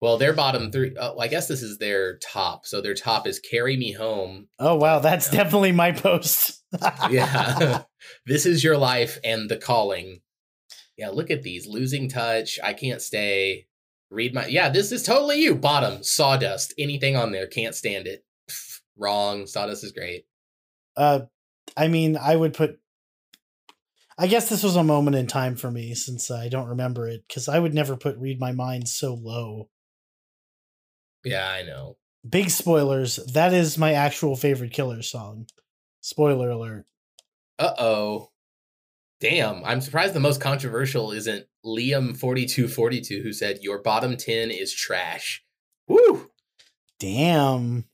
well, 0.00 0.18
their 0.18 0.32
bottom 0.32 0.70
three, 0.70 0.94
oh, 1.00 1.18
I 1.18 1.28
guess 1.28 1.48
this 1.48 1.62
is 1.62 1.78
their 1.78 2.18
top. 2.18 2.66
So 2.66 2.80
their 2.80 2.94
top 2.94 3.26
is 3.26 3.38
Carry 3.40 3.76
Me 3.76 3.92
Home. 3.92 4.48
oh 4.58 4.76
wow, 4.76 4.98
that's 4.98 5.30
definitely 5.30 5.72
my 5.72 5.92
post. 5.92 6.62
Yeah. 7.10 7.82
this 8.26 8.46
is 8.46 8.64
Your 8.64 8.76
Life 8.76 9.18
and 9.22 9.48
The 9.48 9.56
Calling. 9.56 10.20
Yeah, 10.96 11.10
look 11.10 11.30
at 11.30 11.42
these 11.42 11.66
Losing 11.68 12.08
Touch, 12.08 12.58
I 12.62 12.72
Can't 12.72 13.00
Stay, 13.00 13.66
Read 14.10 14.34
My. 14.34 14.46
Yeah, 14.46 14.68
this 14.70 14.90
is 14.92 15.02
totally 15.04 15.40
you. 15.40 15.54
Bottom, 15.54 16.02
Sawdust, 16.02 16.74
anything 16.78 17.16
on 17.16 17.30
there, 17.32 17.46
can't 17.46 17.74
stand 17.76 18.06
it. 18.08 18.24
Pff, 18.50 18.80
wrong. 18.96 19.46
Sawdust 19.46 19.84
is 19.84 19.92
great. 19.92 20.24
uh 20.96 21.20
I 21.76 21.88
mean, 21.88 22.16
I 22.16 22.36
would 22.36 22.54
put 22.54 22.78
I 24.16 24.26
guess 24.26 24.48
this 24.48 24.62
was 24.62 24.76
a 24.76 24.84
moment 24.84 25.16
in 25.16 25.26
time 25.26 25.56
for 25.56 25.70
me 25.70 25.94
since 25.94 26.30
I 26.30 26.48
don't 26.48 26.68
remember 26.68 27.08
it 27.08 27.24
cuz 27.28 27.48
I 27.48 27.58
would 27.58 27.74
never 27.74 27.96
put 27.96 28.16
Read 28.18 28.38
My 28.38 28.52
Mind 28.52 28.88
so 28.88 29.14
low. 29.14 29.70
Yeah, 31.24 31.48
I 31.48 31.62
know. 31.62 31.96
Big 32.28 32.50
spoilers, 32.50 33.16
that 33.16 33.52
is 33.52 33.76
my 33.76 33.92
actual 33.92 34.36
favorite 34.36 34.72
killer 34.72 35.02
song. 35.02 35.46
Spoiler 36.00 36.50
alert. 36.50 36.86
Uh 37.58 37.74
oh. 37.78 38.30
Damn, 39.20 39.64
I'm 39.64 39.80
surprised 39.80 40.14
the 40.14 40.20
most 40.20 40.40
controversial 40.40 41.10
isn't 41.10 41.46
Liam4242 41.64 43.22
who 43.22 43.32
said, 43.32 43.58
Your 43.62 43.80
bottom 43.80 44.16
10 44.16 44.50
is 44.50 44.74
trash. 44.74 45.44
Woo! 45.88 46.30
Damn. 46.98 47.84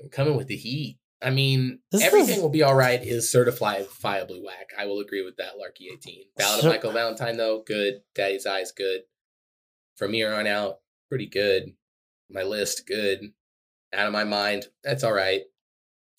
I'm 0.00 0.08
Coming 0.10 0.36
with 0.36 0.48
the 0.48 0.56
heat. 0.56 0.98
I 1.22 1.30
mean, 1.30 1.80
This 1.90 2.02
everything 2.02 2.36
is- 2.36 2.42
will 2.42 2.48
be 2.50 2.62
all 2.62 2.74
right 2.74 3.02
is 3.02 3.32
certifiably 3.32 4.42
whack. 4.42 4.70
I 4.76 4.86
will 4.86 5.00
agree 5.00 5.22
with 5.24 5.36
that, 5.36 5.56
Larky 5.58 5.88
18. 5.92 6.24
Ballad 6.36 6.64
of 6.64 6.70
Michael 6.70 6.92
Valentine, 6.92 7.36
though, 7.36 7.62
good. 7.62 8.02
Daddy's 8.14 8.44
Eyes, 8.46 8.72
good. 8.72 9.02
From 9.96 10.12
here 10.12 10.32
on 10.32 10.46
out, 10.46 10.80
pretty 11.08 11.26
good. 11.26 11.74
My 12.28 12.42
list, 12.42 12.86
good. 12.86 13.32
Out 13.92 14.06
of 14.06 14.12
my 14.12 14.24
mind, 14.24 14.66
that's 14.82 15.04
all 15.04 15.12
right. 15.12 15.42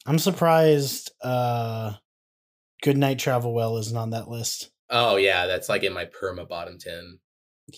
I'm 0.06 0.20
surprised 0.20 1.12
uh 1.22 1.94
Good 2.82 2.98
Night 2.98 3.18
Travel 3.20 3.54
Well 3.54 3.78
isn't 3.78 3.96
on 3.98 4.10
that 4.12 4.28
list. 4.28 4.70
Oh, 4.90 5.16
yeah, 5.16 5.48
that's 5.48 5.70
like 5.70 5.84
in 5.84 5.94
my 5.94 6.06
perma 6.06 6.48
bottom 6.48 6.78
10. 6.78 7.20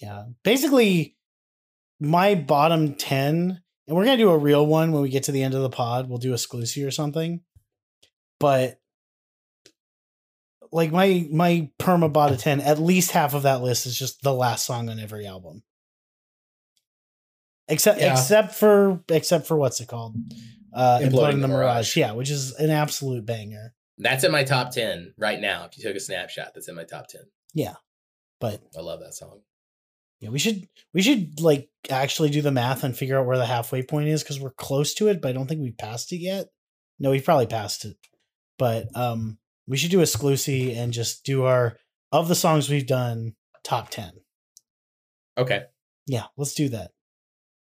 Yeah. 0.02 0.24
Basically, 0.44 1.16
my 2.00 2.34
bottom 2.36 2.96
10, 2.96 3.62
and 3.88 3.96
we're 3.96 4.06
going 4.06 4.18
to 4.18 4.24
do 4.24 4.30
a 4.32 4.38
real 4.38 4.66
one 4.66 4.92
when 4.92 5.02
we 5.02 5.10
get 5.10 5.24
to 5.24 5.32
the 5.32 5.44
end 5.44 5.54
of 5.54 5.62
the 5.62 5.70
pod. 5.70 6.10
We'll 6.10 6.18
do 6.18 6.32
a 6.32 6.34
exclusive 6.34 6.86
or 6.88 6.92
something. 6.92 7.42
But 8.40 8.80
like 10.72 10.92
my 10.92 11.28
my 11.32 11.70
perma 11.80 12.12
bottom 12.12 12.38
10, 12.38 12.62
at 12.62 12.80
least 12.80 13.12
half 13.12 13.34
of 13.34 13.44
that 13.44 13.62
list 13.62 13.86
is 13.86 13.98
just 13.98 14.22
the 14.24 14.34
last 14.34 14.66
song 14.66 14.90
on 14.90 15.00
every 15.00 15.26
album. 15.26 15.64
Except 17.68 18.00
Yeah. 18.00 18.14
except 18.14 18.54
for 18.56 19.02
except 19.10 19.48
for 19.48 19.58
what's 19.58 19.80
it 19.80 19.88
called? 19.88 20.16
Uh 20.74 21.00
Imploding 21.00 21.12
Imploding 21.12 21.32
the 21.36 21.38
the 21.42 21.48
Mirage. 21.48 21.96
Mirage. 21.96 21.98
Yeah, 21.98 22.12
which 22.12 22.30
is 22.30 22.54
an 22.56 22.70
absolute 22.70 23.26
banger. 23.26 23.74
That's 23.98 24.24
in 24.26 24.32
my 24.32 24.44
top 24.44 24.72
10 24.72 25.14
right 25.18 25.40
now. 25.40 25.66
If 25.72 25.78
you 25.78 25.84
took 25.84 25.96
a 25.96 26.00
snapshot, 26.02 26.52
that's 26.54 26.68
in 26.68 26.76
my 26.76 26.84
top 26.84 27.08
10. 27.08 27.22
Yeah. 27.54 27.76
But 28.42 28.62
I 28.78 28.82
love 28.82 29.00
that 29.00 29.14
song. 29.14 29.40
Yeah, 30.20 30.30
we 30.30 30.40
should 30.40 30.68
we 30.94 31.02
should 31.02 31.40
like 31.40 31.70
actually 31.90 32.30
do 32.30 32.42
the 32.42 32.52
math 32.52 32.84
and 32.84 32.98
figure 32.98 33.20
out 33.20 33.26
where 33.26 33.38
the 33.38 33.46
halfway 33.46 33.84
point 33.84 34.08
is 34.08 34.24
because 34.24 34.40
we're 34.40 34.52
close 34.52 34.94
to 34.96 35.08
it, 35.08 35.22
but 35.22 35.30
I 35.30 35.32
don't 35.34 35.48
think 35.48 35.62
we've 35.62 35.78
passed 35.78 36.12
it 36.14 36.18
yet. 36.18 36.48
No, 37.00 37.12
we've 37.12 37.26
probably 37.26 37.48
passed 37.48 37.86
it. 37.86 37.98
But 38.58 38.88
um 38.96 39.38
we 39.68 39.78
should 39.78 39.92
do 39.92 40.00
a 40.00 40.04
exclusive 40.04 40.78
and 40.78 40.94
just 40.94 41.26
do 41.26 41.44
our 41.44 41.78
of 42.12 42.28
the 42.28 42.36
songs 42.36 42.70
we've 42.70 42.88
done 42.88 43.36
top 43.64 43.90
ten. 43.90 44.12
Okay. 45.38 45.64
Yeah, 46.08 46.26
let's 46.38 46.54
do 46.54 46.70
that. 46.70 46.92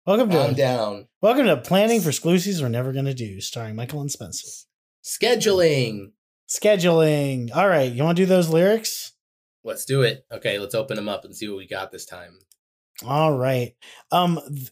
Welcome 0.07 0.31
to 0.31 0.41
I'm 0.41 0.55
down. 0.55 1.07
welcome 1.23 1.47
to 1.47 1.57
planning 1.59 2.01
for 2.01 2.09
exclusives 2.09 2.61
we're 2.63 2.69
never 2.69 2.93
gonna 2.93 3.15
do, 3.15 3.41
starring 3.41 3.77
Michael 3.77 4.01
and 4.01 4.11
Spencer. 4.11 4.49
Scheduling. 5.05 6.13
Scheduling. 6.49 7.55
All 7.55 7.69
right, 7.69 7.93
you 7.93 8.03
want 8.03 8.17
to 8.17 8.23
do 8.23 8.27
those 8.27 8.49
lyrics? 8.49 9.13
Let's 9.65 9.85
do 9.85 10.03
it. 10.03 10.25
Okay, 10.33 10.59
let's 10.59 10.75
open 10.75 10.97
them 10.97 11.09
up 11.09 11.25
and 11.25 11.37
see 11.37 11.49
what 11.49 11.59
we 11.59 11.67
got 11.67 11.93
this 11.93 12.07
time. 12.07 12.39
All 13.05 13.37
right. 13.37 13.75
Um, 14.11 14.41
th- 14.49 14.71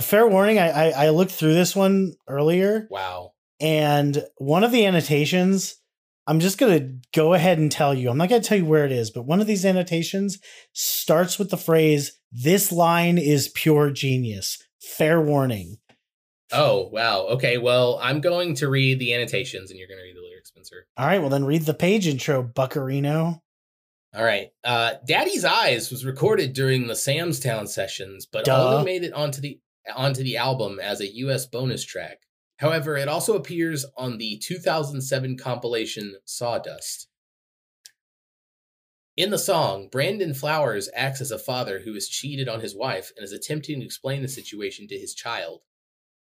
fair 0.00 0.26
warning. 0.26 0.58
I, 0.58 0.68
I 0.68 1.06
I 1.06 1.08
looked 1.10 1.32
through 1.32 1.54
this 1.54 1.74
one 1.74 2.14
earlier. 2.28 2.86
Wow. 2.90 3.32
And 3.60 4.22
one 4.36 4.64
of 4.64 4.72
the 4.72 4.86
annotations, 4.86 5.76
I'm 6.26 6.40
just 6.40 6.58
going 6.58 6.78
to 6.78 7.08
go 7.18 7.34
ahead 7.34 7.58
and 7.58 7.72
tell 7.72 7.94
you. 7.94 8.10
I'm 8.10 8.18
not 8.18 8.28
going 8.28 8.40
to 8.40 8.46
tell 8.46 8.58
you 8.58 8.66
where 8.66 8.84
it 8.84 8.92
is, 8.92 9.10
but 9.10 9.22
one 9.26 9.40
of 9.40 9.46
these 9.46 9.64
annotations 9.64 10.38
starts 10.72 11.38
with 11.38 11.50
the 11.50 11.56
phrase, 11.56 12.20
This 12.30 12.70
line 12.70 13.18
is 13.18 13.48
pure 13.48 13.90
genius. 13.90 14.58
Fair 14.80 15.20
warning. 15.20 15.78
Oh, 16.52 16.88
wow. 16.92 17.26
Okay, 17.30 17.58
well, 17.58 17.98
I'm 18.02 18.20
going 18.20 18.54
to 18.56 18.68
read 18.68 18.98
the 18.98 19.12
annotations 19.12 19.70
and 19.70 19.78
you're 19.78 19.88
going 19.88 19.98
to 19.98 20.04
read 20.04 20.16
the 20.16 20.22
lyrics, 20.22 20.48
Spencer. 20.48 20.86
All 20.96 21.06
right, 21.06 21.20
well, 21.20 21.30
then 21.30 21.44
read 21.44 21.62
the 21.62 21.74
page 21.74 22.06
intro, 22.06 22.42
Buccarino. 22.42 23.40
All 24.18 24.24
right. 24.24 24.48
Uh, 24.64 24.94
Daddy's 25.06 25.44
Eyes 25.44 25.92
was 25.92 26.04
recorded 26.04 26.52
during 26.52 26.88
the 26.88 26.96
Sam's 26.96 27.38
Town 27.38 27.68
sessions, 27.68 28.26
but 28.26 28.46
Duh. 28.46 28.78
only 28.78 28.84
made 28.84 29.04
it 29.04 29.12
onto 29.12 29.40
the 29.40 29.60
onto 29.94 30.24
the 30.24 30.36
album 30.36 30.80
as 30.80 31.00
a 31.00 31.14
US 31.18 31.46
bonus 31.46 31.84
track. 31.84 32.22
However, 32.56 32.96
it 32.96 33.06
also 33.06 33.36
appears 33.36 33.86
on 33.96 34.18
the 34.18 34.36
2007 34.42 35.38
compilation 35.38 36.16
Sawdust. 36.24 37.06
In 39.16 39.30
the 39.30 39.38
song, 39.38 39.88
Brandon 39.88 40.34
Flowers 40.34 40.90
acts 40.94 41.20
as 41.20 41.30
a 41.30 41.38
father 41.38 41.82
who 41.84 41.94
has 41.94 42.08
cheated 42.08 42.48
on 42.48 42.60
his 42.60 42.74
wife 42.74 43.12
and 43.16 43.22
is 43.22 43.32
attempting 43.32 43.78
to 43.78 43.86
explain 43.86 44.22
the 44.22 44.28
situation 44.28 44.88
to 44.88 44.98
his 44.98 45.14
child. 45.14 45.60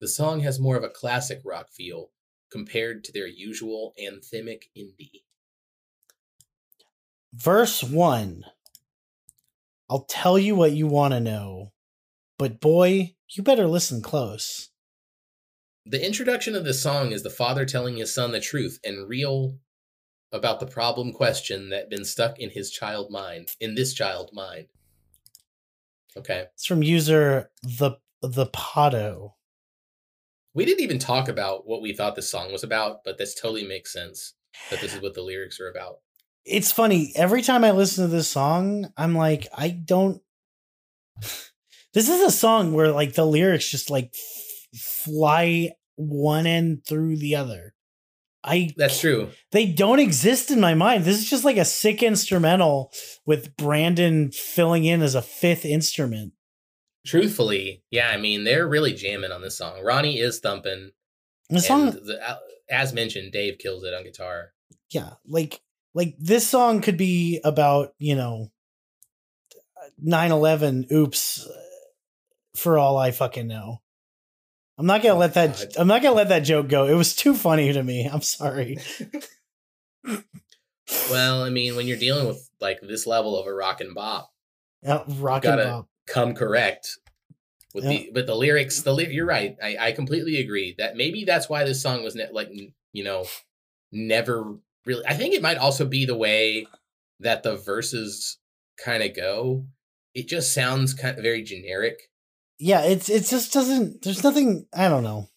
The 0.01 0.09
song 0.09 0.41
has 0.41 0.59
more 0.59 0.77
of 0.77 0.83
a 0.85 0.89
classic 0.89 1.43
rock 1.45 1.69
feel 1.71 2.11
compared 2.51 3.05
to 3.05 3.13
their 3.13 3.27
usual 3.27 3.93
anthemic 4.03 4.65
indie. 4.77 5.25
Verse 7.33 7.83
one. 7.83 8.45
I'll 9.89 10.05
tell 10.09 10.39
you 10.39 10.55
what 10.55 10.73
you 10.73 10.87
want 10.87 11.13
to 11.13 11.21
know, 11.21 11.73
but 12.39 12.61
boy, 12.61 13.15
you 13.29 13.43
better 13.43 13.67
listen 13.67 14.01
close. 14.01 14.71
The 15.85 16.05
introduction 16.05 16.55
of 16.55 16.65
the 16.65 16.73
song 16.73 17.13
is 17.13 17.23
the 17.23 17.31
father 17.31 17.65
telling 17.65 17.97
his 17.97 18.15
son 18.15 18.33
the 18.33 18.41
truth 18.41 18.79
and 18.85 19.09
real 19.09 19.59
about 20.31 20.61
the 20.61 20.67
problem 20.67 21.13
question 21.13 21.71
that 21.71 21.91
been 21.91 22.05
stuck 22.05 22.39
in 22.39 22.51
his 22.51 22.71
child 22.71 23.11
mind, 23.11 23.49
in 23.61 23.75
this 23.75 23.93
child 23.93 24.31
mind. 24.33 24.69
Okay. 26.17 26.47
It's 26.55 26.67
from 26.67 26.83
user 26.83 27.51
the 27.63 27.93
the 28.23 28.47
Podo. 28.47 29.33
We 30.55 30.65
didn't 30.65 30.85
even 30.85 30.99
talk 30.99 31.29
about 31.29 31.67
what 31.67 31.83
we 31.83 31.93
thought 31.93 32.15
the 32.15 32.23
song 32.23 32.53
was 32.53 32.63
about, 32.63 33.05
but 33.05 33.19
this 33.19 33.35
totally 33.35 33.67
makes 33.67 33.93
sense 33.93 34.35
that 34.71 34.81
this 34.81 34.95
is 34.95 35.03
what 35.03 35.15
the 35.15 35.23
lyrics 35.23 35.59
are 35.61 35.71
about. 35.71 35.97
It's 36.45 36.73
funny. 36.73 37.13
Every 37.15 37.43
time 37.43 37.65
I 37.65 37.71
listen 37.71 38.05
to 38.05 38.11
this 38.11 38.29
song, 38.29 38.93
I'm 38.97 39.15
like, 39.15 39.49
I 39.57 39.69
don't. 39.71 40.21
This 41.95 42.09
is 42.09 42.23
a 42.23 42.31
song 42.31 42.73
where 42.73 42.91
like 42.91 43.13
the 43.13 43.27
lyrics 43.27 43.71
just 43.71 43.91
like 43.91 44.15
f- 44.15 44.81
fly 44.81 45.73
one 45.97 46.47
end 46.47 46.87
through 46.89 47.19
the 47.19 47.37
other. 47.37 47.75
I 48.43 48.71
That's 48.79 48.99
true. 48.99 49.29
they 49.51 49.67
don't 49.67 49.99
exist 49.99 50.51
in 50.51 50.59
my 50.59 50.73
mind. 50.73 51.05
This 51.05 51.19
is 51.19 51.29
just 51.29 51.45
like 51.45 51.59
a 51.59 51.67
sick 51.67 52.03
instrumental 52.03 52.91
with 53.27 53.55
Brandon 53.59 54.31
filling 54.33 54.87
in 54.87 55.03
as 55.03 55.15
a 55.15 55.21
fifth 55.21 55.67
instrument. 55.67 56.33
Truthfully, 57.07 57.83
yeah, 57.91 58.09
I 58.09 58.17
mean, 58.17 58.45
they're 58.45 58.67
really 58.67 58.95
jamming 58.95 59.31
on 59.31 59.43
this 59.43 59.59
song. 59.59 59.83
Ronnie 59.85 60.19
is 60.19 60.41
thumping. 60.41 60.93
The 61.51 61.61
song, 61.61 61.89
and 61.89 62.07
the, 62.07 62.27
uh, 62.27 62.39
as 62.71 62.95
mentioned, 62.95 63.33
Dave 63.33 63.59
kills 63.59 63.85
it 63.85 63.93
on 63.93 64.03
guitar. 64.03 64.53
yeah, 64.91 65.11
like 65.27 65.61
like 65.95 66.15
this 66.19 66.47
song 66.49 66.81
could 66.81 66.97
be 66.97 67.41
about 67.45 67.95
you 67.99 68.15
know 68.15 68.51
9-11 70.05 70.91
oops 70.93 71.47
for 72.57 72.79
all 72.79 72.97
i 72.97 73.11
fucking 73.11 73.47
know. 73.47 73.81
I'm 74.79 74.87
not 74.87 75.03
gonna 75.03 75.15
Oh, 75.15 75.19
let 75.19 75.35
that 75.35 75.59
God. 75.59 75.69
i'm 75.79 75.87
not 75.87 76.03
gonna 76.03 76.17
let 76.17 76.29
that 76.31 76.41
joke 76.41 76.69
go. 76.69 76.87
It 76.87 76.95
was 76.95 77.15
too 77.15 77.35
funny 77.35 77.73
to 77.73 77.83
me. 77.83 78.09
I'm 78.11 78.23
sorry. 78.23 78.79
Well, 81.11 81.43
I 81.43 81.51
mean, 81.51 81.77
when 81.77 81.87
you're 81.87 81.97
dealing 81.99 82.27
with 82.27 82.49
like 82.61 82.81
this 82.83 83.07
level 83.07 83.39
of 83.39 83.47
a 83.47 83.55
rock 83.55 83.81
and 83.81 83.95
bop, 83.95 84.31
yeah, 84.83 85.03
rock 85.09 85.45
and 85.45 85.57
gotta- 85.57 85.65
bop. 85.65 85.89
come 86.07 86.35
correct 86.35 86.99
with 87.75 87.85
Yeah. 87.85 87.91
the 87.91 88.11
but 88.13 88.27
the 88.27 88.35
lyrics. 88.35 88.83
The 88.83 88.95
you're 88.97 89.25
right. 89.27 89.57
I, 89.63 89.77
I 89.79 89.93
completely 89.93 90.37
agree 90.39 90.75
that 90.79 90.97
maybe 90.97 91.25
that's 91.25 91.49
why 91.49 91.65
this 91.65 91.81
song 91.83 92.03
was 92.03 92.15
ne- 92.15 92.31
like 92.33 92.49
n- 92.49 92.75
you 92.93 93.05
know 93.05 93.25
never 93.93 94.57
really 94.87 95.05
i 95.07 95.15
think 95.15 95.35
it 95.35 95.43
might 95.43 95.59
also 95.59 95.85
be 95.85 96.05
the 96.05 96.17
way 96.17 96.67
that 97.23 97.43
the 97.43 97.57
verses 97.57 98.39
kind 98.83 99.03
of 99.03 99.15
go. 99.15 99.65
It 100.15 100.29
just 100.29 100.53
sounds 100.53 100.93
kind 100.93 101.17
of 101.17 101.23
very 101.23 101.43
generic. 101.43 102.11
Yeah 102.59 102.83
it's 102.83 103.09
it 103.09 103.25
just 103.25 103.53
doesn't 103.53 104.03
there's 104.03 104.23
nothing 104.23 104.67
i 104.75 104.89
don't 104.89 105.03
know. 105.03 105.29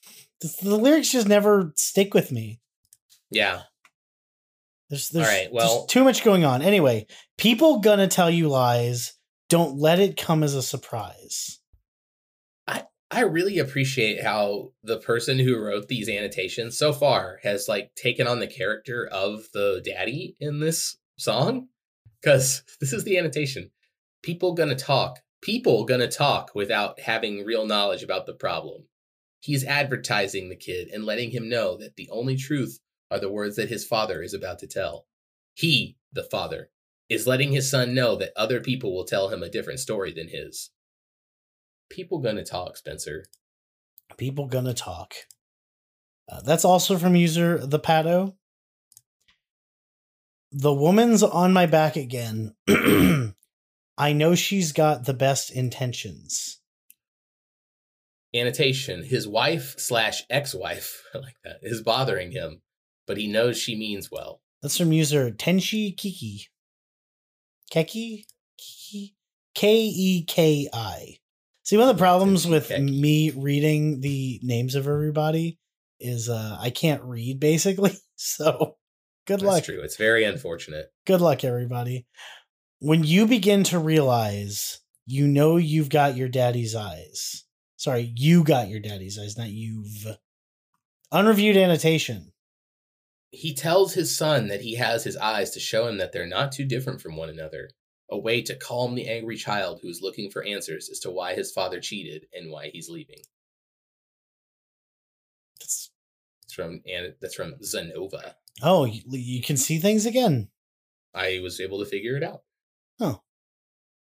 The, 0.42 0.76
lyrics 0.76 1.12
just 1.12 1.28
never 1.28 1.74
stick 1.76 2.14
with 2.14 2.32
me. 2.32 2.60
Yeah. 3.32 3.62
There's 4.90 5.10
there's, 5.10 5.28
right, 5.28 5.50
there's 5.52 5.52
well- 5.52 5.86
too 5.86 6.04
much 6.04 6.24
going 6.24 6.46
on. 6.46 6.62
Anyway 6.62 7.08
people 7.38 7.80
gonna 7.80 8.08
tell 8.08 8.30
you 8.30 8.50
lies. 8.50 9.14
Don't 9.48 9.78
let 9.78 10.00
it 10.00 10.18
come 10.18 10.44
as 10.44 10.56
a 10.56 10.62
surprise 10.62 11.60
i 13.12 13.22
really 13.22 13.60
appreciate 13.60 14.24
how 14.24 14.72
the 14.84 15.00
person 15.00 15.40
who 15.40 15.58
wrote 15.58 15.88
these 15.88 16.10
annotations 16.10 16.78
so 16.78 16.92
far 16.92 17.40
has 17.44 17.68
like 17.68 17.94
taken 17.96 18.28
on 18.28 18.40
the 18.40 18.48
character 18.48 19.08
of 19.12 19.46
the 19.54 19.82
daddy 19.86 20.36
in 20.40 20.60
this 20.60 20.98
song. 21.18 21.68
Because 22.22 22.64
this 22.80 22.94
is 22.94 23.04
the 23.04 23.18
annotation 23.18 23.72
people 24.22 24.54
gonna 24.54 24.76
talk 24.76 25.20
people 25.42 25.86
gonna 25.86 26.08
talk 26.08 26.52
without 26.56 27.00
having 27.00 27.46
real 27.46 27.66
knowledge 27.66 28.02
about 28.02 28.26
the 28.26 28.34
problem. 28.34 28.86
He's 29.40 29.64
advertising 29.64 30.50
the 30.50 30.56
kid 30.56 30.88
and 30.88 31.06
letting 31.06 31.30
him 31.30 31.48
know 31.48 31.78
that 31.78 31.96
the 31.96 32.10
only 32.12 32.36
truth 32.36 32.80
are 33.12 33.20
the 33.20 33.32
words 33.32 33.56
that 33.58 33.70
his 33.70 33.86
father 33.86 34.24
is 34.24 34.34
about 34.34 34.58
to 34.60 34.68
tell. 34.68 35.06
He 35.54 35.98
the 36.12 36.24
father 36.24 36.72
is 37.10 37.28
letting 37.28 37.52
his 37.52 37.70
son 37.70 37.94
know 37.94 38.16
that 38.16 38.34
other 38.36 38.60
people 38.60 38.96
will 38.96 39.06
tell 39.06 39.30
him 39.30 39.44
a 39.44 39.50
different 39.50 39.80
story 39.80 40.12
than 40.12 40.30
his 40.30 40.72
people 41.90 42.20
gonna 42.20 42.44
talk 42.44 42.78
spencer. 42.78 43.26
People 44.18 44.48
gonna 44.48 44.74
talk. 44.74 45.14
Uh, 46.30 46.42
that's 46.42 46.66
also 46.66 46.98
from 46.98 47.16
user 47.16 47.66
the 47.66 47.80
pato. 47.80 48.36
The 50.52 50.74
woman's 50.74 51.22
on 51.22 51.54
my 51.54 51.66
back 51.66 51.96
again. 51.96 52.56
I 53.98 54.14
know 54.14 54.36
she's 54.36 54.72
got 54.72 55.06
the 55.06 55.14
best 55.14 55.52
intentions. 55.52 56.60
Annotation 58.34 59.04
his 59.04 59.28
wife 59.28 59.76
slash 59.78 60.24
ex-wife 60.30 61.04
I 61.14 61.20
like 61.20 61.38
that 61.46 61.60
is 61.62 61.82
bothering 61.82 62.32
him 62.32 62.62
but 63.08 63.18
he 63.18 63.28
knows 63.28 63.58
she 63.58 63.76
means 63.76 64.12
well. 64.12 64.42
That's 64.62 64.78
from 64.78 64.92
user 64.92 65.32
tenshi 65.32 65.96
kiki. 65.96 66.48
Keki? 67.72 68.26
Kiki? 68.58 69.16
K-e-k-i 69.54 71.20
see 71.66 71.76
one 71.76 71.90
of 71.90 71.98
the 71.98 72.02
problems 72.02 72.48
with 72.48 72.70
me 72.80 73.32
reading 73.36 74.00
the 74.00 74.40
names 74.42 74.76
of 74.76 74.88
everybody 74.88 75.60
is 76.00 76.30
uh 76.30 76.58
i 76.60 76.70
can't 76.70 77.04
read 77.04 77.40
basically. 77.40 77.92
So 78.18 78.78
good 79.28 79.42
luck. 79.42 79.56
that's 79.56 79.56
luck. 79.56 79.64
true. 79.66 79.82
It's 79.82 79.98
very 79.98 80.24
unfortunate. 80.24 80.86
good 81.06 81.20
luck 81.20 81.44
everybody. 81.44 82.06
When 82.80 83.04
you 83.04 83.28
begin 83.28 83.64
to 83.66 83.78
realize 83.78 84.80
you 85.06 85.28
know 85.28 85.58
you've 85.58 85.90
got 85.90 86.16
your 86.16 86.30
daddy's 86.30 86.76
eyes 86.76 87.44
sorry 87.76 88.14
you 88.16 88.44
got 88.46 88.70
your 88.70 88.80
daddy's 88.80 89.20
eyes 89.20 89.38
not 89.38 89.50
you've 89.50 90.08
unreviewed 91.12 91.58
annotation. 91.58 92.32
He 93.32 93.54
tells 93.54 93.94
his 93.96 94.16
son 94.16 94.48
that 94.48 94.62
he 94.62 94.76
has 94.76 95.04
his 95.04 95.18
eyes 95.18 95.52
to 95.52 95.60
show 95.60 95.88
him 95.88 95.98
that 95.98 96.14
they're 96.14 96.26
not 96.26 96.54
too 96.54 96.64
different 96.64 97.02
from 97.02 97.18
one 97.18 97.30
another 97.30 97.70
a 98.10 98.18
way 98.18 98.42
to 98.42 98.56
calm 98.56 98.96
the 98.96 99.08
angry 99.10 99.36
child 99.36 99.80
who 99.82 99.90
is 99.90 100.02
looking 100.02 100.30
for 100.30 100.44
answers 100.44 100.90
as 100.92 101.00
to 101.00 101.12
why 101.12 101.34
his 101.34 101.52
father 101.52 101.80
cheated 101.80 102.28
and 102.34 102.52
why 102.52 102.70
he's 102.72 102.90
leaving. 102.90 103.20
That's- 105.60 105.90
from 106.54 106.82
and 106.88 107.14
that's 107.20 107.36
from 107.36 107.56
zanova 107.62 108.34
oh 108.64 108.86
you, 108.86 109.02
you 109.10 109.42
can 109.42 109.58
see 109.58 109.78
things 109.78 110.06
again. 110.06 110.48
I 111.14 111.40
was 111.44 111.60
able 111.60 111.80
to 111.80 111.86
figure 111.86 112.16
it 112.16 112.24
out. 112.24 112.44
Oh. 113.02 113.22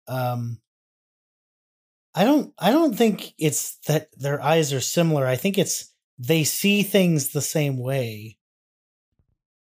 um 0.07 0.59
i 2.13 2.25
don't 2.25 2.53
i 2.59 2.71
don't 2.71 2.95
think 2.97 3.33
it's 3.37 3.77
that 3.87 4.09
their 4.17 4.41
eyes 4.41 4.73
are 4.73 4.81
similar. 4.81 5.25
I 5.25 5.37
think 5.37 5.57
it's 5.57 5.93
they 6.19 6.43
see 6.43 6.83
things 6.83 7.29
the 7.29 7.41
same 7.41 7.77
way. 7.77 8.37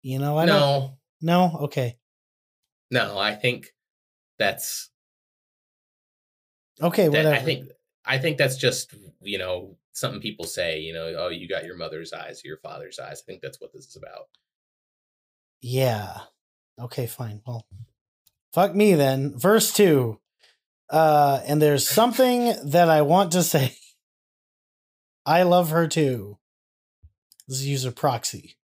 You 0.01 0.17
know 0.17 0.37
i 0.37 0.45
don't 0.47 0.59
no. 0.59 0.97
No? 1.21 1.57
Okay. 1.65 1.97
No 2.89 3.19
i 3.19 3.35
think 3.35 3.67
that's 4.41 4.89
okay 6.81 7.03
that, 7.03 7.11
whatever 7.11 7.35
I 7.35 7.39
think 7.39 7.69
I 8.05 8.17
think 8.17 8.37
that's 8.37 8.57
just 8.57 8.93
you 9.21 9.37
know 9.37 9.77
something 9.93 10.21
people 10.21 10.45
say. 10.45 10.79
You 10.79 10.93
know, 10.93 11.13
oh, 11.17 11.29
you 11.29 11.47
got 11.47 11.65
your 11.65 11.77
mother's 11.77 12.13
eyes, 12.13 12.43
your 12.43 12.57
father's 12.57 12.99
eyes. 12.99 13.21
I 13.23 13.25
think 13.25 13.41
that's 13.41 13.59
what 13.59 13.73
this 13.73 13.85
is 13.85 13.95
about. 13.95 14.27
Yeah. 15.61 16.21
Okay, 16.79 17.05
fine. 17.05 17.41
Well, 17.45 17.65
fuck 18.53 18.75
me 18.75 18.95
then. 18.95 19.37
Verse 19.37 19.71
2. 19.73 20.19
Uh 20.89 21.41
and 21.45 21.61
there's 21.61 21.87
something 21.87 22.53
that 22.65 22.89
I 22.89 23.01
want 23.01 23.31
to 23.33 23.43
say. 23.43 23.75
I 25.25 25.43
love 25.43 25.69
her 25.69 25.87
too. 25.87 26.37
This 27.47 27.59
is 27.59 27.67
user 27.67 27.91
proxy. 27.91 28.57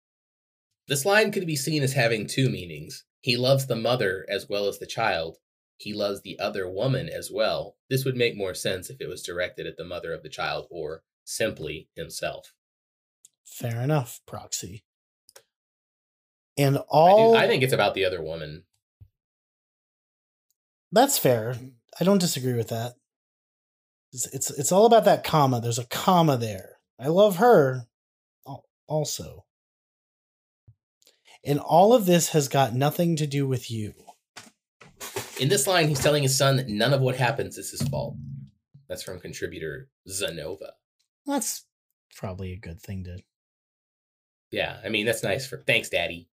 This 0.88 1.06
line 1.06 1.32
could 1.32 1.46
be 1.46 1.56
seen 1.56 1.84
as 1.84 1.94
having 1.94 2.28
two 2.28 2.50
meanings. 2.50 3.04
He 3.22 3.38
loves 3.38 3.68
the 3.68 3.76
mother 3.76 4.26
as 4.30 4.48
well 4.50 4.68
as 4.68 4.80
the 4.80 4.86
child. 4.86 5.38
He 5.78 5.94
loves 5.94 6.22
the 6.22 6.40
other 6.40 6.68
woman 6.70 7.08
as 7.08 7.30
well. 7.32 7.76
This 7.90 8.04
would 8.04 8.16
make 8.16 8.36
more 8.36 8.54
sense 8.56 8.90
if 8.90 9.00
it 9.00 9.08
was 9.08 9.22
directed 9.24 9.68
at 9.68 9.78
the 9.78 9.86
mother 9.86 10.12
of 10.12 10.24
the 10.24 10.30
child 10.30 10.68
or 10.72 11.04
simply 11.24 11.88
himself. 11.96 12.54
Fair 13.46 13.82
enough, 13.82 14.20
proxy. 14.26 14.84
And 16.58 16.78
I, 16.78 16.80
do- 16.82 16.86
all 16.90 17.36
I 17.36 17.48
think 17.48 17.62
it's 17.64 17.74
about 17.74 17.94
the 17.94 18.06
other 18.06 18.22
woman. 18.24 18.64
that's 20.92 21.18
fair. 21.20 21.56
I 22.00 22.04
don't 22.04 22.20
disagree 22.22 22.54
with 22.54 22.70
that. 22.70 22.94
It's, 24.14 24.26
it's 24.34 24.50
it's 24.52 24.72
all 24.72 24.86
about 24.86 25.06
that 25.06 25.24
comma. 25.24 25.60
There's 25.62 25.78
a 25.80 25.86
comma 25.86 26.38
there. 26.38 26.78
I 27.00 27.08
love 27.08 27.38
her 27.38 27.88
also. 28.88 29.46
And 31.46 31.60
all 31.60 31.94
of 31.94 32.06
this 32.06 32.30
has 32.30 32.48
got 32.48 32.74
nothing 32.74 33.16
to 33.18 33.28
do 33.28 33.48
with 33.48 33.70
you. 33.70 33.94
In 35.40 35.50
this 35.50 35.68
line, 35.68 35.88
he's 35.88 36.00
telling 36.00 36.24
his 36.24 36.36
son 36.38 36.58
that 36.58 36.68
none 36.68 36.94
of 36.94 37.02
what 37.02 37.16
happens 37.16 37.58
is 37.58 37.70
his 37.72 37.82
fault. 37.90 38.16
That's 38.90 39.04
from 39.04 39.20
contributor 39.20 39.90
Zanova. 40.10 40.72
That's 41.26 41.66
probably 42.16 42.54
a 42.54 42.58
good 42.58 42.82
thing 42.82 43.04
to. 43.04 43.18
Yeah, 44.50 44.78
I 44.84 44.90
mean 44.90 45.06
that's 45.06 45.24
nice 45.24 45.46
for 45.46 45.64
thanks, 45.68 45.90
Daddy. 45.90 46.28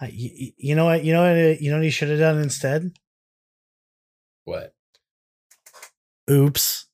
I, 0.00 0.08
you, 0.12 0.52
you 0.56 0.74
know 0.74 0.86
what? 0.86 1.04
You 1.04 1.12
know 1.12 1.22
what? 1.22 1.36
uh, 1.36 1.56
You 1.60 1.70
know 1.70 1.76
what 1.76 1.84
he 1.84 1.90
should 1.90 2.08
have 2.08 2.18
done 2.18 2.38
instead? 2.38 2.92
What? 4.44 4.74
Oops. 6.30 6.86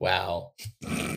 Wow. 0.00 0.52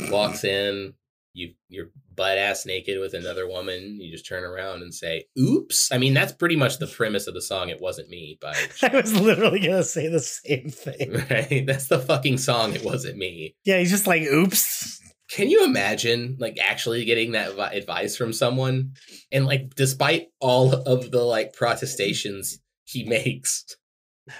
Walks 0.09 0.43
in, 0.43 0.93
you 1.37 1.53
you're 1.69 1.89
butt 2.15 2.37
ass 2.37 2.65
naked 2.65 2.99
with 2.99 3.13
another 3.13 3.47
woman. 3.47 3.99
You 4.01 4.11
just 4.11 4.27
turn 4.27 4.43
around 4.43 4.81
and 4.81 4.93
say, 4.93 5.25
"Oops." 5.39 5.91
I 5.91 5.97
mean, 5.97 6.13
that's 6.13 6.33
pretty 6.33 6.55
much 6.55 6.79
the 6.79 6.87
premise 6.87 7.27
of 7.27 7.35
the 7.35 7.41
song. 7.41 7.69
It 7.69 7.79
wasn't 7.79 8.09
me, 8.09 8.37
by 8.41 8.55
I 8.81 8.95
was 8.95 9.13
literally 9.19 9.59
gonna 9.59 9.83
say 9.83 10.07
the 10.07 10.19
same 10.19 10.69
thing. 10.69 11.13
right. 11.29 11.65
That's 11.65 11.87
the 11.87 11.99
fucking 11.99 12.39
song. 12.39 12.73
It 12.73 12.83
wasn't 12.83 13.17
me. 13.17 13.55
Yeah, 13.63 13.77
he's 13.77 13.91
just 13.91 14.07
like, 14.07 14.23
oops. 14.23 14.99
Can 15.29 15.49
you 15.49 15.65
imagine 15.65 16.37
like 16.39 16.57
actually 16.63 17.03
getting 17.05 17.33
that 17.33 17.55
vi- 17.55 17.73
advice 17.73 18.15
from 18.15 18.31
someone 18.31 18.93
and 19.31 19.45
like 19.45 19.75
despite 19.75 20.29
all 20.39 20.73
of 20.73 21.11
the 21.11 21.21
like 21.21 21.53
protestations 21.53 22.59
he 22.85 23.03
makes, 23.03 23.75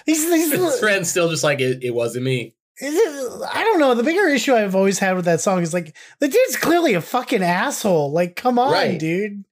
He's, 0.06 0.24
he's 0.24 0.52
his 0.54 0.80
friend's 0.80 1.10
still 1.10 1.30
just 1.30 1.43
like 1.43 1.60
it, 1.60 1.84
it 1.84 1.93
wasn't 1.93 2.26
me. 2.26 2.56
I 2.82 3.64
don't 3.64 3.80
know. 3.80 3.96
The 3.96 4.04
bigger 4.04 4.28
issue 4.28 4.54
I've 4.54 4.76
always 4.76 5.00
had 5.00 5.16
with 5.16 5.26
that 5.26 5.42
song 5.42 5.62
is 5.62 5.74
like 5.74 5.96
the 6.20 6.28
dude's 6.28 6.56
clearly 6.58 6.94
a 6.94 7.02
fucking 7.02 7.42
asshole. 7.44 8.12
Like, 8.12 8.36
come 8.36 8.60
on, 8.60 8.72
Right. 8.72 9.00
dude. 9.00 9.44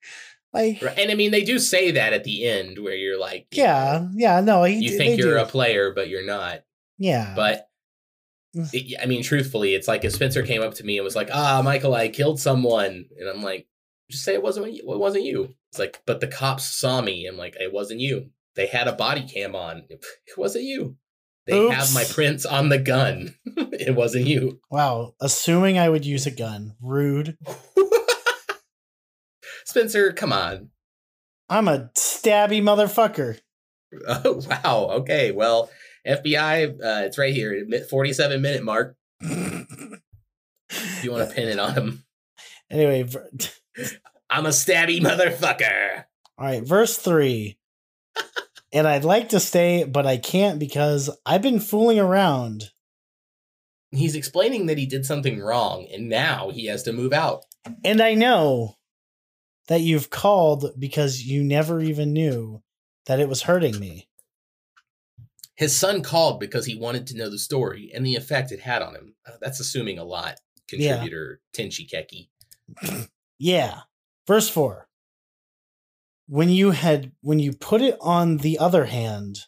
Like, 0.53 0.81
Right. 0.81 0.97
And 0.97 1.11
I 1.11 1.15
mean, 1.15 1.31
they 1.31 1.43
do 1.43 1.59
say 1.59 1.91
that 1.91 2.13
at 2.13 2.23
the 2.23 2.45
end 2.47 2.77
where 2.79 2.95
you're 2.95 3.19
like, 3.19 3.47
you 3.51 3.63
yeah, 3.63 3.99
know, 4.03 4.09
yeah. 4.15 4.39
No, 4.41 4.63
he, 4.63 4.75
you 4.75 4.97
think 4.97 5.19
you're 5.19 5.37
do. 5.37 5.43
a 5.43 5.45
player, 5.45 5.91
but 5.93 6.07
you're 6.07 6.25
not. 6.25 6.63
yeah, 6.97 7.33
But 7.35 7.67
it- 8.71 8.97
I 9.01 9.05
mean, 9.05 9.21
truthfully, 9.23 9.75
it's 9.75 9.87
like 9.87 10.05
if 10.05 10.13
Spencer 10.13 10.43
came 10.43 10.61
up 10.61 10.75
to 10.75 10.85
me 10.85 10.97
and 10.97 11.03
was 11.03 11.15
like, 11.15 11.29
"Ah, 11.33 11.61
Michael, 11.61 11.93
I 11.93 12.07
killed 12.07 12.39
someone," 12.39 13.05
and 13.19 13.27
I'm 13.27 13.43
like, 13.43 13.67
"Just 14.09 14.23
say 14.23 14.33
it 14.33 14.41
wasn't 14.43 14.71
you. 14.71 14.93
It 14.93 14.99
wasn't 14.99 15.25
you." 15.25 15.49
It's 15.71 15.79
like, 15.79 16.01
but 16.05 16.21
the 16.21 16.27
cops 16.27 16.63
saw 16.63 17.01
me. 17.01 17.25
I'm 17.25 17.35
like, 17.37 17.57
"It 17.59 17.73
wasn't 17.73 17.99
you." 17.99 18.29
They 18.55 18.67
had 18.67 18.87
a 18.87 18.93
body 18.93 19.23
cam 19.27 19.55
on. 19.55 19.83
It 19.89 20.37
wasn't 20.37 20.63
you. 20.63 20.95
They 21.47 21.69
have 21.69 21.93
my 21.93 22.03
prints 22.03 22.45
on 22.45 22.69
the 22.69 22.79
gun. 22.79 23.35
it 23.45 23.95
wasn't 23.95 24.25
you. 24.25 24.59
wow. 24.71 25.13
Assuming 25.21 25.77
I 25.77 25.89
would 25.89 26.05
use 26.05 26.25
a 26.25 26.31
gun, 26.31 26.75
rude. 26.81 27.37
Spencer, 29.65 30.11
come 30.13 30.33
on. 30.33 30.69
I'm 31.49 31.67
a 31.67 31.89
stabby 31.95 32.61
motherfucker. 32.61 33.39
Oh, 34.07 34.41
wow. 34.49 34.89
Okay. 34.99 35.31
Well, 35.31 35.69
FBI, 36.05 36.71
uh, 36.71 37.05
it's 37.05 37.17
right 37.17 37.33
here. 37.33 37.65
47 37.89 38.41
minute 38.41 38.61
mark. 38.61 38.97
If 39.21 41.01
you 41.01 41.13
want 41.13 41.29
to 41.29 41.33
pin 41.33 41.47
it 41.47 41.59
on 41.59 41.73
him. 41.75 42.03
anyway, 42.69 43.07
I'm 44.29 44.45
a 44.45 44.49
stabby 44.49 44.99
motherfucker. 44.99 46.03
all 46.37 46.45
right, 46.45 46.67
verse 46.67 46.97
three. 46.97 47.57
And 48.71 48.87
I'd 48.87 49.05
like 49.05 49.29
to 49.29 49.39
stay, 49.39 49.83
but 49.83 50.05
I 50.05 50.17
can't 50.17 50.59
because 50.59 51.09
I've 51.25 51.41
been 51.41 51.59
fooling 51.59 51.99
around. 51.99 52.71
He's 53.91 54.15
explaining 54.15 54.65
that 54.65 54.77
he 54.77 54.85
did 54.85 55.05
something 55.05 55.39
wrong 55.39 55.87
and 55.93 56.09
now 56.09 56.49
he 56.49 56.65
has 56.65 56.83
to 56.83 56.93
move 56.93 57.13
out. 57.13 57.45
And 57.83 58.01
I 58.01 58.13
know 58.13 58.75
that 59.67 59.81
you've 59.81 60.09
called 60.09 60.71
because 60.77 61.23
you 61.23 61.43
never 61.43 61.79
even 61.79 62.13
knew 62.13 62.61
that 63.05 63.19
it 63.19 63.29
was 63.29 63.43
hurting 63.43 63.79
me. 63.79 64.07
His 65.55 65.75
son 65.75 66.03
called 66.03 66.39
because 66.39 66.65
he 66.65 66.75
wanted 66.75 67.07
to 67.07 67.17
know 67.17 67.29
the 67.29 67.39
story 67.39 67.91
and 67.93 68.05
the 68.05 68.15
effect 68.15 68.51
it 68.51 68.59
had 68.59 68.81
on 68.81 68.95
him. 68.95 69.15
Uh, 69.25 69.33
that's 69.39 69.59
assuming 69.61 69.97
a 69.97 70.03
lot. 70.03 70.35
Yeah. 70.71 70.97
Contributor 70.97 71.39
Tenchi 71.53 71.89
Keki. 71.89 73.07
Yeah. 73.37 73.81
Verse 74.27 74.47
4. 74.47 74.87
When 76.27 76.49
you 76.49 76.71
had 76.71 77.11
when 77.21 77.39
you 77.39 77.53
put 77.53 77.81
it 77.81 77.97
on 78.01 78.37
the 78.37 78.57
other 78.57 78.85
hand, 78.85 79.39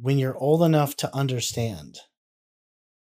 when 0.00 0.18
you're 0.18 0.36
old 0.36 0.62
enough 0.62 0.96
to 0.96 1.14
understand. 1.14 1.98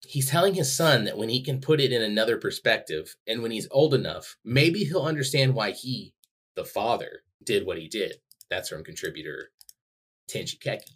He's 0.06 0.30
telling 0.30 0.54
his 0.54 0.76
son 0.76 1.04
that 1.04 1.18
when 1.18 1.30
he 1.30 1.44
can 1.44 1.60
put 1.60 1.82
it 1.82 1.92
in 1.92 2.02
another 2.02 2.38
perspective 2.38 3.16
and 3.28 3.42
when 3.42 3.52
he's 3.52 3.68
old 3.72 3.94
enough, 3.94 4.38
maybe 4.46 4.86
he'll 4.86 5.02
understand 5.02 5.54
why 5.54 5.72
he, 5.72 6.14
the 6.56 6.64
father, 6.64 7.24
did 7.44 7.66
what 7.66 7.78
he 7.78 7.90
did. 7.90 8.16
That's 8.50 8.70
from 8.70 8.84
contributor 8.84 9.50
Tenchi 10.30 10.58
Keki. 10.60 10.96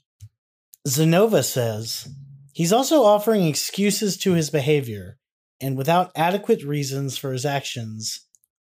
Zenova 0.87 1.43
says 1.43 2.07
he's 2.53 2.73
also 2.73 3.03
offering 3.03 3.45
excuses 3.45 4.17
to 4.17 4.33
his 4.33 4.49
behavior, 4.49 5.17
and 5.59 5.77
without 5.77 6.11
adequate 6.15 6.63
reasons 6.63 7.17
for 7.17 7.33
his 7.33 7.45
actions, 7.45 8.27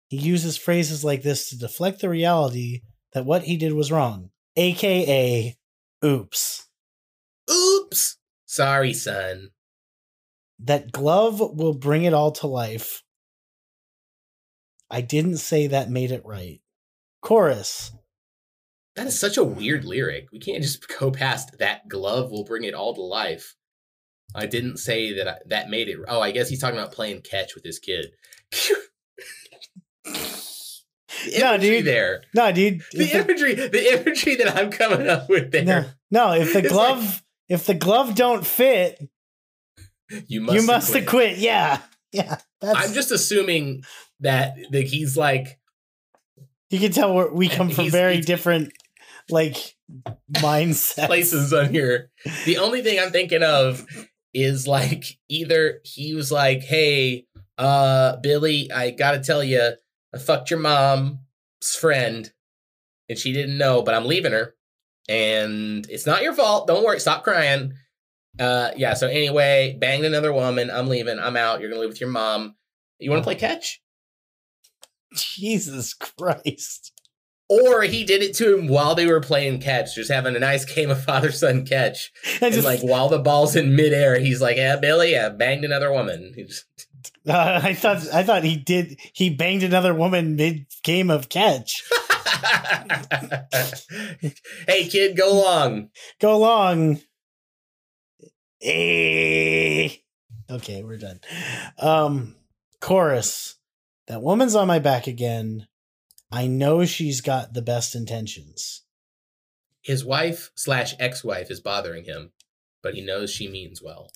he 0.08 0.18
uses 0.18 0.58
phrases 0.58 1.04
like 1.04 1.24
this 1.24 1.50
to 1.50 1.58
deflect 1.58 2.02
the 2.02 2.10
reality 2.10 2.82
that 3.14 3.26
what 3.26 3.44
he 3.44 3.58
did 3.58 3.74
was 3.74 3.92
wrong, 3.92 4.30
aka 4.56 5.58
oops. 6.04 6.68
Oops! 7.50 8.18
Sorry, 8.46 8.94
son. 8.94 9.50
That 10.60 10.92
glove 10.92 11.40
will 11.40 11.74
bring 11.74 12.04
it 12.04 12.14
all 12.14 12.32
to 12.34 12.48
life. 12.48 13.04
I 14.90 15.02
didn't 15.02 15.38
say 15.38 15.68
that 15.68 15.90
made 15.90 16.12
it 16.12 16.26
right. 16.26 16.62
Chorus. 17.22 17.92
That 18.96 19.08
is 19.08 19.20
such 19.20 19.38
a 19.38 19.44
weird 19.44 19.86
lyric. 19.86 20.28
We 20.32 20.40
can't 20.40 20.62
just 20.62 20.88
go 21.00 21.12
past 21.12 21.58
that 21.60 21.88
glove 21.88 22.30
will 22.30 22.44
bring 22.44 22.66
it 22.66 22.74
all 22.74 22.94
to 22.94 23.02
life. 23.02 23.56
I 24.36 24.46
didn't 24.46 24.78
say 24.78 25.14
that 25.14 25.28
I, 25.28 25.36
that 25.48 25.70
made 25.70 25.88
it. 25.90 26.00
Oh, 26.08 26.22
I 26.22 26.32
guess 26.32 26.50
he's 26.50 26.60
talking 26.60 26.78
about 26.78 26.92
playing 26.92 27.22
catch 27.22 27.56
with 27.56 27.64
his 27.64 27.80
kid. 27.80 28.12
No, 31.40 31.58
dude. 31.58 31.86
there. 31.86 32.24
No, 32.34 32.52
dude. 32.52 32.82
The 32.92 33.04
if 33.04 33.12
the- 33.12 33.20
imagery, 33.20 33.54
the 33.56 34.02
imagery 34.02 34.36
that 34.36 34.56
I'm 34.58 34.72
coming 34.72 35.08
up 35.08 35.30
with 35.30 35.52
there. 35.52 35.64
no, 35.66 35.86
no, 36.10 36.34
if 36.34 36.54
the 36.54 36.62
glove 36.70 37.24
if 37.50 37.66
the 37.66 37.74
glove 37.74 38.16
don't 38.16 38.46
fit, 38.46 39.00
You 40.28 40.42
must. 40.42 40.56
you 40.56 40.66
must 40.66 40.90
acquit. 40.90 41.02
have 41.02 41.08
quit. 41.10 41.38
Yeah. 41.40 41.80
Yeah. 42.12 42.38
That's 42.62 42.78
I'm 42.90 42.94
just 42.94 43.12
assuming 43.12 43.84
that 44.20 44.56
that 44.72 44.84
he's 44.84 45.16
like 45.18 45.60
you 46.70 46.80
can 46.80 46.92
tell 46.92 47.14
we're, 47.14 47.32
we 47.34 47.50
come 47.50 47.70
from 47.70 47.90
very 47.90 48.16
he's- 48.16 48.26
different 48.26 48.72
like 49.30 49.76
mindsets. 50.34 51.06
places 51.08 51.54
on 51.54 51.70
here. 51.74 52.10
The 52.46 52.58
only 52.58 52.82
thing 52.82 53.00
I'm 53.00 53.12
thinking 53.12 53.44
of 53.44 53.86
is 54.34 54.68
like 54.68 55.18
either 55.30 55.82
he 55.84 56.14
was 56.14 56.32
like, 56.32 56.62
"Hey, 56.62 57.26
uh, 57.58 58.18
Billy, 58.18 58.72
I 58.72 58.92
gotta 58.92 59.20
tell 59.20 59.44
you, 59.44 59.72
I 60.14 60.18
fucked 60.18 60.50
your 60.52 60.60
mom's 60.60 61.18
friend, 61.80 62.32
and 63.10 63.18
she 63.18 63.34
didn't 63.34 63.58
know, 63.58 63.82
but 63.82 63.94
I'm 63.94 64.06
leaving 64.06 64.32
her, 64.34 64.56
and 65.08 65.86
it's 65.90 66.06
not 66.06 66.24
your 66.24 66.34
fault. 66.34 66.68
Don't 66.68 66.84
worry. 66.86 67.00
Stop 67.00 67.24
crying." 67.24 67.74
Uh, 68.40 68.72
yeah. 68.78 68.94
So 68.94 69.08
anyway, 69.08 69.78
banged 69.80 70.06
another 70.06 70.32
woman. 70.34 70.70
I'm 70.72 70.88
leaving. 70.88 71.20
I'm 71.20 71.36
out. 71.38 71.60
You're 71.62 71.70
gonna 71.70 71.82
live 71.82 71.90
with 71.90 72.02
your 72.02 72.10
mom. 72.10 72.56
You 73.00 73.10
want 73.10 73.22
to 73.22 73.26
play 73.26 73.36
catch? 73.36 73.82
Jesus 75.14 75.94
Christ. 75.94 76.92
Or 77.50 77.82
he 77.82 78.06
did 78.06 78.22
it 78.24 78.34
to 78.36 78.58
him 78.58 78.68
while 78.70 78.96
they 78.96 79.06
were 79.08 79.20
playing 79.20 79.60
catch, 79.60 79.96
just 79.96 80.10
having 80.10 80.38
a 80.38 80.40
nice 80.40 80.64
game 80.64 80.90
of 80.90 81.04
father 81.04 81.32
son 81.34 81.66
catch. 81.66 82.12
I 82.42 82.46
And 82.46 82.54
just 82.54 82.66
like 82.66 82.80
while 82.82 83.10
the 83.10 83.20
ball's 83.20 83.58
in 83.58 83.76
midair, 83.76 84.20
he's 84.20 84.42
like, 84.42 84.56
"Yeah, 84.56 84.78
Billy, 84.78 85.18
I 85.20 85.28
banged 85.30 85.66
another 85.66 85.92
woman." 85.92 86.34
He 86.38 86.44
just- 86.46 86.66
uh, 87.28 87.62
I 87.64 87.74
thought 87.74 88.08
I 88.14 88.24
thought 88.24 88.44
he 88.44 88.56
did 88.58 89.00
he 89.14 89.30
banged 89.30 89.64
another 89.64 89.94
woman 89.94 90.36
mid 90.36 90.66
game 90.84 91.10
of 91.10 91.30
catch. 91.30 91.84
hey, 94.68 94.88
kid, 94.88 95.16
go 95.16 95.34
long. 95.34 95.90
Go 96.20 96.36
along. 96.36 97.02
Eh. 98.62 99.90
Okay, 100.50 100.84
we're 100.84 100.98
done. 100.98 101.20
Um 101.78 102.36
chorus. 102.80 103.56
That 104.08 104.22
woman's 104.22 104.56
on 104.56 104.68
my 104.68 104.80
back 104.80 105.08
again. 105.08 105.68
I 106.32 106.48
know 106.48 106.86
she's 106.86 107.22
got 107.22 107.54
the 107.54 107.62
best 107.62 107.96
intentions. 107.96 108.84
His 109.82 110.06
wife 110.06 110.52
slash 110.56 110.96
ex 111.00 111.24
wife 111.24 111.50
is 111.50 111.60
bothering 111.60 112.06
him, 112.06 112.32
but 112.84 112.94
he 112.94 113.02
knows 113.02 113.32
she 113.32 113.48
means 113.48 113.82
well. 113.82 114.12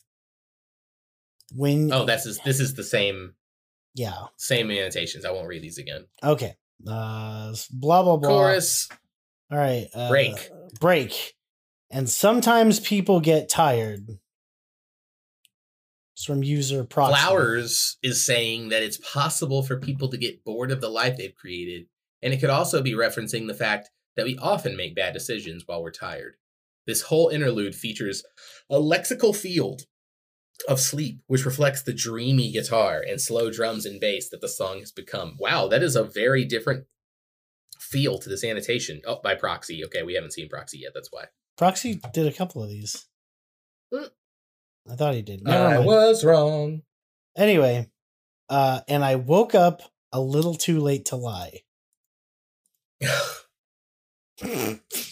When 1.54 1.92
Oh, 1.92 2.06
that's 2.06 2.26
his, 2.26 2.40
this 2.40 2.60
is 2.60 2.74
the 2.74 2.84
same 2.84 3.36
yeah. 3.94 4.24
same 4.38 4.72
annotations. 4.72 5.26
I 5.26 5.32
won't 5.32 5.48
read 5.48 5.62
these 5.62 5.78
again. 5.78 6.06
Okay. 6.24 6.56
Uh 6.88 7.54
blah 7.72 8.04
blah 8.04 8.18
blah. 8.18 8.30
Chorus. 8.30 8.90
All 9.52 9.58
right. 9.58 9.88
Uh, 9.94 10.10
Break. 10.10 10.50
Break. 10.80 11.36
And 11.92 12.10
sometimes 12.10 12.80
people 12.80 13.20
get 13.20 13.48
tired. 13.48 14.20
It's 16.16 16.26
from 16.26 16.44
user 16.44 16.84
proxy. 16.84 17.14
Flowers 17.20 17.98
is 18.02 18.26
saying 18.26 18.70
that 18.70 18.84
it's 18.84 18.98
possible 18.98 19.64
for 19.64 19.78
people 19.78 20.08
to 20.10 20.18
get 20.18 20.44
bored 20.44 20.72
of 20.72 20.82
the 20.82 20.90
life 20.90 21.18
they've 21.18 21.36
created, 21.36 21.88
and 22.22 22.34
it 22.34 22.40
could 22.40 22.50
also 22.50 22.82
be 22.82 22.94
referencing 22.94 23.48
the 23.48 23.54
fact 23.54 23.90
that 24.16 24.26
we 24.26 24.38
often 24.38 24.78
make 24.78 24.96
bad 24.96 25.14
decisions 25.14 25.64
while 25.66 25.84
we're 25.84 25.92
tired. 25.92 26.36
This 26.88 27.04
whole 27.04 27.30
interlude 27.30 27.76
features 27.76 28.24
a 28.70 28.76
lexical 28.76 29.36
field 29.36 29.84
of 30.68 30.80
sleep, 30.80 31.20
which 31.28 31.46
reflects 31.46 31.84
the 31.84 31.94
dreamy 31.94 32.52
guitar 32.52 33.04
and 33.08 33.20
slow 33.22 33.52
drums 33.52 33.86
and 33.86 34.00
bass 34.00 34.30
that 34.30 34.42
the 34.42 34.48
song 34.48 34.80
has 34.80 34.92
become. 34.92 35.36
Wow, 35.40 35.68
that 35.68 35.84
is 35.84 35.96
a 35.96 36.04
very 36.04 36.46
different 36.46 36.86
feel 37.80 38.18
to 38.20 38.30
this 38.30 38.44
annotation. 38.44 39.02
Oh, 39.06 39.20
by 39.24 39.36
proxy. 39.36 39.84
Okay, 39.86 40.04
we 40.04 40.16
haven't 40.16 40.34
seen 40.34 40.50
proxy 40.50 40.80
yet. 40.80 40.92
That's 40.94 41.10
why. 41.12 41.26
Proxy 41.58 42.02
did 42.14 42.28
a 42.28 42.32
couple 42.34 42.64
of 42.64 42.70
these. 42.70 43.06
Mm. 43.94 44.10
I 44.92 44.96
thought 44.96 45.16
he 45.16 45.22
did. 45.22 45.44
Never 45.44 45.66
I 45.66 45.74
mind. 45.76 45.86
was 45.86 46.24
wrong. 46.24 46.82
Anyway, 47.38 47.90
uh, 48.50 48.82
and 48.88 49.04
I 49.04 49.16
woke 49.16 49.56
up 49.56 49.82
a 50.12 50.22
little 50.22 50.56
too 50.56 50.80
late 50.80 51.06
to 51.06 51.16
lie. 51.16 51.62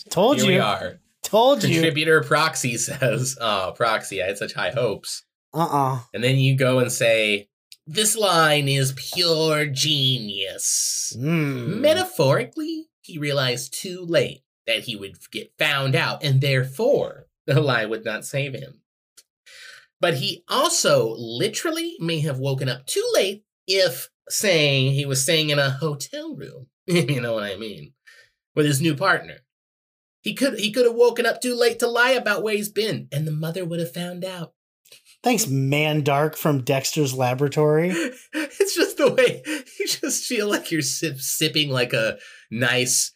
Told 0.10 0.38
Here 0.38 0.48
we 0.48 0.60
are. 0.60 1.00
Told 1.22 1.64
you. 1.64 1.74
Contributor 1.74 2.22
Proxy 2.22 2.78
says, 2.78 3.38
Oh, 3.40 3.74
Proxy, 3.76 4.22
I 4.22 4.28
had 4.28 4.38
such 4.38 4.54
high 4.54 4.72
hopes. 4.72 5.24
Uh 5.54 5.68
uh 5.70 6.00
And 6.14 6.24
then 6.24 6.38
you 6.38 6.56
go 6.56 6.80
and 6.80 6.92
say, 6.92 7.50
This 7.86 8.16
line 8.16 8.68
is 8.68 8.94
pure 8.96 9.66
genius. 9.68 11.16
Mm. 11.18 11.80
Metaphorically, 11.80 12.88
he 13.02 13.18
realized 13.18 13.74
too 13.74 14.06
late 14.08 14.44
that 14.66 14.84
he 14.84 14.96
would 14.96 15.18
get 15.32 15.54
found 15.60 15.96
out, 15.96 16.24
and 16.24 16.42
therefore 16.42 17.28
the 17.46 17.62
lie 17.62 17.86
would 17.86 18.06
not 18.06 18.26
save 18.26 18.54
him. 18.54 18.82
But 20.00 20.16
he 20.16 20.44
also 20.50 21.16
literally 21.18 21.96
may 22.00 22.20
have 22.22 22.40
woken 22.40 22.68
up 22.68 22.86
too 22.86 23.06
late 23.14 23.44
if 23.68 24.10
saying 24.30 24.94
he 24.94 25.06
was 25.06 25.24
staying 25.24 25.50
in 25.50 25.60
a 25.60 25.70
hotel 25.70 26.36
room. 26.36 26.68
you 26.86 27.22
know 27.22 27.34
what 27.34 27.44
I 27.44 27.56
mean? 27.56 27.94
With 28.56 28.66
his 28.66 28.82
new 28.82 28.96
partner. 28.96 29.38
He 30.22 30.34
could 30.34 30.58
he 30.58 30.72
could 30.72 30.86
have 30.86 30.96
woken 30.96 31.26
up 31.26 31.42
too 31.42 31.56
late 31.56 31.80
to 31.80 31.88
lie 31.88 32.12
about 32.12 32.44
where 32.44 32.56
he's 32.56 32.70
been, 32.70 33.08
and 33.12 33.28
the 33.28 33.32
mother 33.32 33.66
would 33.66 33.80
have 33.80 33.94
found 33.94 34.24
out. 34.24 34.54
Thanks, 35.24 35.46
Mandark 35.46 36.36
from 36.36 36.64
Dexter's 36.64 37.14
Laboratory. 37.14 37.90
it's 38.34 38.76
just 38.76 38.98
the 38.98 39.14
way 39.14 39.42
you 39.80 39.88
just 39.88 40.26
feel 40.26 40.50
like 40.50 40.70
you're 40.70 40.82
sip, 40.82 41.18
sipping 41.18 41.70
like 41.70 41.94
a 41.94 42.18
nice, 42.52 43.14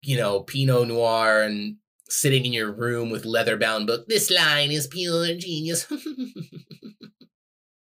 you 0.00 0.16
know, 0.16 0.40
Pinot 0.40 0.88
Noir 0.88 1.42
and 1.42 1.76
sitting 2.08 2.46
in 2.46 2.54
your 2.54 2.72
room 2.72 3.10
with 3.10 3.26
leather 3.26 3.58
bound 3.58 3.86
book. 3.86 4.06
This 4.08 4.30
line 4.30 4.70
is 4.70 4.86
pure 4.86 5.36
genius. 5.36 5.86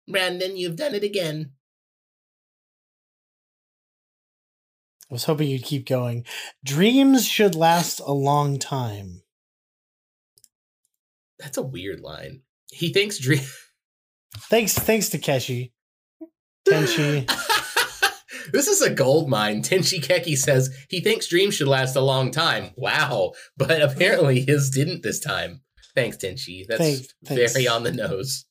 Brandon, 0.07 0.55
you've 0.55 0.75
done 0.75 0.93
it 0.93 1.03
again. 1.03 1.53
I 5.09 5.15
was 5.15 5.23
hoping 5.23 5.49
you'd 5.49 5.63
keep 5.63 5.87
going. 5.87 6.25
Dreams 6.63 7.27
should 7.27 7.55
last 7.55 7.99
a 7.99 8.13
long 8.13 8.59
time. 8.59 9.23
That's 11.39 11.57
a 11.57 11.63
weird 11.63 12.01
line. 12.01 12.43
He 12.71 12.91
thinks 12.91 13.19
dream. 13.19 13.41
Thanks, 14.49 14.73
thanks 14.73 15.09
Takeshi. 15.09 15.73
Tenchi. 16.67 17.27
this 18.53 18.67
is 18.67 18.81
a 18.81 18.89
gold 18.89 19.29
mine. 19.29 19.61
Tenchi 19.61 20.01
Keki 20.01 20.37
says 20.37 20.69
he 20.89 21.01
thinks 21.01 21.27
dreams 21.27 21.55
should 21.55 21.67
last 21.67 21.95
a 21.97 22.01
long 22.01 22.31
time. 22.31 22.71
Wow. 22.77 23.33
But 23.57 23.81
apparently 23.81 24.41
his 24.41 24.69
didn't 24.69 25.03
this 25.03 25.19
time. 25.19 25.61
Thanks, 25.95 26.15
Tenchi. 26.17 26.65
That's 26.65 26.79
Thank- 26.79 27.05
thanks. 27.25 27.53
very 27.53 27.67
on 27.67 27.83
the 27.83 27.91
nose. 27.91 28.45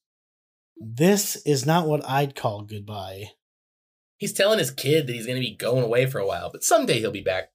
This 0.77 1.37
is 1.47 1.65
not 1.65 1.87
what 1.87 2.07
I'd 2.09 2.35
call 2.35 2.63
goodbye. 2.63 3.31
He's 4.19 4.33
telling 4.35 4.59
his 4.59 4.71
kid 4.71 5.07
that 5.07 5.15
he's 5.15 5.27
going 5.27 5.41
to 5.41 5.47
be 5.47 5.57
going 5.57 5.83
away 5.85 6.05
for 6.07 6.19
a 6.19 6.27
while, 6.27 6.51
but 6.53 6.63
someday 6.63 6.99
he'll 7.01 7.11
be 7.11 7.23
back. 7.23 7.51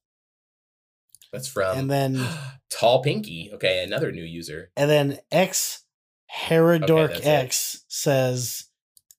That's 1.32 1.48
from 1.48 1.78
and 1.78 1.90
then 1.90 2.26
Tall 2.70 3.02
Pinky. 3.02 3.50
Okay, 3.54 3.84
another 3.84 4.10
new 4.10 4.24
user. 4.24 4.70
and 4.76 4.90
then 4.90 5.18
X 5.30 5.84
Herodork 6.34 7.16
it. 7.16 7.26
X 7.26 7.84
says 7.88 8.64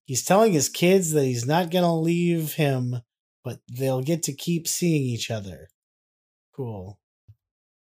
he's 0.05 0.23
telling 0.25 0.53
his 0.53 0.69
kids 0.69 1.11
that 1.11 1.23
he's 1.23 1.45
not 1.45 1.71
gonna 1.71 1.97
leave 1.99 2.53
him, 2.53 3.01
but 3.43 3.59
they'll 3.69 4.01
get 4.01 4.23
to 4.23 4.33
keep 4.33 4.67
seeing 4.67 5.03
each 5.03 5.31
other. 5.31 5.69
Cool. 6.55 6.99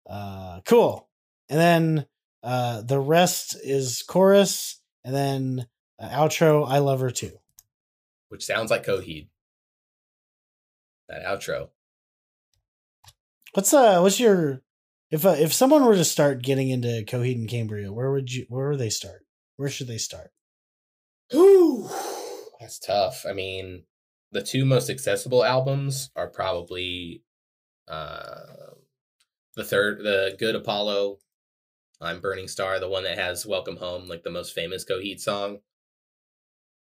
Uh 0.09 0.61
cool. 0.65 1.09
And 1.49 1.59
then 1.59 2.07
uh 2.43 2.83
the 2.83 2.99
rest 2.99 3.57
is 3.63 4.03
chorus 4.03 4.81
and 5.05 5.15
then 5.15 5.67
uh, 5.99 6.09
outro 6.09 6.67
I 6.69 6.79
love 6.79 7.01
her 7.01 7.11
too. 7.11 7.39
which 8.29 8.45
sounds 8.45 8.71
like 8.71 8.85
Coheed. 8.85 9.29
That 11.09 11.25
outro. 11.25 11.69
What's 13.53 13.75
uh 13.75 14.01
what's 14.01 14.19
your 14.19 14.63
if 15.13 15.25
uh, 15.25 15.37
if 15.39 15.53
someone 15.53 15.85
were 15.85 15.95
to 15.95 16.05
start 16.05 16.43
getting 16.43 16.71
into 16.71 17.05
Coheed 17.07 17.37
and 17.37 17.49
Cambria, 17.49 17.93
where 17.93 18.11
would 18.11 18.33
you 18.33 18.47
where 18.49 18.71
would 18.71 18.81
they 18.81 18.91
start? 18.91 19.25
Where 19.57 19.69
should 19.69 19.87
they 19.87 19.99
start? 19.99 20.33
Whew, 21.31 21.89
that's 22.59 22.79
tough. 22.79 23.25
I 23.29 23.33
mean, 23.33 23.85
the 24.33 24.43
two 24.43 24.65
most 24.65 24.91
accessible 24.91 25.45
albums 25.45 26.11
are 26.17 26.29
probably 26.29 27.23
uh, 27.87 28.75
the 29.55 29.65
third, 29.65 29.99
the 29.99 30.35
Good 30.39 30.57
Apollo, 30.57 31.19
I'm 32.01 32.21
Burning 32.21 32.49
Star, 32.49 32.81
the 32.81 32.89
one 32.89 33.05
that 33.05 33.19
has 33.19 33.47
Welcome 33.47 33.77
Home, 33.77 34.09
like 34.09 34.23
the 34.25 34.31
most 34.31 34.55
famous 34.55 34.85
Coheed 34.85 35.21
song. 35.21 35.59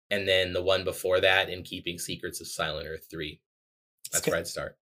And 0.10 0.28
then 0.28 0.54
the 0.54 0.62
one 0.64 0.84
before 0.84 1.20
that, 1.22 1.50
In 1.50 1.64
Keeping 1.64 1.98
Secrets 1.98 2.40
of 2.40 2.48
Silent 2.48 2.88
Earth 2.88 3.08
3. 3.10 3.42
That's 4.12 4.24
Okay. 4.24 4.32
where 4.32 4.40
I'd 4.40 4.48
start. 4.48 4.78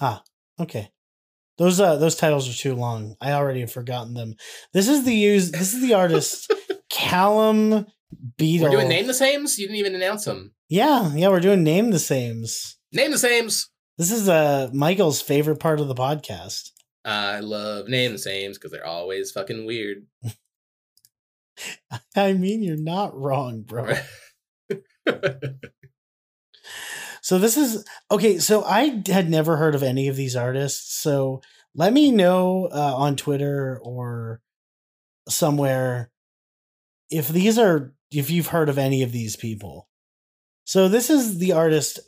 Ah, 0.00 0.22
okay. 0.60 0.90
Those 1.56 1.78
uh 1.80 1.96
those 1.96 2.16
titles 2.16 2.48
are 2.48 2.52
too 2.56 2.74
long. 2.74 3.16
I 3.20 3.32
already 3.32 3.60
have 3.60 3.72
forgotten 3.72 4.14
them. 4.14 4.34
This 4.72 4.88
is 4.88 5.04
the 5.04 5.14
use 5.14 5.52
this 5.52 5.72
is 5.74 5.82
the 5.82 5.94
artist 5.94 6.52
Callum 6.90 7.86
Beetle. 8.36 8.68
We're 8.68 8.76
doing 8.76 8.88
Name 8.88 9.06
the 9.06 9.14
Sames? 9.14 9.58
You 9.58 9.66
didn't 9.66 9.78
even 9.78 9.94
announce 9.94 10.24
them. 10.24 10.54
Yeah, 10.68 11.14
yeah, 11.14 11.28
we're 11.28 11.40
doing 11.40 11.62
name 11.62 11.90
the 11.90 11.98
sames. 11.98 12.78
Name 12.92 13.10
the 13.10 13.18
Sames! 13.18 13.68
This 13.98 14.10
is 14.10 14.28
uh 14.28 14.70
Michael's 14.72 15.20
favorite 15.20 15.60
part 15.60 15.78
of 15.78 15.88
the 15.88 15.94
podcast. 15.94 16.70
I 17.04 17.40
love 17.40 17.88
Name 17.88 18.12
the 18.12 18.18
Sames 18.18 18.56
because 18.56 18.72
they're 18.72 18.86
always 18.86 19.30
fucking 19.30 19.66
weird. 19.66 20.06
I 22.16 22.32
mean, 22.32 22.62
you're 22.62 22.76
not 22.76 23.16
wrong, 23.16 23.62
bro. 23.62 23.94
So 27.24 27.38
this 27.38 27.56
is 27.56 27.86
okay. 28.10 28.38
So 28.38 28.64
I 28.64 29.02
had 29.06 29.30
never 29.30 29.56
heard 29.56 29.74
of 29.74 29.82
any 29.82 30.08
of 30.08 30.16
these 30.16 30.36
artists. 30.36 30.94
So 30.94 31.40
let 31.74 31.90
me 31.90 32.10
know 32.10 32.68
uh, 32.70 32.94
on 32.96 33.16
Twitter 33.16 33.80
or 33.82 34.42
somewhere 35.26 36.10
if 37.08 37.28
these 37.28 37.58
are 37.58 37.94
if 38.10 38.28
you've 38.28 38.48
heard 38.48 38.68
of 38.68 38.76
any 38.76 39.02
of 39.02 39.10
these 39.10 39.36
people. 39.36 39.88
So 40.66 40.86
this 40.86 41.08
is 41.08 41.38
the 41.38 41.52
artist 41.52 41.98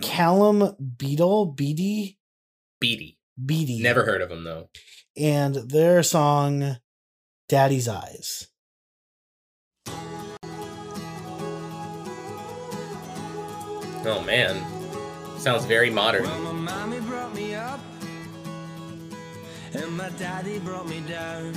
Callum 0.00 0.74
Beadle 0.96 1.52
Beatty 1.52 2.18
Beatty. 2.80 3.18
Beatty. 3.44 3.82
Never 3.82 4.06
heard 4.06 4.22
of 4.22 4.30
them 4.30 4.44
though. 4.44 4.70
And 5.14 5.56
their 5.56 6.02
song 6.02 6.78
"Daddy's 7.50 7.86
Eyes." 7.86 8.48
Oh 14.04 14.22
man. 14.24 14.64
Sounds 15.38 15.64
very 15.64 15.90
modern. 15.90 16.24
Well, 16.24 16.52
my 16.52 16.72
mommy 16.72 17.00
brought 17.00 17.34
me 17.34 17.54
up, 17.54 17.80
and 19.72 19.96
my 19.96 20.08
daddy 20.10 20.58
brought 20.58 20.88
me 20.88 21.00
down. 21.00 21.54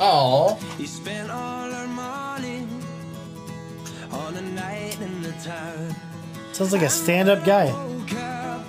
Oh, 0.00 0.58
He 0.76 0.86
spent 0.86 1.30
all 1.30 1.72
our 1.72 1.86
money 1.88 2.66
on 4.12 4.36
a 4.36 4.42
night 4.42 4.98
in 5.00 5.22
the 5.22 5.32
town. 5.32 5.94
Sounds 6.52 6.72
like 6.72 6.82
a 6.82 6.88
stand-up 6.88 7.44
guy. 7.44 7.68
Up, 7.68 8.64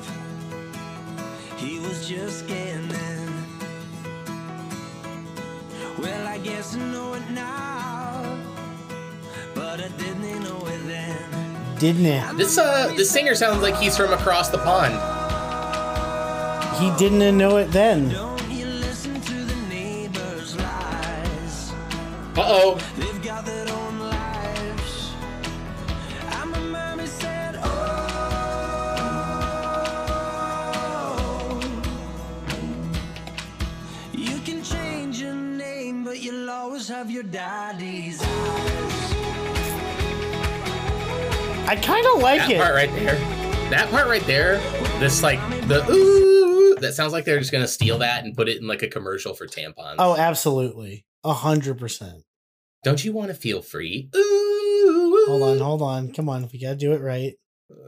he 1.58 1.80
was 1.80 2.08
just 2.08 2.48
getting 2.48 2.90
in. 2.90 3.46
Well, 6.00 6.28
I 6.28 6.38
guess 6.40 6.76
I 6.76 6.80
know 6.80 7.14
it 7.14 7.30
now, 7.32 8.38
but 9.54 9.80
I 9.82 9.88
didn't 9.90 9.98
know 9.98 9.98
it 9.98 10.18
then. 10.18 10.19
Didn't 11.80 12.06
it? 12.06 12.38
This 12.38 12.58
uh, 12.58 12.94
this 12.96 13.10
singer 13.10 13.36
sounds 13.36 13.62
like 13.62 13.76
he's 13.78 13.96
from 13.96 14.14
across 14.14 14.50
the 14.50 14.58
pond. 14.58 14.94
He 16.78 16.92
didn't 16.98 17.38
know 17.38 17.58
it 17.58 17.72
then. 17.72 18.10
Don't 18.10 18.50
you 18.52 18.66
listen 18.66 19.20
to 19.22 19.34
the 19.34 19.56
neighbors' 19.68 20.56
lies. 20.58 21.72
Uh 22.36 22.44
oh. 22.46 22.80
They've 22.98 23.24
got 23.24 23.46
their 23.46 23.68
own 23.70 23.90
I 41.70 41.76
kind 41.76 42.04
of 42.16 42.24
like 42.24 42.40
That 42.42 42.50
it. 42.52 42.58
part 42.58 42.74
right 42.74 42.90
there. 42.96 43.16
That 43.70 43.92
part 43.92 44.08
right 44.08 44.24
there. 44.26 44.58
This 45.00 45.22
like 45.22 45.40
the 45.68 45.86
ooh. 45.92 46.76
That 46.80 46.94
sounds 46.96 47.14
like 47.14 47.26
they're 47.26 47.38
just 47.38 47.52
gonna 47.52 47.68
steal 47.68 48.00
that 48.00 48.24
and 48.26 48.36
put 48.36 48.50
it 48.50 48.58
in 48.60 48.66
like 48.66 48.82
a 48.82 48.88
commercial 48.88 49.36
for 49.36 49.46
tampons. 49.46 49.96
Oh, 50.00 50.16
absolutely. 50.18 51.06
A 51.24 51.32
hundred 51.32 51.78
percent. 51.78 52.24
don't 52.84 53.06
you 53.06 53.14
want 53.14 53.28
to 53.28 53.36
feel 53.36 53.62
free? 53.62 54.10
Ooh. 54.16 55.26
Hold 55.28 55.44
on, 55.44 55.60
hold 55.60 55.82
on. 55.84 56.12
Come 56.12 56.28
on. 56.28 56.50
We 56.52 56.60
gotta 56.60 56.76
do 56.76 56.94
it 56.94 57.02
right. 57.02 57.34
All 57.70 57.86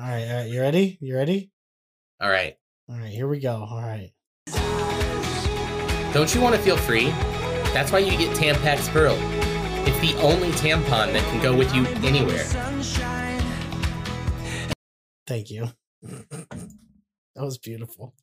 right, 0.00 0.26
all 0.30 0.36
right. 0.38 0.48
You 0.48 0.60
ready? 0.62 0.96
You 1.02 1.16
ready? 1.16 1.50
All 2.20 2.30
right. 2.30 2.56
All 2.88 2.96
right, 2.96 3.10
here 3.12 3.28
we 3.28 3.40
go. 3.40 3.66
All 3.68 3.82
right. 3.82 4.10
Don't 6.14 6.34
you 6.34 6.40
want 6.40 6.54
to 6.54 6.62
feel 6.62 6.76
free? 6.78 7.10
That's 7.74 7.90
why 7.92 7.98
you 7.98 8.16
get 8.16 8.34
Tampax 8.36 8.88
Pearl. 8.90 9.16
It's 9.86 10.00
the 10.00 10.20
only 10.20 10.50
tampon 10.50 11.12
that 11.12 11.22
can 11.30 11.42
go 11.42 11.56
with 11.56 11.74
you 11.74 11.86
anywhere. 12.02 12.44
Thank 15.26 15.50
you. 15.50 15.68
that 16.02 16.66
was 17.36 17.58
beautiful. 17.58 18.14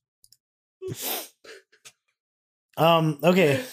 Um, 2.77 3.19
okay. 3.23 3.63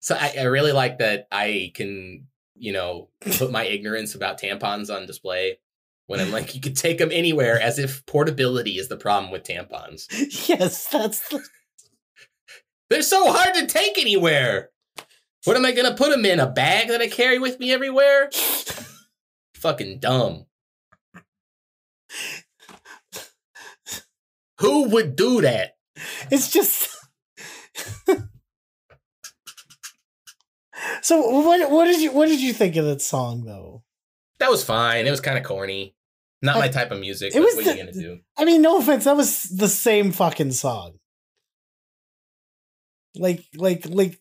So 0.00 0.16
I, 0.18 0.34
I 0.38 0.42
really 0.44 0.72
like 0.72 0.98
that 0.98 1.28
I 1.32 1.72
can, 1.74 2.26
you 2.54 2.72
know, 2.72 3.08
put 3.20 3.50
my 3.50 3.64
ignorance 3.64 4.14
about 4.14 4.40
tampons 4.40 4.94
on 4.94 5.06
display 5.06 5.58
when 6.06 6.20
I'm 6.20 6.30
like, 6.30 6.54
you 6.54 6.60
could 6.60 6.76
take 6.76 6.98
them 6.98 7.10
anywhere 7.12 7.60
as 7.60 7.78
if 7.78 8.04
portability 8.06 8.78
is 8.78 8.88
the 8.88 8.96
problem 8.96 9.32
with 9.32 9.44
tampons. 9.44 10.06
Yes, 10.48 10.88
that's 10.88 11.28
the, 11.28 11.42
They're 12.88 13.02
so 13.02 13.32
hard 13.32 13.54
to 13.54 13.66
take 13.66 13.98
anywhere. 13.98 14.70
What 15.46 15.56
am 15.56 15.64
I 15.64 15.70
going 15.72 15.88
to 15.88 15.94
put 15.96 16.10
them 16.10 16.24
in? 16.24 16.40
A 16.40 16.46
bag 16.46 16.88
that 16.88 17.00
I 17.00 17.06
carry 17.06 17.38
with 17.38 17.60
me 17.60 17.72
everywhere? 17.72 18.30
Fucking 19.54 20.00
dumb. 20.00 20.46
Who 24.60 24.88
would 24.88 25.14
do 25.16 25.42
that? 25.42 25.76
it's 26.30 26.50
just 26.50 26.90
So 31.02 31.20
what 31.20 31.70
what 31.70 31.84
did 31.84 32.00
you 32.00 32.12
what 32.12 32.26
did 32.28 32.40
you 32.40 32.52
think 32.52 32.74
of 32.76 32.84
that 32.86 33.00
song 33.00 33.44
though? 33.44 33.84
That 34.40 34.50
was 34.50 34.64
fine. 34.64 35.06
It 35.06 35.10
was 35.10 35.20
kind 35.20 35.38
of 35.38 35.44
corny. 35.44 35.94
Not 36.42 36.58
my 36.58 36.68
type 36.68 36.90
of 36.90 36.98
music. 37.00 37.34
It 37.34 37.40
was 37.40 37.54
what 37.54 37.64
the- 37.64 37.70
are 37.70 37.76
you 37.76 37.82
going 37.84 37.94
to 37.94 38.00
do? 38.00 38.18
I 38.36 38.44
mean, 38.44 38.60
no 38.62 38.78
offense, 38.78 39.04
that 39.04 39.16
was 39.16 39.44
the 39.44 39.68
same 39.68 40.10
fucking 40.12 40.50
song. 40.52 40.98
Like 43.14 43.44
like 43.54 43.86
like 43.88 44.20